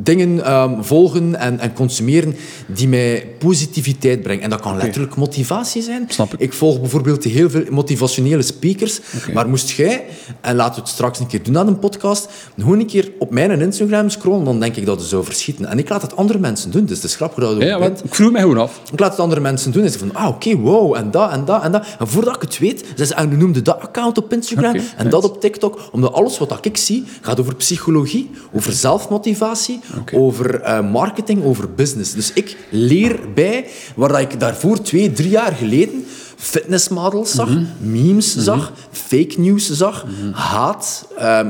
dingen 0.00 0.44
ehm, 0.44 0.82
volgen 0.82 1.36
en, 1.36 1.58
en 1.58 1.72
consumeren 1.72 2.34
die 2.66 2.88
mij 2.88 3.26
positiviteit 3.38 4.22
brengen. 4.22 4.42
En 4.42 4.50
dat 4.50 4.60
kan 4.60 4.76
letterlijk 4.76 5.16
motivatie 5.16 5.82
zijn. 5.82 6.04
Snap 6.08 6.32
ik. 6.32 6.40
Ik 6.40 6.52
volg 6.52 6.80
bijvoorbeeld 6.80 7.24
heel 7.24 7.50
veel 7.50 7.62
motivationele 7.70 8.42
speakers. 8.42 9.00
Maar 9.32 9.48
moest 9.48 9.70
jij, 9.70 10.04
en 10.40 10.56
laten 10.56 10.74
we 10.74 10.80
het 10.80 10.88
straks 10.88 11.18
een 11.18 11.26
keer 11.26 11.42
doen 11.42 11.58
aan 11.58 11.66
een 11.66 11.78
podcast, 11.78 12.28
gewoon 12.58 12.78
een 12.78 12.86
keer 12.86 13.12
op 13.18 13.30
mijn 13.30 13.60
Instagram 13.60 14.08
scrollen, 14.10 14.44
dan 14.44 14.60
denk 14.60 14.76
ik 14.76 14.86
dat 14.86 15.00
het 15.00 15.08
zou 15.08 15.24
verschieten. 15.24 15.66
En 15.66 15.78
ik 15.78 15.88
laat 15.88 16.02
het 16.02 16.16
andere 16.16 16.38
mensen 16.38 16.70
doen. 16.70 16.84
Dus 16.84 16.96
het 16.96 17.06
is 17.06 17.16
grappig 17.16 17.44
dat 17.44 17.56
je 17.58 17.64
Ja, 17.64 17.78
bent. 17.78 18.04
ik 18.04 18.14
vroeg 18.14 18.32
mij 18.32 18.40
gewoon 18.40 18.58
af. 18.58 18.80
Ik 18.92 19.00
laat 19.00 19.10
het 19.10 19.20
andere 19.20 19.40
mensen 19.40 19.72
doen 19.72 19.82
en 19.82 19.90
ze 19.90 19.98
van, 19.98 20.14
ah, 20.14 20.28
oké, 20.28 20.56
wow, 20.56 20.94
en 20.94 21.10
dat, 21.10 21.30
en 21.30 21.44
dat, 21.44 21.62
en 21.62 21.72
dat. 21.72 21.86
En 21.98 22.08
voordat 22.08 22.34
ik 22.34 22.40
het 22.42 22.58
weet, 22.58 22.84
ze 22.96 23.14
en 23.14 23.38
noemde 23.38 23.62
dat 23.62 23.80
account 23.80 24.18
op 24.18 24.32
Instagram 24.32 24.76
en 24.96 25.10
dat 25.10 25.24
op 25.24 25.40
TikTok. 25.40 25.80
Omdat 25.92 26.12
alles 26.12 26.38
wat 26.38 26.58
ik 26.60 26.76
zie, 26.76 27.04
gaat 27.20 27.40
over 27.40 27.54
psychologie, 27.54 28.30
over 28.52 28.72
zelfmotivatie, 28.72 29.80
over 30.14 30.60
eh, 30.60 30.90
marketing, 30.90 31.44
over 31.44 31.74
business. 31.74 32.12
Dus 32.12 32.32
ik 32.32 32.56
leer 32.70 33.18
bij, 33.34 33.66
waar 33.96 34.08
dat 34.08 34.20
ik 34.20 34.40
daarvoor 34.40 34.82
twee, 34.82 35.12
drie 35.12 35.30
jaar 35.30 35.52
geleden 35.52 36.04
fitnessmodels 36.36 37.32
zag, 37.32 37.50
memes 37.78 38.36
zag, 38.36 38.72
fake 38.90 39.40
news 39.40 39.70
zag, 39.70 40.06
haat, 40.32 41.08
eh, 41.16 41.40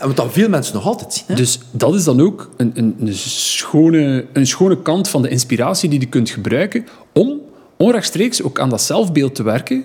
wat 0.00 0.16
dat 0.16 0.32
veel 0.32 0.48
mensen 0.48 0.74
nog 0.74 0.86
altijd 0.86 1.14
zien. 1.14 1.24
Hè? 1.26 1.34
Dus 1.34 1.58
dat 1.70 1.94
is 1.94 2.04
dan 2.04 2.20
ook 2.20 2.50
een, 2.56 2.72
een, 2.74 2.96
een, 3.00 3.14
schone, 3.14 4.26
een 4.32 4.46
schone 4.46 4.82
kant 4.82 5.08
van 5.08 5.22
de 5.22 5.28
inspiratie 5.28 5.88
die 5.88 6.00
je 6.00 6.06
kunt 6.06 6.30
gebruiken 6.30 6.86
om 7.12 7.40
onrechtstreeks 7.76 8.42
ook 8.42 8.60
aan 8.60 8.70
dat 8.70 8.82
zelfbeeld 8.82 9.34
te 9.34 9.42
werken, 9.42 9.84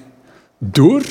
door 0.59 1.03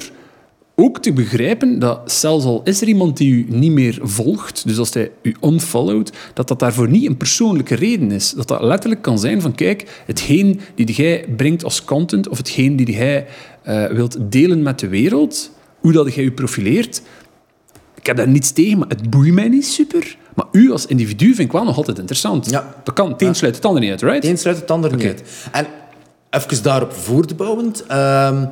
ook 0.79 0.99
te 0.99 1.13
begrijpen 1.13 1.79
dat 1.79 2.13
zelfs 2.13 2.45
al 2.45 2.61
is 2.65 2.81
er 2.81 2.89
iemand 2.89 3.17
die 3.17 3.33
u 3.33 3.47
niet 3.49 3.73
meer 3.73 3.99
volgt, 4.03 4.67
dus 4.67 4.79
als 4.79 4.95
hij 4.95 5.11
u 5.23 5.37
unfollowt, 5.43 6.13
dat 6.35 6.49
dat 6.49 6.59
daarvoor 6.59 6.89
niet 6.89 7.07
een 7.07 7.17
persoonlijke 7.17 7.75
reden 7.75 8.11
is. 8.11 8.31
Dat 8.31 8.49
dat 8.49 8.63
letterlijk 8.63 9.03
kan 9.03 9.19
zijn 9.19 9.41
van, 9.41 9.55
kijk, 9.55 10.03
hetgeen 10.07 10.61
die 10.75 10.93
jij 10.93 11.25
brengt 11.37 11.65
als 11.65 11.85
content, 11.85 12.29
of 12.29 12.37
hetgeen 12.37 12.77
die 12.77 12.93
jij 12.93 13.27
eh, 13.63 13.87
wilt 13.87 14.17
delen 14.21 14.63
met 14.63 14.79
de 14.79 14.89
wereld, 14.89 15.51
hoe 15.81 15.93
dat 15.93 16.15
jij 16.15 16.25
je 16.25 16.33
profileert, 16.33 17.03
ik 17.95 18.07
heb 18.07 18.17
daar 18.17 18.29
niets 18.29 18.53
tegen, 18.53 18.79
maar 18.79 18.89
het 18.89 19.11
boeit 19.11 19.33
mij 19.33 19.49
niet 19.49 19.67
super. 19.67 20.17
Maar 20.35 20.47
u 20.53 20.71
als 20.71 20.87
individu 20.87 21.27
vind 21.27 21.39
ik 21.39 21.53
wel 21.53 21.65
nog 21.65 21.77
altijd 21.77 21.99
interessant. 21.99 22.51
Ja. 22.51 22.75
Dat 22.85 22.95
kan. 22.95 23.13
Het 23.13 23.23
een 23.23 23.35
sluit 23.35 23.55
het 23.55 23.65
ander 23.65 23.81
niet 23.81 23.91
uit, 23.91 24.03
right? 24.03 24.23
Het 24.23 24.25
een 24.25 24.39
sluit 24.39 24.57
het 24.57 24.71
ander 24.71 24.97
niet 24.97 25.07
uit. 25.07 25.23
En 25.53 25.67
even 26.31 26.63
daarop 26.63 26.93
voortbouwend. 26.93 27.87
ehm, 27.87 28.47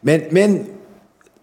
mijn, 0.00 0.22
mijn, 0.30 0.66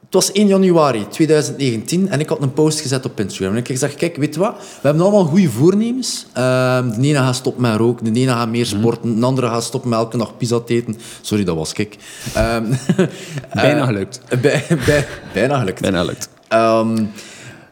het 0.07 0.15
was 0.15 0.31
1 0.31 0.47
januari 0.47 1.07
2019 1.07 2.09
en 2.09 2.19
ik 2.19 2.29
had 2.29 2.41
een 2.41 2.53
post 2.53 2.79
gezet 2.79 3.05
op 3.05 3.19
Instagram. 3.19 3.55
En 3.55 3.63
ik 3.65 3.77
zeg, 3.77 3.95
kijk, 3.95 4.15
weet 4.15 4.33
je 4.33 4.39
wat? 4.39 4.55
We 4.57 4.87
hebben 4.87 5.01
allemaal 5.01 5.25
goede 5.25 5.49
voornemens. 5.49 6.25
Ehm, 6.33 6.89
de 6.89 7.07
ene 7.07 7.17
gaat 7.17 7.35
stoppen 7.35 7.61
met 7.61 7.75
roken, 7.75 8.13
de 8.13 8.19
ene 8.19 8.31
gaat 8.31 8.49
meer 8.49 8.65
sporten, 8.65 9.19
de 9.19 9.25
andere 9.25 9.47
gaat 9.47 9.63
stoppen 9.63 9.89
met 9.89 9.99
elke 9.99 10.17
dag 10.17 10.37
pizza 10.37 10.59
te 10.59 10.73
eten. 10.73 10.95
Sorry, 11.21 11.43
dat 11.43 11.55
was 11.55 11.73
ik. 11.73 11.95
Ehm, 12.33 12.73
Bijna 13.53 13.85
gelukt. 13.85 14.21
bij, 14.41 14.63
bij, 14.85 15.07
bijna 15.33 15.59
gelukt. 15.59 15.81
Bijna 15.81 15.99
gelukt. 15.99 16.29
Ehm, 16.47 17.05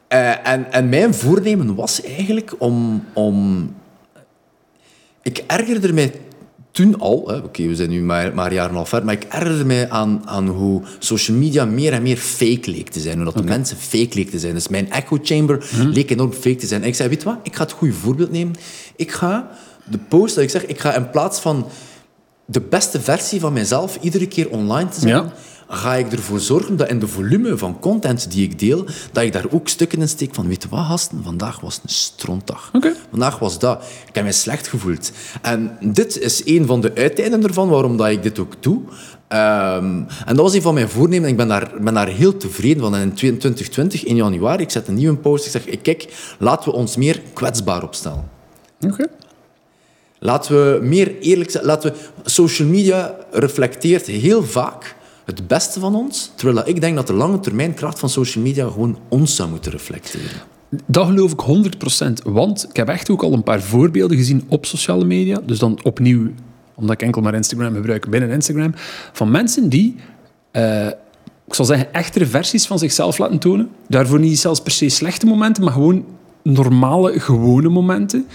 eh, 0.07 0.47
en, 0.47 0.71
en 0.71 0.89
mijn 0.89 1.13
voornemen 1.13 1.75
was 1.75 2.01
eigenlijk 2.01 2.55
om... 2.57 3.05
om 3.13 3.69
ik 5.21 5.43
ergerde 5.47 5.93
mij 5.93 6.11
toen 6.75 6.99
al, 6.99 7.15
oké, 7.43 7.67
we 7.67 7.75
zijn 7.75 7.89
nu 7.89 8.01
maar, 8.01 8.33
maar 8.33 8.53
jaar 8.53 8.69
en 8.69 8.75
half 8.75 8.89
ver, 8.89 9.05
maar 9.05 9.13
ik 9.13 9.23
ergerde 9.23 9.65
mij 9.65 9.89
aan, 9.89 10.21
aan 10.25 10.47
hoe 10.47 10.81
social 10.99 11.37
media 11.37 11.65
meer 11.65 11.93
en 11.93 12.01
meer 12.01 12.17
fake 12.17 12.71
leek 12.71 12.89
te 12.89 12.99
zijn. 12.99 13.15
Hoe 13.15 13.25
dat 13.25 13.33
de 13.37 13.43
mensen 13.43 13.77
fake 13.77 14.15
leek 14.15 14.29
te 14.29 14.39
zijn. 14.39 14.53
Dus 14.53 14.67
mijn 14.67 14.91
echo 14.91 15.17
chamber 15.21 15.65
leek 15.91 16.09
enorm 16.09 16.31
fake 16.31 16.55
te 16.55 16.67
zijn. 16.67 16.81
En 16.81 16.87
ik 16.87 16.95
zei, 16.95 17.09
weet 17.09 17.21
je 17.21 17.27
wat, 17.27 17.37
ik 17.43 17.55
ga 17.55 17.63
het 17.63 17.71
goede 17.71 17.93
voorbeeld 17.93 18.31
nemen. 18.31 18.55
Ik 18.95 19.11
ga 19.11 19.51
de 19.83 19.97
post, 19.97 20.35
dat 20.35 20.43
ik 20.43 20.49
zeg, 20.49 20.65
ik 20.65 20.79
ga 20.79 20.95
in 20.95 21.09
plaats 21.09 21.39
van 21.39 21.67
de 22.45 22.61
beste 22.61 23.01
versie 23.01 23.39
van 23.39 23.53
mijzelf 23.53 23.97
iedere 24.01 24.27
keer 24.27 24.49
online 24.49 24.89
te 24.89 25.07
Ja. 25.07 25.33
Ga 25.67 25.95
ik 25.95 26.11
ervoor 26.11 26.39
zorgen 26.39 26.75
dat 26.75 26.89
in 26.89 26.99
de 26.99 27.07
volume 27.07 27.57
van 27.57 27.79
content 27.79 28.31
die 28.31 28.43
ik 28.43 28.59
deel, 28.59 28.85
dat 29.11 29.23
ik 29.23 29.33
daar 29.33 29.45
ook 29.49 29.67
stukken 29.67 29.99
in 29.99 30.09
steek 30.09 30.35
van, 30.35 30.47
weet 30.47 30.63
je 30.63 30.69
wat, 30.69 30.85
gasten, 30.85 31.23
vandaag 31.23 31.59
was 31.59 31.79
een 31.83 31.89
strontdag. 31.89 32.71
Vandaag 33.09 33.39
was 33.39 33.59
dat. 33.59 33.83
Ik 34.07 34.15
heb 34.15 34.23
mij 34.23 34.33
slecht 34.33 34.67
gevoeld. 34.67 35.11
En 35.41 35.77
dit 35.81 36.19
is 36.19 36.45
een 36.45 36.65
van 36.65 36.81
de 36.81 36.91
uiteinden 36.95 37.43
ervan, 37.43 37.69
waarom 37.69 37.97
dat 37.97 38.09
ik 38.09 38.23
dit 38.23 38.39
ook 38.39 38.53
doe. 38.59 38.81
Ehm, 39.27 40.03
en 40.25 40.35
dat 40.35 40.37
was 40.37 40.53
een 40.53 40.61
van 40.61 40.73
mijn 40.73 40.89
voornemens. 40.89 41.25
en 41.25 41.31
Ik 41.31 41.37
ben 41.37 41.47
daar, 41.47 41.71
ben 41.79 41.93
daar 41.93 42.07
heel 42.07 42.37
tevreden 42.37 42.81
van. 42.81 42.95
En 42.95 43.01
in 43.01 43.13
2020, 43.13 44.03
in 44.03 44.15
januari, 44.15 44.63
ik 44.63 44.71
zet 44.71 44.87
een 44.87 44.95
nieuwe 44.95 45.17
post. 45.17 45.45
Ik 45.45 45.51
zeg, 45.51 45.81
kijk, 45.81 46.35
laten 46.39 46.71
we 46.71 46.77
ons 46.77 46.95
meer 46.95 47.21
kwetsbaar 47.33 47.83
opstellen. 47.83 48.29
Oké. 48.81 49.07
Laten 50.19 50.55
we 50.55 50.79
meer 50.81 51.19
eerlijk 51.19 51.51
zijn. 51.51 51.65
Laten 51.65 51.91
we, 51.91 51.97
social 52.29 52.67
media 52.67 53.15
reflecteert 53.31 54.05
heel 54.05 54.43
vaak 54.43 54.94
het 55.25 55.47
beste 55.47 55.79
van 55.79 55.95
ons. 55.95 56.31
Terwijl 56.35 56.67
ik 56.67 56.81
denk 56.81 56.95
dat 56.95 57.07
de 57.07 57.13
lange 57.13 57.39
termijn 57.39 57.73
kracht 57.73 57.99
van 57.99 58.09
social 58.09 58.43
media 58.43 58.67
gewoon 58.67 58.97
ons 59.09 59.35
zou 59.35 59.49
moeten 59.49 59.71
reflecteren. 59.71 60.41
Dat 60.85 61.07
geloof 61.07 61.31
ik 61.31 61.41
100%. 61.41 62.31
Want 62.31 62.65
ik 62.69 62.75
heb 62.75 62.87
echt 62.87 63.09
ook 63.09 63.23
al 63.23 63.33
een 63.33 63.43
paar 63.43 63.61
voorbeelden 63.61 64.17
gezien 64.17 64.43
op 64.47 64.65
sociale 64.65 65.05
media. 65.05 65.41
Dus 65.45 65.59
dan 65.59 65.79
opnieuw, 65.83 66.31
omdat 66.75 66.95
ik 66.95 67.01
enkel 67.01 67.21
maar 67.21 67.33
Instagram 67.33 67.73
gebruik 67.73 68.09
binnen 68.09 68.29
Instagram. 68.29 68.73
Van 69.13 69.31
mensen 69.31 69.69
die, 69.69 69.95
eh, 70.51 70.87
ik 71.47 71.53
zal 71.53 71.65
zeggen, 71.65 71.93
echtere 71.93 72.25
versies 72.25 72.67
van 72.67 72.79
zichzelf 72.79 73.17
laten 73.17 73.39
tonen. 73.39 73.69
Daarvoor 73.87 74.19
niet 74.19 74.39
zelfs 74.39 74.61
per 74.61 74.71
se 74.71 74.89
slechte 74.89 75.25
momenten, 75.25 75.63
maar 75.63 75.73
gewoon 75.73 76.05
normale, 76.43 77.19
gewone 77.19 77.69
momenten. 77.69 78.27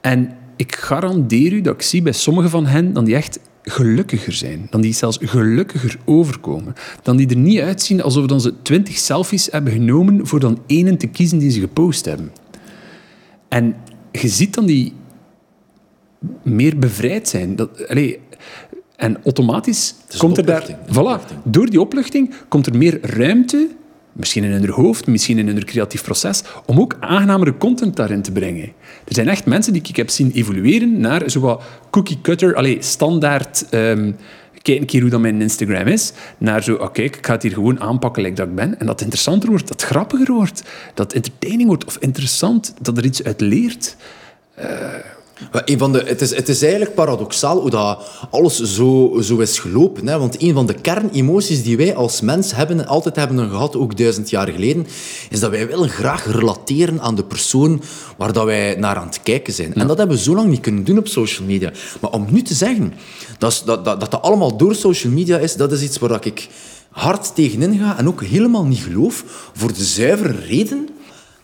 En 0.00 0.32
ik 0.56 0.76
garandeer 0.76 1.52
u 1.52 1.60
dat 1.60 1.74
ik 1.74 1.82
zie 1.82 2.02
bij 2.02 2.12
sommige 2.12 2.48
van 2.48 2.66
hen 2.66 2.92
dan 2.92 3.04
die 3.04 3.14
echt 3.14 3.38
gelukkiger 3.62 4.32
zijn. 4.32 4.66
Dan 4.70 4.80
die 4.80 4.94
zelfs 4.94 5.18
gelukkiger 5.20 5.96
overkomen. 6.04 6.74
Dan 7.02 7.16
die 7.16 7.28
er 7.28 7.36
niet 7.36 7.60
uitzien 7.60 8.02
alsof 8.02 8.26
dan 8.26 8.40
ze 8.40 8.54
twintig 8.62 8.98
selfies 8.98 9.48
hebben 9.50 9.72
genomen 9.72 10.26
voor 10.26 10.40
dan 10.40 10.58
één 10.66 10.98
te 10.98 11.06
kiezen 11.06 11.38
die 11.38 11.50
ze 11.50 11.60
gepost 11.60 12.04
hebben. 12.04 12.32
En 13.48 13.76
je 14.12 14.28
ziet 14.28 14.54
dan 14.54 14.66
die 14.66 14.92
meer 16.42 16.78
bevrijd 16.78 17.28
zijn. 17.28 17.56
Dat, 17.56 17.88
allee, 17.88 18.18
en 18.96 19.22
automatisch 19.24 19.94
is 20.08 20.16
komt 20.16 20.38
er 20.38 20.46
daar... 20.46 20.78
Voilà, 20.86 21.42
door 21.44 21.70
die 21.70 21.80
opluchting 21.80 22.34
komt 22.48 22.66
er 22.66 22.76
meer 22.76 22.98
ruimte, 23.02 23.68
misschien 24.12 24.44
in 24.44 24.50
hun 24.50 24.68
hoofd, 24.68 25.06
misschien 25.06 25.38
in 25.38 25.46
hun 25.46 25.64
creatief 25.64 26.02
proces, 26.02 26.42
om 26.66 26.80
ook 26.80 26.96
aangenamere 27.00 27.56
content 27.56 27.96
daarin 27.96 28.22
te 28.22 28.32
brengen. 28.32 28.72
Er 29.04 29.14
zijn 29.14 29.28
echt 29.28 29.46
mensen 29.46 29.72
die 29.72 29.82
ik 29.82 29.96
heb 29.96 30.10
zien 30.10 30.30
evolueren 30.30 31.00
naar 31.00 31.30
zo 31.30 31.40
wat 31.40 31.62
cookie-cutter, 31.90 32.54
allee, 32.54 32.76
standaard... 32.80 33.66
ehm, 33.70 34.12
Kijk 34.62 34.80
een 34.80 34.86
keer 34.86 35.00
hoe 35.00 35.10
dat 35.10 35.20
mijn 35.20 35.42
Instagram 35.42 35.86
is. 35.86 36.12
Naar 36.38 36.62
zo, 36.62 36.74
oké, 36.74 37.02
ik 37.02 37.18
ga 37.20 37.32
het 37.32 37.42
hier 37.42 37.52
gewoon 37.52 37.80
aanpakken 37.80 38.22
like 38.22 38.34
dat 38.34 38.48
ik 38.48 38.54
ben. 38.54 38.78
En 38.78 38.86
dat 38.86 38.88
het 38.88 39.00
interessanter 39.00 39.48
wordt, 39.48 39.68
dat 39.68 39.80
het 39.80 39.90
grappiger 39.90 40.34
wordt. 40.34 40.62
Dat 40.94 41.06
het 41.06 41.14
entertaining 41.14 41.68
wordt 41.68 41.84
of 41.84 41.96
interessant. 41.98 42.74
Dat 42.80 42.96
er 42.96 43.04
iets 43.04 43.24
uit 43.24 43.40
leert. 43.40 43.96
Maar 44.56 45.18
Een 45.64 45.78
van 45.78 45.92
de, 45.92 46.02
het, 46.06 46.20
is, 46.20 46.34
het 46.34 46.48
is 46.48 46.62
eigenlijk 46.62 46.94
paradoxaal 46.94 47.60
hoe 47.60 47.70
dat 47.70 48.08
alles 48.30 48.62
zo, 48.62 49.18
zo 49.22 49.38
is 49.38 49.58
gelopen. 49.58 50.06
Hè? 50.06 50.18
Want 50.18 50.42
een 50.42 50.54
van 50.54 50.66
de 50.66 50.74
kernemoties 50.74 51.62
die 51.62 51.76
wij 51.76 51.94
als 51.94 52.20
mens 52.20 52.54
hebben, 52.54 52.86
altijd 52.86 53.16
hebben 53.16 53.38
en 53.38 53.50
gehad, 53.50 53.76
ook 53.76 53.96
duizend 53.96 54.30
jaar 54.30 54.48
geleden, 54.48 54.86
is 55.30 55.40
dat 55.40 55.50
wij 55.50 55.66
willen 55.66 55.88
graag 55.88 56.32
relateren 56.32 57.00
aan 57.00 57.14
de 57.14 57.24
persoon 57.24 57.82
waar 58.16 58.32
dat 58.32 58.44
wij 58.44 58.74
naar 58.78 58.96
aan 58.96 59.06
het 59.06 59.22
kijken 59.22 59.52
zijn. 59.52 59.74
En 59.74 59.86
dat 59.86 59.98
hebben 59.98 60.16
we 60.16 60.22
zo 60.22 60.34
lang 60.34 60.48
niet 60.48 60.60
kunnen 60.60 60.84
doen 60.84 60.98
op 60.98 61.08
social 61.08 61.46
media. 61.46 61.72
Maar 62.00 62.10
om 62.10 62.26
nu 62.30 62.42
te 62.42 62.54
zeggen 62.54 62.92
dat 63.38 63.62
dat 63.64 63.84
dat, 63.84 64.00
dat, 64.00 64.10
dat 64.10 64.22
allemaal 64.22 64.56
door 64.56 64.74
social 64.74 65.12
media 65.12 65.38
is, 65.38 65.56
dat 65.56 65.72
is 65.72 65.82
iets 65.82 65.98
waar 65.98 66.26
ik 66.26 66.48
hard 66.90 67.34
tegenin 67.34 67.78
ga 67.78 67.98
en 67.98 68.08
ook 68.08 68.24
helemaal 68.24 68.64
niet 68.64 68.78
geloof, 68.78 69.50
voor 69.54 69.72
de 69.72 69.84
zuivere 69.84 70.36
reden 70.46 70.88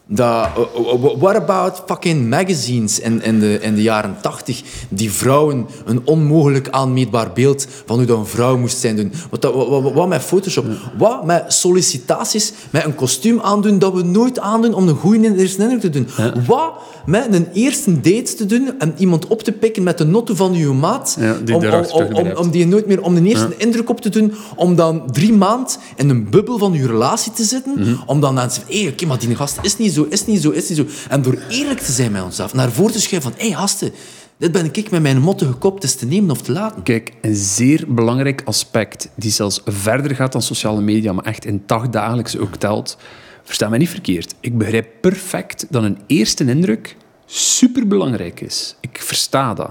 dat, 0.09 0.49
uh, 0.59 0.95
uh, 1.03 1.19
what 1.19 1.35
about 1.35 1.83
fucking 1.87 2.29
magazines 2.29 3.01
in, 3.01 3.23
in, 3.23 3.41
de, 3.41 3.59
in 3.61 3.75
de 3.75 3.83
jaren 3.83 4.17
tachtig 4.23 4.63
die 4.89 5.13
vrouwen 5.13 5.67
een 5.85 6.01
onmogelijk 6.05 6.69
aanmeetbaar 6.71 7.33
beeld 7.33 7.67
van 7.87 7.97
hoe 7.97 8.07
dat 8.07 8.19
een 8.19 8.27
vrouw 8.27 8.57
moest 8.59 8.79
zijn 8.79 8.97
doen? 8.97 9.13
Wat, 9.31 9.43
dat, 9.43 9.55
wat, 9.55 9.83
wat, 9.83 9.93
wat 9.93 10.09
met 10.09 10.23
Photoshop? 10.23 10.67
Wat 10.99 11.25
met 11.25 11.45
sollicitaties, 11.53 12.53
met 12.71 12.85
een 12.85 12.95
kostuum 12.95 13.41
aandoen 13.41 13.79
dat 13.79 13.93
we 13.93 14.03
nooit 14.03 14.39
aandoen 14.39 14.75
om 14.75 14.89
een 14.89 14.97
goede 14.97 15.37
eerste 15.37 15.63
indruk 15.63 15.81
te 15.81 15.91
doen? 15.91 16.09
Wat 16.47 16.73
met 17.07 17.35
een 17.35 17.49
eerste 17.53 18.01
date 18.01 18.35
te 18.35 18.47
doen 18.47 18.71
en 18.79 18.95
iemand 18.99 19.27
op 19.27 19.43
te 19.43 19.53
pikken 19.53 19.83
met 19.83 19.99
de 19.99 20.05
notto 20.05 20.35
van 20.35 20.55
uw 20.55 20.73
maat 20.73 21.17
Ja, 21.21 21.37
die 21.45 21.55
om, 21.93 22.31
om, 22.37 22.51
die 22.51 22.67
nooit 22.67 22.87
meer 22.87 23.03
om 23.03 23.15
de 23.15 23.23
eerste 23.23 23.55
indruk 23.57 23.89
op 23.89 24.01
te 24.01 24.09
doen, 24.09 24.33
om 24.57 24.77
dan 24.77 25.03
drie 25.13 25.33
maand 25.33 25.79
in 25.97 26.09
een 26.09 26.31
bubbel 26.31 26.59
van 26.59 26.73
je 26.73 26.87
relatie 26.87 27.33
te 27.33 27.45
zitten, 27.45 27.75
Mhm. 27.77 27.95
om 28.07 28.21
dan 28.21 28.39
aan 28.39 28.49
te 28.49 28.55
zeggen, 28.55 28.85
hé, 28.85 28.89
oké, 28.89 29.07
maar 29.07 29.19
die 29.19 29.35
gast 29.35 29.59
is 29.63 29.77
niet 29.77 29.93
zo, 29.97 30.07
is 30.11 30.27
niet 30.27 30.43
zo, 30.43 30.51
is 30.51 30.69
niet 30.69 30.79
zo. 30.79 30.87
En 31.09 31.23
door 31.23 31.39
eerlijk 31.49 31.81
te 31.81 31.93
zijn 31.93 32.13
met 32.13 32.23
onszelf, 32.23 32.55
naar 32.55 32.73
voren 32.73 32.93
te 32.93 33.01
schuiven 33.01 33.33
van, 33.33 33.41
hé, 33.47 33.55
gasten, 33.55 33.93
dit 34.39 34.53
ben 34.53 34.69
ik 34.73 34.91
met 34.91 35.03
mijn 35.03 35.21
motto 35.21 35.47
gekopt, 35.47 35.85
is 35.85 35.95
te 35.95 36.07
nemen 36.07 36.31
of 36.31 36.43
te 36.43 36.53
laten. 36.53 36.83
Kijk, 36.83 37.13
een 37.21 37.35
zeer 37.35 37.85
belangrijk 37.89 38.43
aspect 38.45 39.09
die 39.15 39.31
zelfs 39.31 39.61
verder 39.65 40.15
gaat 40.15 40.33
dan 40.33 40.43
sociale 40.43 40.81
media, 40.81 41.13
maar 41.13 41.25
echt 41.25 41.45
in 41.45 41.63
dagdagelijks 41.67 42.39
ook 42.39 42.57
telt. 42.57 42.97
Versta 43.45 43.69
mij 43.69 43.79
niet 43.79 43.89
verkeerd. 43.89 44.35
Ik 44.41 44.59
begrijp 44.59 44.89
perfect 45.01 45.67
dat 45.71 45.83
een 45.83 45.99
eerste 46.07 46.45
indruk 46.45 46.97
superbelangrijk 47.27 48.41
is. 48.41 48.77
Ik 48.81 49.03
versta 49.03 49.55
dat. 49.55 49.71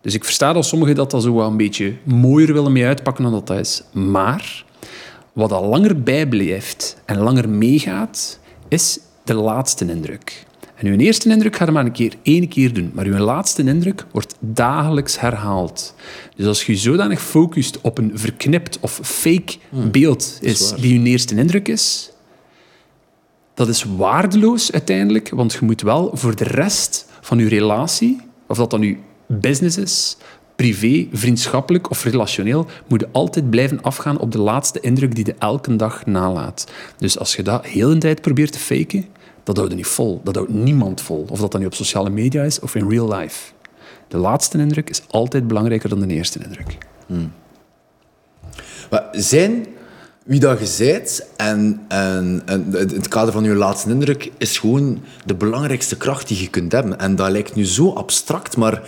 Dus 0.00 0.14
ik 0.14 0.24
versta 0.24 0.52
dat 0.52 0.64
sommigen 0.64 0.94
dat, 0.94 1.10
dat 1.10 1.22
zo 1.22 1.34
wel 1.34 1.46
een 1.46 1.56
beetje 1.56 1.94
mooier 2.02 2.52
willen 2.52 2.72
mee 2.72 2.86
uitpakken 2.86 3.24
dan 3.24 3.32
dat 3.32 3.46
dat 3.46 3.58
is. 3.58 3.82
Maar 3.92 4.64
wat 5.32 5.52
al 5.52 5.68
langer 5.68 6.02
bijblijft 6.02 6.96
en 7.04 7.18
langer 7.18 7.48
meegaat, 7.48 8.38
is 8.68 8.98
de 9.24 9.34
laatste 9.34 9.90
indruk. 9.90 10.44
En 10.74 10.86
uw 10.86 10.96
eerste 10.96 11.28
indruk 11.28 11.56
gaat 11.56 11.66
je 11.66 11.72
maar 11.72 11.84
een 11.84 11.92
keer 11.92 12.14
één 12.22 12.48
keer 12.48 12.74
doen, 12.74 12.90
maar 12.94 13.04
uw 13.04 13.16
laatste 13.16 13.62
indruk 13.62 14.04
wordt 14.10 14.34
dagelijks 14.38 15.20
herhaald. 15.20 15.94
Dus 16.36 16.46
als 16.46 16.66
je 16.66 16.72
je 16.72 16.78
zodanig 16.78 17.22
focust 17.22 17.80
op 17.80 17.98
een 17.98 18.10
verknipt 18.14 18.78
of 18.80 19.00
fake 19.02 19.56
beeld 19.70 20.38
is 20.40 20.72
die 20.72 20.98
uw 20.98 21.04
eerste 21.04 21.34
indruk 21.34 21.68
is, 21.68 22.10
dat 23.54 23.68
is 23.68 23.84
waardeloos 23.96 24.72
uiteindelijk, 24.72 25.28
want 25.28 25.52
je 25.52 25.64
moet 25.64 25.82
wel 25.82 26.10
voor 26.12 26.36
de 26.36 26.44
rest 26.44 27.06
van 27.20 27.38
je 27.38 27.48
relatie, 27.48 28.20
of 28.46 28.56
dat 28.56 28.70
dan 28.70 28.82
je 28.82 28.96
business 29.26 29.76
is, 29.76 30.16
privé, 30.56 31.06
vriendschappelijk 31.12 31.90
of 31.90 32.04
relationeel, 32.04 32.66
moet 32.86 33.00
je 33.00 33.08
altijd 33.12 33.50
blijven 33.50 33.82
afgaan 33.82 34.18
op 34.18 34.32
de 34.32 34.38
laatste 34.38 34.80
indruk 34.80 35.14
die 35.14 35.26
je 35.26 35.34
elke 35.38 35.76
dag 35.76 36.06
nalaat. 36.06 36.70
Dus 36.98 37.18
als 37.18 37.36
je 37.36 37.42
dat 37.42 37.66
heel 37.66 37.88
de 37.88 37.98
tijd 37.98 38.20
probeert 38.20 38.52
te 38.52 38.58
faken, 38.58 39.06
dat 39.44 39.56
houdt 39.56 39.74
niet 39.74 39.86
vol. 39.86 40.20
Dat 40.24 40.34
houdt 40.34 40.50
niemand 40.52 41.00
vol. 41.00 41.26
Of 41.28 41.40
dat 41.40 41.52
dan 41.52 41.60
nu 41.60 41.66
op 41.66 41.74
sociale 41.74 42.10
media 42.10 42.42
is 42.42 42.60
of 42.60 42.74
in 42.74 42.88
real 42.88 43.14
life. 43.14 43.52
De 44.08 44.16
laatste 44.16 44.58
indruk 44.58 44.90
is 44.90 45.02
altijd 45.08 45.46
belangrijker 45.46 45.88
dan 45.88 46.00
de 46.00 46.14
eerste 46.14 46.38
indruk. 46.44 46.78
Maar 48.90 49.08
zijn 49.12 49.66
wie 50.24 50.40
dat 50.40 50.76
je 50.76 51.24
en, 51.36 51.80
en, 51.88 52.42
en 52.44 52.66
het 52.70 52.90
het 52.90 53.08
kader 53.08 53.32
van 53.32 53.44
je 53.44 53.54
laatste 53.54 53.90
indruk 53.90 54.32
is 54.38 54.58
gewoon 54.58 55.02
de 55.24 55.34
belangrijkste 55.34 55.96
kracht 55.96 56.28
die 56.28 56.40
je 56.40 56.48
kunt 56.48 56.72
hebben. 56.72 56.98
En 56.98 57.16
dat 57.16 57.30
lijkt 57.30 57.54
nu 57.54 57.66
zo 57.66 57.92
abstract, 57.92 58.56
maar 58.56 58.82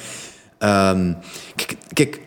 ehm, 0.58 1.12
kijk, 1.54 1.76
kijk, 1.92 2.20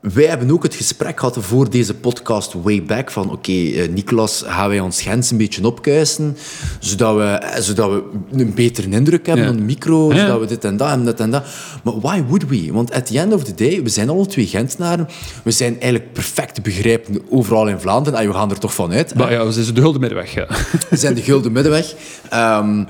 wij 0.00 0.24
hebben 0.24 0.50
ook 0.50 0.62
het 0.62 0.74
gesprek 0.74 1.18
gehad 1.18 1.36
voor 1.40 1.70
deze 1.70 1.94
podcast 1.94 2.52
way 2.62 2.82
back 2.82 3.10
van 3.10 3.24
oké, 3.24 3.32
okay, 3.32 3.86
Niklas, 3.86 4.42
gaan 4.46 4.68
wij 4.68 4.80
ons 4.80 5.00
grens 5.00 5.30
een 5.30 5.36
beetje 5.36 5.66
opkuisen, 5.66 6.36
zodat 6.78 7.16
we, 7.16 7.60
zodat 7.60 7.90
we 7.90 8.02
een 8.30 8.54
betere 8.54 8.90
indruk 8.90 9.26
hebben 9.26 9.44
ja. 9.44 9.50
van 9.50 9.60
de 9.60 9.66
micro, 9.66 10.12
ja. 10.12 10.18
zodat 10.18 10.40
we 10.40 10.46
dit 10.46 10.64
en 10.64 10.76
dat 10.76 10.88
en 10.88 11.04
dat 11.04 11.20
en 11.20 11.30
dat. 11.30 11.44
Maar 11.84 12.00
why 12.00 12.22
would 12.22 12.48
we? 12.48 12.72
Want 12.72 12.92
at 12.92 13.06
the 13.06 13.18
end 13.18 13.32
of 13.32 13.44
the 13.44 13.54
day, 13.54 13.82
we 13.82 13.88
zijn 13.88 14.08
alle 14.08 14.26
twee 14.26 14.46
Gentenaren, 14.46 15.08
we 15.42 15.50
zijn 15.50 15.72
eigenlijk 15.80 16.12
perfect 16.12 16.54
te 16.54 16.60
begrijpen 16.60 17.22
overal 17.30 17.68
in 17.68 17.80
Vlaanderen 17.80 18.18
en 18.18 18.26
we 18.26 18.34
gaan 18.34 18.50
er 18.50 18.58
toch 18.58 18.74
van 18.74 18.92
uit. 18.92 19.14
Maar 19.14 19.32
ja, 19.32 19.46
we 19.46 19.52
zijn 19.52 19.74
de 19.74 19.80
gulden 19.80 20.00
middenweg. 20.00 20.34
Ja. 20.34 20.46
We 20.90 20.96
zijn 20.96 21.14
de 21.14 21.22
gulden 21.22 21.52
middenweg. 21.52 21.94
Um, 22.34 22.86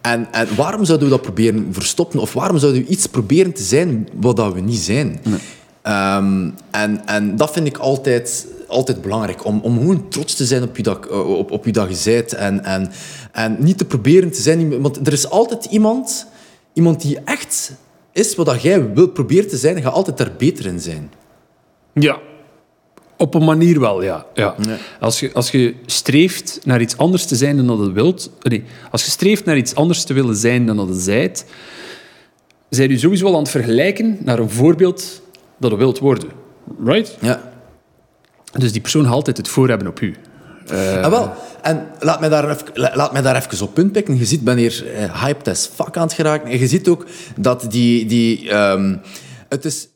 en, 0.00 0.28
en 0.32 0.48
waarom 0.56 0.84
zouden 0.84 1.08
we 1.08 1.14
dat 1.14 1.22
proberen 1.22 1.68
verstoppen? 1.70 2.20
Of 2.20 2.32
waarom 2.32 2.58
zouden 2.58 2.82
we 2.82 2.88
iets 2.88 3.06
proberen 3.06 3.52
te 3.52 3.62
zijn 3.62 4.08
wat 4.20 4.36
dat 4.36 4.52
we 4.54 4.60
niet 4.60 4.78
zijn? 4.78 5.20
Nee. 5.22 5.38
Um, 5.86 6.54
en, 6.70 7.06
en 7.06 7.36
dat 7.36 7.52
vind 7.52 7.66
ik 7.66 7.78
altijd, 7.78 8.46
altijd 8.68 9.02
belangrijk. 9.02 9.44
Om, 9.44 9.60
om 9.60 9.78
gewoon 9.78 10.08
trots 10.08 10.34
te 10.34 10.44
zijn 10.44 10.62
op 10.62 10.76
je 10.76 10.82
dat, 10.82 11.08
op, 11.08 11.50
op 11.50 11.64
je, 11.64 11.72
dat 11.72 12.04
je 12.04 12.10
bent. 12.10 12.32
En, 12.32 12.64
en, 12.64 12.90
en 13.32 13.56
niet 13.58 13.78
te 13.78 13.84
proberen 13.84 14.32
te 14.32 14.42
zijn. 14.42 14.80
Want 14.80 15.06
er 15.06 15.12
is 15.12 15.30
altijd 15.30 15.64
iemand, 15.64 16.26
iemand 16.72 17.00
die 17.00 17.18
echt 17.24 17.72
is 18.12 18.34
wat 18.34 18.46
dat 18.46 18.62
jij 18.62 18.92
wilt 18.92 19.12
proberen 19.12 19.48
te 19.48 19.56
zijn. 19.56 19.76
En 19.76 19.82
gaat 19.82 19.92
altijd 19.92 20.16
daar 20.16 20.32
beter 20.38 20.66
in 20.66 20.80
zijn. 20.80 21.10
Ja, 21.94 22.18
op 23.16 23.34
een 23.34 23.44
manier 23.44 23.80
wel, 23.80 24.02
ja. 24.02 24.26
ja. 24.34 24.56
Als, 25.00 25.20
je, 25.20 25.32
als 25.32 25.50
je 25.50 25.74
streeft 25.86 26.60
naar 26.64 26.80
iets 26.80 26.96
anders 26.96 27.24
te 27.24 27.36
zijn 27.36 27.56
dan 27.56 27.66
dat 27.66 27.78
je 27.78 27.92
wilt... 27.92 28.30
Nee, 28.42 28.64
als 28.90 29.04
je 29.04 29.10
streeft 29.10 29.44
naar 29.44 29.56
iets 29.56 29.74
anders 29.74 30.04
te 30.04 30.14
willen 30.14 30.36
zijn 30.36 30.66
dan 30.66 30.76
dat 30.76 30.88
je 30.88 31.00
zijt, 31.00 31.44
zijn 32.68 32.90
je 32.90 32.98
sowieso 32.98 33.26
al 33.26 33.34
aan 33.34 33.42
het 33.42 33.50
vergelijken 33.50 34.18
naar 34.20 34.38
een 34.38 34.50
voorbeeld 34.50 35.21
dat 35.62 35.70
je 35.70 35.76
wilt 35.76 35.98
worden. 35.98 36.28
Right? 36.84 37.16
Ja. 37.20 37.52
Dus 38.52 38.72
die 38.72 38.80
persoon 38.80 39.04
gaat 39.04 39.12
altijd 39.12 39.36
het 39.36 39.48
voor 39.48 39.68
hebben 39.68 39.88
op 39.88 40.00
u. 40.00 40.16
Uh, 40.72 41.02
ah, 41.02 41.10
wel. 41.10 41.32
En 41.62 41.88
laat 42.00 42.20
mij, 42.20 42.28
daar 42.28 42.50
even, 42.50 42.66
laat 42.74 43.12
mij 43.12 43.22
daar 43.22 43.36
even 43.36 43.66
op 43.66 43.74
punt 43.74 43.92
pikken. 43.92 44.18
Je 44.18 44.24
ziet, 44.24 44.44
ben 44.44 44.56
hier 44.56 44.84
uh, 44.86 45.22
hyped 45.22 45.48
as 45.48 45.70
fuck 45.74 45.96
aan 45.96 46.02
het 46.02 46.12
geraken. 46.12 46.50
En 46.50 46.58
je 46.58 46.66
ziet 46.66 46.88
ook 46.88 47.06
dat 47.36 47.66
die... 47.68 48.06
die 48.06 48.54
um, 48.54 49.00
het 49.48 49.64
is... 49.64 49.88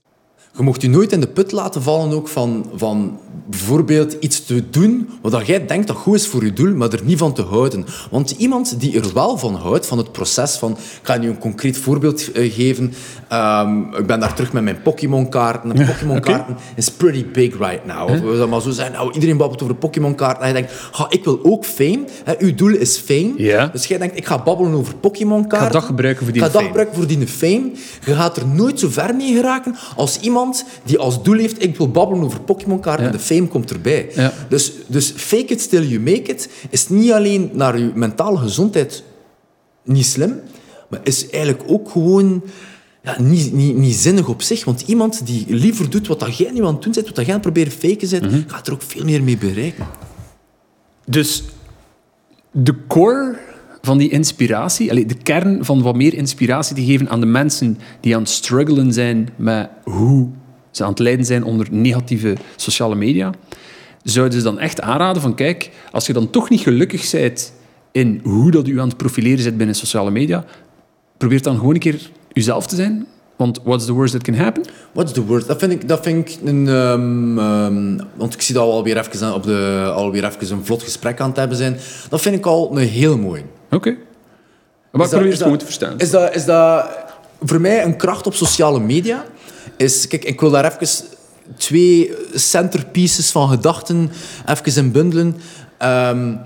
Je 0.56 0.62
mocht 0.62 0.82
je 0.82 0.88
nooit 0.88 1.12
in 1.12 1.20
de 1.20 1.28
put 1.28 1.52
laten 1.52 1.82
vallen 1.82 2.12
ook 2.12 2.28
van, 2.28 2.70
van 2.74 3.18
bijvoorbeeld 3.50 4.16
iets 4.20 4.44
te 4.44 4.70
doen 4.70 5.08
wat 5.22 5.46
jij 5.46 5.66
denkt 5.66 5.86
dat 5.86 5.96
goed 5.96 6.14
is 6.14 6.26
voor 6.26 6.44
je 6.44 6.52
doel, 6.52 6.74
maar 6.74 6.92
er 6.92 7.00
niet 7.04 7.18
van 7.18 7.32
te 7.32 7.42
houden. 7.42 7.86
Want 8.10 8.30
iemand 8.30 8.80
die 8.80 9.00
er 9.00 9.14
wel 9.14 9.38
van 9.38 9.54
houdt, 9.54 9.86
van 9.86 9.98
het 9.98 10.12
proces 10.12 10.56
van... 10.56 10.72
Ik 10.72 10.78
ga 11.02 11.14
je 11.14 11.28
een 11.28 11.38
concreet 11.38 11.78
voorbeeld 11.78 12.36
uh, 12.36 12.52
geven. 12.54 12.92
Um, 13.32 13.94
ik 13.94 14.06
ben 14.06 14.20
daar 14.20 14.34
terug 14.34 14.52
met 14.52 14.62
mijn 14.62 14.82
Pokémon-kaarten. 14.82 15.72
Pokémon-kaarten 15.86 16.54
okay. 16.54 16.64
is 16.74 16.90
pretty 16.90 17.26
big 17.32 17.58
right 17.58 17.86
now. 17.86 18.08
Huh? 18.08 18.20
We 18.20 18.46
maar 18.46 18.60
zo 18.60 18.70
zijn. 18.70 18.92
Nou, 18.92 19.12
iedereen 19.12 19.36
babbelt 19.36 19.62
over 19.62 19.74
Pokémon-kaarten. 19.74 20.42
En 20.42 20.48
je 20.48 20.54
denkt, 20.54 20.72
ga, 20.92 21.06
ik 21.08 21.24
wil 21.24 21.38
ook 21.42 21.64
fame. 21.64 22.04
Hè, 22.24 22.34
uw 22.38 22.54
doel 22.54 22.74
is 22.74 22.96
fame. 22.98 23.32
Yeah. 23.36 23.72
Dus 23.72 23.86
jij 23.86 23.98
denkt, 23.98 24.16
ik 24.16 24.26
ga 24.26 24.42
babbelen 24.42 24.72
over 24.72 24.94
Pokémon-kaarten. 24.96 25.66
Ik 25.66 25.72
ga 25.72 25.78
dat 25.78 25.88
gebruiken 25.88 26.24
voor 26.24 26.32
die 26.32 26.42
fame. 26.42 26.52
Ga 26.52 26.58
dat 26.58 26.66
gebruiken 26.68 26.96
voor 26.96 27.06
die 27.06 27.26
fame. 27.26 27.70
Je 28.04 28.14
gaat 28.14 28.36
er 28.36 28.46
nooit 28.46 28.80
zo 28.80 28.88
ver 28.90 29.14
mee 29.14 29.34
geraken 29.34 29.76
als 29.96 30.20
iemand 30.20 30.45
die 30.84 30.98
als 30.98 31.22
doel 31.22 31.38
heeft, 31.38 31.62
ik 31.62 31.76
wil 31.76 31.90
babbelen 31.90 32.24
over 32.24 32.40
Pokémon-kaarten 32.40 33.04
ja. 33.04 33.10
en 33.10 33.16
de 33.16 33.22
fame 33.22 33.46
komt 33.48 33.70
erbij. 33.70 34.10
Ja. 34.14 34.32
Dus, 34.48 34.72
dus 34.86 35.10
fake 35.10 35.44
it 35.46 35.68
till 35.68 35.88
you 35.88 36.00
make 36.00 36.22
it 36.22 36.48
is 36.70 36.88
niet 36.88 37.12
alleen 37.12 37.50
naar 37.52 37.78
je 37.78 37.90
mentale 37.94 38.38
gezondheid 38.38 39.02
niet 39.84 40.06
slim, 40.06 40.40
maar 40.88 41.00
is 41.02 41.30
eigenlijk 41.30 41.64
ook 41.66 41.90
gewoon 41.90 42.42
ja, 43.02 43.20
niet, 43.20 43.52
niet, 43.52 43.76
niet 43.76 43.94
zinnig 43.94 44.28
op 44.28 44.42
zich. 44.42 44.64
Want 44.64 44.80
iemand 44.86 45.26
die 45.26 45.44
liever 45.48 45.90
doet 45.90 46.06
wat 46.06 46.20
dat 46.20 46.36
jij 46.36 46.50
nu 46.50 46.64
aan 46.64 46.74
het 46.74 46.82
doen 46.82 46.92
bent, 46.92 47.06
wat 47.06 47.14
dat 47.14 47.24
jij 47.26 47.34
aan 47.34 47.40
het 47.40 47.52
proberen 47.52 47.72
faken 47.72 48.10
bent, 48.10 48.32
Mhm. 48.32 48.42
gaat 48.46 48.66
er 48.66 48.72
ook 48.72 48.82
veel 48.82 49.04
meer 49.04 49.22
mee 49.22 49.38
bereiken. 49.38 49.86
Dus 51.04 51.42
de 52.50 52.74
core 52.86 53.38
van 53.86 53.98
die 53.98 54.10
inspiratie, 54.10 54.90
allee, 54.90 55.06
de 55.06 55.22
kern 55.22 55.64
van 55.64 55.82
wat 55.82 55.96
meer 55.96 56.14
inspiratie 56.14 56.76
te 56.76 56.84
geven 56.84 57.08
aan 57.08 57.20
de 57.20 57.26
mensen 57.26 57.78
die 58.00 58.14
aan 58.14 58.20
het 58.20 58.30
struggelen 58.30 58.92
zijn 58.92 59.28
met 59.36 59.68
hoe 59.84 60.28
ze 60.70 60.82
aan 60.82 60.90
het 60.90 60.98
lijden 60.98 61.24
zijn 61.24 61.44
onder 61.44 61.66
negatieve 61.70 62.36
sociale 62.56 62.94
media, 62.94 63.32
zouden 64.02 64.38
ze 64.38 64.44
dan 64.44 64.58
echt 64.58 64.80
aanraden 64.80 65.22
van 65.22 65.34
kijk, 65.34 65.70
als 65.90 66.06
je 66.06 66.12
dan 66.12 66.30
toch 66.30 66.48
niet 66.48 66.60
gelukkig 66.60 67.10
bent 67.10 67.52
in 67.92 68.20
hoe 68.22 68.50
dat 68.50 68.68
u 68.68 68.80
aan 68.80 68.88
het 68.88 68.96
profileren 68.96 69.42
zit 69.42 69.56
binnen 69.56 69.74
sociale 69.74 70.10
media, 70.10 70.44
probeer 71.16 71.42
dan 71.42 71.56
gewoon 71.56 71.74
een 71.74 71.80
keer 71.80 72.10
uzelf 72.32 72.66
te 72.66 72.76
zijn. 72.76 73.06
Want 73.36 73.60
what's 73.64 73.84
the 73.84 73.92
worst 73.92 74.12
that 74.12 74.22
can 74.22 74.34
happen? 74.34 74.64
What's 74.92 75.12
the 75.12 75.24
worst? 75.24 75.46
Dat 75.46 75.58
vind 75.58 75.72
ik, 75.72 75.88
dat 75.88 76.02
vind 76.02 76.28
ik 76.28 76.38
een... 76.44 76.66
Um, 76.66 77.38
um, 77.38 78.00
want 78.14 78.34
ik 78.34 78.42
zie 78.42 78.54
dat 78.54 78.64
we 78.64 78.70
alweer 78.70 78.98
even, 78.98 79.34
op 79.34 79.42
de, 79.42 79.92
alweer 79.94 80.24
even 80.24 80.56
een 80.56 80.64
vlot 80.64 80.82
gesprek 80.82 81.20
aan 81.20 81.28
het 81.28 81.36
hebben 81.36 81.56
zijn. 81.56 81.76
Dat 82.08 82.20
vind 82.20 82.36
ik 82.36 82.46
al 82.46 82.76
een 82.76 82.88
heel 82.88 83.18
mooi. 83.18 83.44
Oké. 83.66 83.76
Okay. 83.76 83.98
Maar 84.90 85.04
ik 85.04 85.10
probeer 85.10 85.30
het 85.30 85.42
gewoon 85.42 85.58
te 85.58 85.64
verstaan. 85.64 85.98
Is 85.98 86.10
dat, 86.10 86.34
is 86.34 86.44
dat 86.44 86.88
voor 87.42 87.60
mij 87.60 87.84
een 87.84 87.96
kracht 87.96 88.26
op 88.26 88.34
sociale 88.34 88.80
media? 88.80 89.24
Is, 89.76 90.06
kijk, 90.06 90.24
ik 90.24 90.40
wil 90.40 90.50
daar 90.50 90.64
even 90.64 91.06
twee 91.56 92.14
centerpieces 92.34 93.30
van 93.30 93.48
gedachten 93.48 94.10
even 94.46 94.76
in 94.84 94.92
bundelen. 94.92 95.36
Um, 95.82 96.40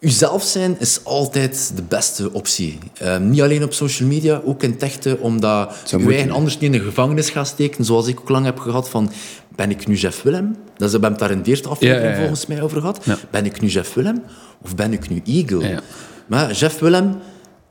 Uzelf 0.00 0.42
zijn 0.42 0.76
is 0.78 1.00
altijd 1.02 1.72
de 1.74 1.82
beste 1.82 2.32
optie. 2.32 2.78
Um, 3.02 3.30
niet 3.30 3.40
alleen 3.42 3.62
op 3.64 3.72
social 3.72 4.08
media, 4.08 4.40
ook 4.44 4.62
in 4.62 4.76
techten, 4.76 5.20
omdat 5.20 5.74
je 5.86 6.06
eigen 6.14 6.30
anders 6.30 6.54
niet 6.54 6.62
in 6.62 6.72
de 6.72 6.80
gevangenis 6.84 7.30
gaat 7.30 7.46
steken, 7.46 7.84
zoals 7.84 8.06
ik 8.06 8.20
ook 8.20 8.28
lang 8.28 8.44
heb 8.44 8.58
gehad 8.58 8.88
van 8.88 9.10
ben 9.56 9.70
ik 9.70 9.86
nu 9.86 9.94
Jeff 9.94 10.22
Willem? 10.22 10.56
Dat 10.76 10.86
is, 10.88 10.94
we 10.94 11.00
hebben 11.00 11.10
het 11.10 11.18
daar 11.18 11.30
in 11.30 11.42
de 11.42 11.50
eerste 11.50 11.68
aflevering 11.68 12.04
ja, 12.04 12.10
ja, 12.10 12.16
ja. 12.16 12.26
volgens 12.26 12.46
mij 12.46 12.62
over 12.62 12.80
gehad. 12.80 13.00
Ben 13.30 13.44
ik 13.44 13.60
nu 13.60 13.68
Jeff 13.68 13.94
Willem 13.94 14.22
of 14.62 14.74
ben 14.74 14.92
ik 14.92 15.08
nu 15.08 15.22
Eagle? 15.24 15.80
Maar 16.26 16.52
Jeff 16.52 16.78
Willem 16.78 17.16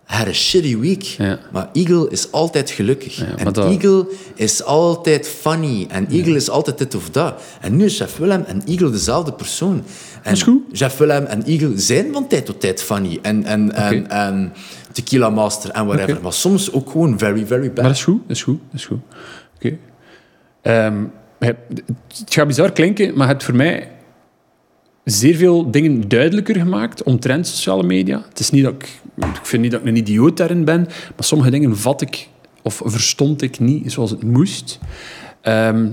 had 0.05 0.27
een 0.27 0.35
shitty 0.35 0.77
week. 0.77 1.15
Maar 1.51 1.69
Eagle 1.73 2.09
is 2.09 2.31
altijd 2.31 2.69
gelukkig. 2.69 3.23
En 3.37 3.53
dat- 3.53 3.71
Eagle 3.71 4.07
is 4.35 4.63
altijd 4.63 5.27
funny. 5.27 5.85
En 5.89 6.07
Eagle 6.09 6.35
is 6.35 6.49
altijd 6.49 6.77
dit 6.77 6.95
of 6.95 7.09
dat. 7.09 7.41
En 7.61 7.75
nu 7.75 7.85
is 7.85 7.97
Jeff 7.97 8.17
Willem 8.17 8.43
en 8.43 8.61
Eagle 8.65 8.89
dezelfde 8.89 9.33
persoon. 9.33 9.83
En. 10.25 10.63
Jeff 10.71 10.97
Willem 10.97 11.25
en 11.25 11.43
Eagle 11.43 11.79
zijn 11.79 12.13
van 12.13 12.27
tijd 12.27 12.45
tot 12.45 12.59
tijd 12.59 12.83
funny. 12.83 13.19
En, 13.21 13.43
en, 13.43 13.71
en, 13.71 14.09
en 14.09 14.53
Tequila 14.91 15.29
Master 15.29 15.69
en 15.69 15.85
whatever. 15.85 16.21
Maar 16.21 16.33
soms 16.33 16.71
ook 16.71 16.89
gewoon 16.89 17.17
very, 17.19 17.45
very 17.45 17.67
bad. 17.67 17.75
Maar 17.75 17.83
dat 17.83 17.93
is 17.93 18.03
goed, 18.03 18.21
dat 18.27 18.35
is 18.35 18.43
goed, 18.43 18.59
dat 18.71 18.79
is 18.79 18.85
goed. 18.85 18.99
Oké. 19.55 19.77
Ehm, 20.61 21.03
het 21.37 21.57
gaat 22.29 22.47
bizar 22.47 22.71
klinken, 22.71 23.07
maar 23.07 23.27
je 23.27 23.31
hebt 23.31 23.43
voor 23.43 23.55
mij 23.55 23.91
zeer 25.03 25.35
veel 25.35 25.71
dingen 25.71 26.07
duidelijker 26.07 26.55
gemaakt 26.55 27.03
omtrent 27.03 27.47
sociale 27.47 27.83
media. 27.83 28.25
Het 28.29 28.39
is 28.39 28.49
niet 28.49 28.63
dat 28.63 28.73
ik, 28.73 29.01
ik 29.17 29.39
vind 29.45 29.61
niet 29.61 29.71
dat 29.71 29.81
ik 29.81 29.87
een 29.87 29.95
idioot 29.95 30.37
daarin 30.37 30.65
ben, 30.65 30.81
maar 30.81 31.25
sommige 31.25 31.49
dingen 31.49 31.77
vat 31.77 32.01
ik 32.01 32.27
of 32.61 32.81
verstond 32.85 33.41
ik 33.41 33.59
niet 33.59 33.91
zoals 33.91 34.11
het 34.11 34.23
moest. 34.23 34.79
Ehm, 35.41 35.87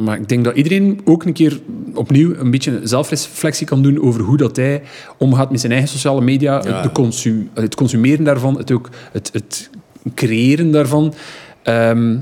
maar 0.00 0.16
ik 0.16 0.28
denk 0.28 0.44
dat 0.44 0.56
iedereen 0.56 1.00
ook 1.04 1.24
een 1.24 1.32
keer 1.32 1.60
opnieuw 1.94 2.34
een 2.34 2.50
beetje 2.50 2.80
zelfreflectie 2.82 3.66
kan 3.66 3.82
doen 3.82 4.02
over 4.02 4.20
hoe 4.20 4.36
dat 4.36 4.56
hij 4.56 4.82
omgaat 5.18 5.50
met 5.50 5.60
zijn 5.60 5.72
eigen 5.72 5.90
sociale 5.90 6.20
media, 6.20 6.62
Ja. 6.64 6.82
het, 6.82 6.92
consu- 6.92 7.48
het 7.54 7.74
consumeren 7.74 8.24
daarvan, 8.24 8.56
het, 8.58 8.70
ook, 8.70 8.88
het, 9.12 9.30
het 9.32 9.70
creëren 10.14 10.70
daarvan. 10.70 11.14
Ehm, 11.62 12.18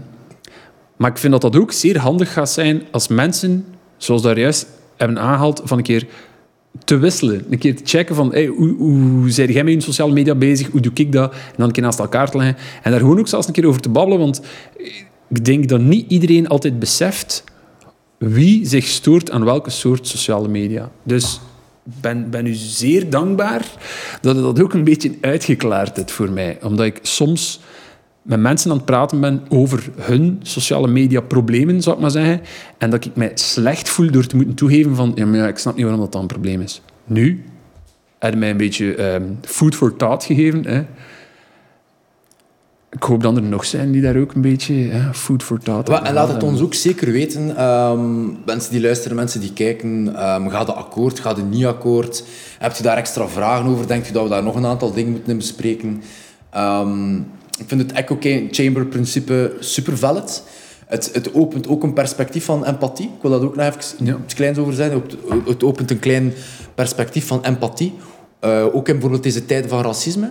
maar 0.96 1.10
ik 1.10 1.18
vind 1.18 1.32
dat 1.32 1.40
dat 1.42 1.56
ook 1.56 1.72
zeer 1.72 1.98
handig 1.98 2.32
gaat 2.32 2.50
zijn 2.50 2.82
als 2.90 3.08
mensen, 3.08 3.64
zoals 3.96 4.22
daar 4.22 4.38
juist 4.38 4.66
hebben 4.96 5.18
aangehaald, 5.18 5.60
van 5.64 5.78
een 5.78 5.84
keer 5.84 6.06
te 6.84 6.96
wisselen. 6.98 7.44
Een 7.50 7.58
keer 7.58 7.76
te 7.76 7.82
checken 7.84 8.14
van 8.14 8.32
hey, 8.32 8.46
hoe, 8.46 8.74
hoe 8.78 9.30
zijn 9.30 9.52
jij 9.52 9.64
met 9.64 9.72
je 9.72 9.80
sociale 9.80 10.12
media 10.12 10.34
bezig, 10.34 10.70
hoe 10.70 10.80
doe 10.80 10.92
ik 10.94 11.12
dat, 11.12 11.32
en 11.32 11.38
dan 11.56 11.66
een 11.66 11.72
keer 11.72 11.82
naast 11.82 11.98
elkaar 11.98 12.30
te 12.30 12.36
leggen. 12.36 12.56
En 12.82 12.90
daar 12.90 13.00
gewoon 13.00 13.18
ook 13.18 13.28
zelfs 13.28 13.46
een 13.46 13.52
keer 13.52 13.66
over 13.66 13.80
te 13.80 13.88
babbelen, 13.88 14.18
want 14.18 14.40
ik 15.28 15.44
denk 15.44 15.68
dat 15.68 15.80
niet 15.80 16.10
iedereen 16.10 16.48
altijd 16.48 16.78
beseft 16.78 17.44
wie 18.18 18.66
zich 18.66 18.86
stoort 18.86 19.30
aan 19.30 19.44
welke 19.44 19.70
soort 19.70 20.06
sociale 20.06 20.48
media. 20.48 20.90
Dus 21.02 21.40
ben, 22.00 22.30
ben 22.30 22.46
u 22.46 22.54
zeer 22.54 23.10
dankbaar 23.10 23.66
dat 24.20 24.36
je 24.36 24.42
dat 24.42 24.62
ook 24.62 24.74
een 24.74 24.84
beetje 24.84 25.12
uitgeklaard 25.20 25.96
hebt 25.96 26.10
voor 26.10 26.30
mij. 26.30 26.58
Omdat 26.62 26.86
ik 26.86 26.98
soms 27.02 27.60
met 28.22 28.40
mensen 28.40 28.70
aan 28.70 28.76
het 28.76 28.86
praten 28.86 29.20
ben 29.20 29.42
over 29.48 29.90
hun 29.96 30.40
sociale 30.42 30.88
media 30.88 31.20
problemen, 31.20 31.82
zou 31.82 31.96
ik 31.96 32.02
maar 32.02 32.10
zeggen. 32.10 32.40
En 32.78 32.90
dat 32.90 33.04
ik 33.04 33.16
mij 33.16 33.30
slecht 33.34 33.88
voel 33.88 34.10
door 34.10 34.26
te 34.26 34.36
moeten 34.36 34.54
toegeven 34.54 34.94
van 34.96 35.12
ja, 35.14 35.26
maar 35.26 35.38
ja, 35.38 35.46
ik 35.46 35.58
snap 35.58 35.74
niet 35.74 35.84
waarom 35.84 36.02
dat 36.02 36.12
dan 36.12 36.20
een 36.20 36.26
probleem 36.26 36.60
is. 36.60 36.82
Nu 37.04 37.44
heb 38.18 38.36
mij 38.36 38.50
een 38.50 38.56
beetje 38.56 38.94
ehm, 38.94 39.22
food 39.40 39.74
for 39.74 39.96
thought 39.96 40.24
gegeven. 40.24 40.86
Ik 42.90 43.02
hoop 43.02 43.22
dat 43.22 43.36
er 43.36 43.42
nog 43.42 43.64
zijn 43.64 43.90
die 43.92 44.02
daar 44.02 44.16
ook 44.16 44.34
een 44.34 44.40
beetje 44.40 44.74
hè, 44.74 45.14
food 45.14 45.42
for 45.42 45.58
thought 45.58 45.90
aan 45.90 46.04
En 46.06 46.14
laat 46.14 46.22
het 46.22 46.30
hebben. 46.32 46.48
ons 46.52 46.60
ook 46.60 46.74
zeker 46.74 47.12
weten. 47.12 47.56
ehm, 47.56 48.24
mensen 48.46 48.72
die 48.72 48.80
luisteren, 48.80 49.16
mensen 49.16 49.40
die 49.40 49.52
kijken. 49.52 50.16
ehm 50.16 50.48
gaat 50.48 50.66
het 50.66 50.76
akkoord, 50.76 51.20
gaat 51.20 51.36
het 51.36 51.50
niet 51.50 51.64
akkoord? 51.66 52.24
Hebt 52.58 52.80
u 52.80 52.82
daar 52.82 52.96
extra 52.96 53.28
vragen 53.28 53.70
over? 53.70 53.86
Denkt 53.86 54.08
u 54.08 54.12
dat 54.12 54.22
we 54.22 54.28
daar 54.28 54.42
nog 54.42 54.54
een 54.54 54.66
aantal 54.66 54.92
dingen 54.92 55.10
moeten 55.12 55.30
in 55.30 55.36
bespreken? 55.38 56.02
Ehm, 56.50 57.16
ik 57.58 57.64
vind 57.66 57.80
het 57.80 57.92
echo 57.92 58.18
chamber 58.50 58.86
principe 58.86 59.56
super 59.60 59.98
valid. 59.98 60.42
Het, 60.86 61.10
het 61.12 61.34
opent 61.34 61.68
ook 61.68 61.82
een 61.82 61.92
perspectief 61.92 62.44
van 62.44 62.64
empathie. 62.64 63.06
Ik 63.06 63.22
wil 63.22 63.30
dat 63.30 63.42
ook 63.42 63.56
nog 63.56 63.66
even 63.66 64.06
Ja. 64.06 64.16
iets 64.24 64.34
kleins 64.34 64.58
over 64.58 64.72
zeggen. 64.74 65.02
Het, 65.02 65.16
het 65.48 65.62
opent 65.64 65.90
een 65.90 65.98
klein 65.98 66.32
perspectief 66.74 67.26
van 67.26 67.44
empathie. 67.44 67.94
Eh, 68.40 68.64
ook 68.72 68.86
in 68.88 68.92
bijvoorbeeld 68.92 69.22
deze 69.22 69.46
tijden 69.46 69.70
van 69.70 69.82
racisme. 69.82 70.30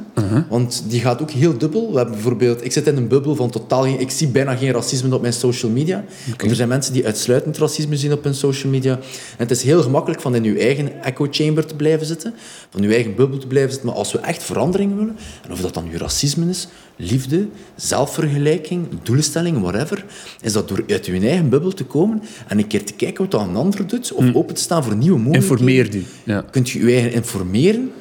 Want 0.50 0.84
die 0.88 1.00
gaat 1.02 1.22
ook 1.22 1.32
heel 1.32 1.58
dubbel. 1.58 1.92
We 1.92 1.98
hebben 1.98 2.14
bijvoorbeeld, 2.14 2.66
ik 2.66 2.72
zit 2.72 2.88
in 2.88 2.98
een 2.98 3.08
bubbel 3.08 3.36
van 3.36 3.50
totaal 3.50 3.84
geen... 3.84 4.00
Ik 4.00 4.12
zie 4.12 4.28
bijna 4.28 4.56
geen 4.56 4.72
racisme 4.72 5.16
op 5.16 5.22
mijn 5.22 5.34
social 5.34 5.72
media. 5.72 6.04
Er 6.38 6.56
zijn 6.56 6.68
mensen 6.68 6.94
die 6.94 7.06
uitsluitend 7.06 7.58
racisme 7.58 7.98
zien 7.98 8.12
op 8.12 8.24
hun 8.24 8.36
social 8.36 8.72
media. 8.72 8.94
En 8.94 9.00
het 9.38 9.52
is 9.52 9.64
heel 9.64 9.82
gemakkelijk 9.82 10.22
van 10.22 10.36
in 10.36 10.44
uw 10.44 10.56
eigen 10.58 11.04
echo 11.04 11.28
chamber 11.32 11.66
te 11.66 11.76
blijven 11.76 12.08
zitten. 12.08 12.34
Van 12.70 12.82
uw 12.82 12.92
eigen 12.92 13.16
bubbel 13.16 13.38
te 13.38 13.48
blijven 13.48 13.72
zitten. 13.72 13.90
Maar 13.90 13.98
als 13.98 14.12
we 14.12 14.20
echt 14.20 14.44
verandering 14.44 14.96
willen, 14.96 15.18
en 15.44 15.52
of 15.52 15.62
dat 15.62 15.74
dan 15.74 15.90
uw 15.92 15.98
racisme 15.98 16.50
is, 16.50 16.68
liefde, 16.96 17.48
zelfvergelijking, 17.76 18.88
doelstelling, 19.04 19.62
whatever, 19.62 20.06
is 20.42 20.54
dat 20.54 20.68
door 20.68 20.84
uit 20.88 21.06
uw 21.06 21.22
eigen 21.22 21.50
bubbel 21.50 21.74
te 21.74 21.84
komen 21.84 22.22
en 22.48 22.58
een 22.58 22.68
keer 22.68 22.86
te 22.86 22.94
kijken 22.94 23.22
wat 23.22 23.32
dat 23.32 23.42
een 23.42 23.56
ander 23.56 23.88
doet, 23.88 24.14
of 24.14 24.34
open 24.34 24.56
te 24.56 24.62
staan 24.62 24.84
voor 24.84 24.96
nieuwe 24.96 25.20
mogelijkheden. 25.20 25.58
Informeer 25.58 25.92
die. 25.92 26.06
Ja. 26.28 26.46
Kunt 26.52 26.70
je 26.70 26.80
je 26.80 26.94
eigen 26.94 27.12
informeren, 27.12 27.92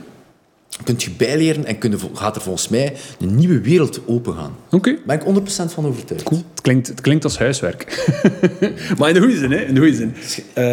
kunt 0.85 1.03
je 1.03 1.11
bijleren 1.11 1.64
en 1.64 1.79
kun 1.79 1.91
je, 1.91 1.97
gaat 2.14 2.37
er 2.37 2.43
volgens 2.43 2.68
mij 2.68 2.93
een 3.20 3.35
nieuwe 3.35 3.61
wereld 3.61 4.01
opengaan. 4.07 4.57
Oké. 4.70 4.99
Daar 5.07 5.18
ben 5.24 5.35
ik 5.37 5.43
100% 5.68 5.72
van 5.72 5.87
overtuigd. 5.87 6.22
Cool. 6.24 6.43
Het 6.51 6.61
klinkt, 6.61 6.87
het 6.87 7.01
klinkt 7.01 7.24
als 7.24 7.39
huiswerk. 7.39 8.09
maar 8.99 9.09
in 9.09 9.14
de 9.14 9.20
goede 9.20 9.37
zin, 9.37 9.51
hè? 9.51 9.59
In 9.59 9.74
de 9.74 9.81
goede 9.81 9.97
zin. 9.97 10.14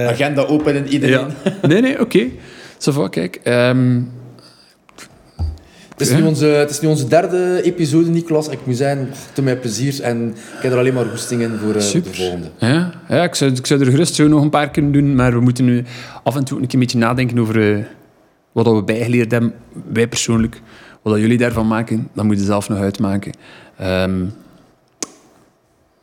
Agenda 0.08 0.41
open 0.41 0.76
in 0.76 0.88
iedereen. 0.88 1.28
ja. 1.43 1.68
Nee, 1.68 1.82
nee, 1.82 1.99
oké. 1.99 2.28
Zo 2.78 2.91
van, 2.91 3.10
kijk. 3.10 3.39
ehm, 3.43 4.01
is 6.08 6.14
nu 6.14 6.24
onze, 6.24 6.45
het 6.45 6.70
is 6.70 6.80
nu 6.80 6.88
onze 6.88 7.08
derde 7.08 7.62
episode, 7.64 8.10
Nicolas. 8.10 8.47
Ik 8.47 8.60
moet 8.66 8.78
zeggen, 8.78 9.10
te 9.34 9.41
mijn 9.41 9.60
plezier. 9.60 10.01
En 10.01 10.28
ik 10.30 10.62
heb 10.62 10.72
er 10.72 10.78
alleen 10.78 10.93
maar 10.93 11.06
goesting 11.06 11.41
in 11.41 11.58
voor, 11.58 11.76
eh, 11.76 11.91
de 11.91 12.14
volgende. 12.14 12.47
Ja, 12.58 12.91
ja 13.10 13.24
ik, 13.24 13.36
zou, 13.36 13.51
ik 13.51 13.66
zou 13.66 13.80
er 13.80 13.91
gerust 13.91 14.16
zo 14.16 14.28
nog 14.28 14.41
een 14.41 14.49
paar 14.49 14.70
kunnen 14.70 14.91
doen, 14.91 15.16
maar 15.16 15.34
we 15.34 15.39
moeten 15.39 15.66
nu 15.66 15.84
af 16.24 16.36
en 16.36 16.43
toe 16.43 16.58
een, 16.60 16.66
keer 16.66 16.74
een 16.74 16.80
beetje 16.80 16.97
nadenken 16.97 17.39
over 17.39 17.76
eh, 17.76 17.84
wat 18.51 18.66
we 18.66 18.84
bijgeleerd 18.84 19.32
hebben, 19.32 19.54
wij 19.91 20.08
persoonlijk. 20.08 20.62
Wat 21.01 21.20
jullie 21.20 21.38
daarvan 21.38 21.68
maken, 21.68 22.10
dat 22.14 22.26
moet 22.26 22.39
je 22.39 22.45
zelf 22.45 22.70
nog 22.70 22.80
uitmaken. 22.80 23.32
Ehm, 23.78 24.26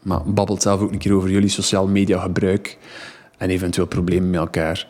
maar 0.02 0.20
babbelt 0.26 0.62
zelf 0.62 0.80
ook 0.80 0.92
een 0.92 0.98
keer 0.98 1.14
over 1.14 1.30
jullie 1.30 1.48
sociale 1.48 1.88
media 1.88 2.20
gebruik 2.20 2.78
en 3.38 3.50
eventueel 3.50 3.86
problemen 3.86 4.30
met 4.30 4.40
elkaar. 4.40 4.86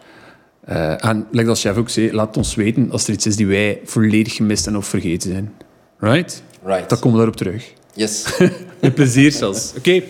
Eh, 0.71 1.05
en, 1.05 1.27
like 1.31 1.47
dat 1.47 1.59
chef 1.59 1.77
ook 1.77 1.89
zei, 1.89 2.13
laat 2.13 2.37
ons 2.37 2.55
weten 2.55 2.91
als 2.91 3.07
er 3.07 3.13
iets 3.13 3.27
is 3.27 3.37
die 3.37 3.47
wij 3.47 3.81
volledig 3.85 4.35
gemist 4.35 4.67
en 4.67 4.77
of 4.77 4.87
vergeten 4.87 5.31
zijn. 5.31 5.53
Right? 5.99 6.43
Right. 6.65 6.89
Dan 6.89 6.99
komen 6.99 7.11
we 7.11 7.17
daarop 7.17 7.37
terug. 7.37 7.73
Yes. 7.95 8.25
Met 8.81 8.95
plezier 8.95 9.33
zelfs. 9.33 9.73
Oké. 9.79 10.03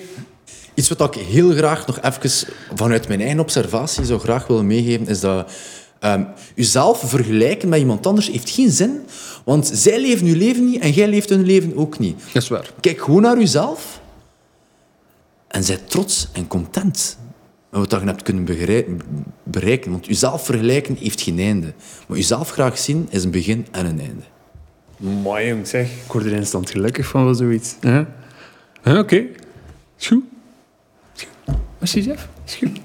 Iets 0.75 0.89
wat 0.89 1.15
ik 1.15 1.23
heel 1.23 1.51
graag 1.51 1.87
nog 1.87 2.01
even 2.01 2.49
vanuit 2.75 3.09
mijn 3.09 3.21
eigen 3.21 3.41
observatie 3.41 4.05
zou 4.05 4.21
graag 4.21 4.47
willen 4.47 4.67
meegeven, 4.67 5.07
is 5.07 5.21
dat 5.21 5.53
ehm 5.99 6.25
uzelf 6.55 7.03
vergelijken 7.05 7.69
met 7.69 7.79
iemand 7.79 8.07
anders 8.07 8.31
heeft 8.31 8.51
geen 8.51 8.71
zin, 8.71 9.01
want 9.45 9.71
zij 9.75 10.01
leven 10.01 10.27
uw 10.27 10.37
leven 10.37 10.71
niet 10.71 10.81
en 10.81 10.91
jij 10.91 11.09
leeft 11.09 11.29
hun 11.29 11.45
leven 11.45 11.77
ook 11.77 11.99
niet. 11.99 12.21
Dat 12.33 12.43
is 12.43 12.49
waar. 12.49 12.71
Kijk 12.81 13.01
gewoon 13.01 13.23
naar 13.23 13.37
uzelf 13.37 14.01
en 15.49 15.65
zijt 15.65 15.91
trots 15.91 16.29
en 16.33 16.47
content 16.47 17.19
met 17.71 17.91
wat 17.91 18.01
je 18.01 18.07
hebt 18.07 18.23
kunnen 18.23 18.45
bereiken. 19.43 19.91
Want 19.91 20.09
uzelf 20.09 20.45
vergelijken 20.45 20.97
heeft 20.97 21.21
geen 21.21 21.39
einde. 21.39 21.73
Maar 22.09 22.19
uzelf 22.19 22.51
graag 22.51 22.79
zien 22.79 23.07
is 23.11 23.25
een 23.25 23.31
begin 23.31 23.67
en 23.71 23.87
een 23.87 24.01
einde. 24.01 24.23
Mooi 24.97 25.47
jong, 25.47 25.67
zeg. 25.67 25.87
Ik 25.91 26.13
word 26.13 26.25
er 26.25 26.33
instant 26.33 26.71
gelukkig 26.71 27.07
van 27.07 27.25
wel 27.25 27.35
zoiets. 27.35 27.77
Ja. 27.81 28.09
Ja, 28.85 28.99
Oké. 28.99 29.27
Is 29.99 30.07
goed. 30.07 30.25
Merci, 31.79 32.03
Jeff. 32.03 32.29
Goed. 32.59 32.81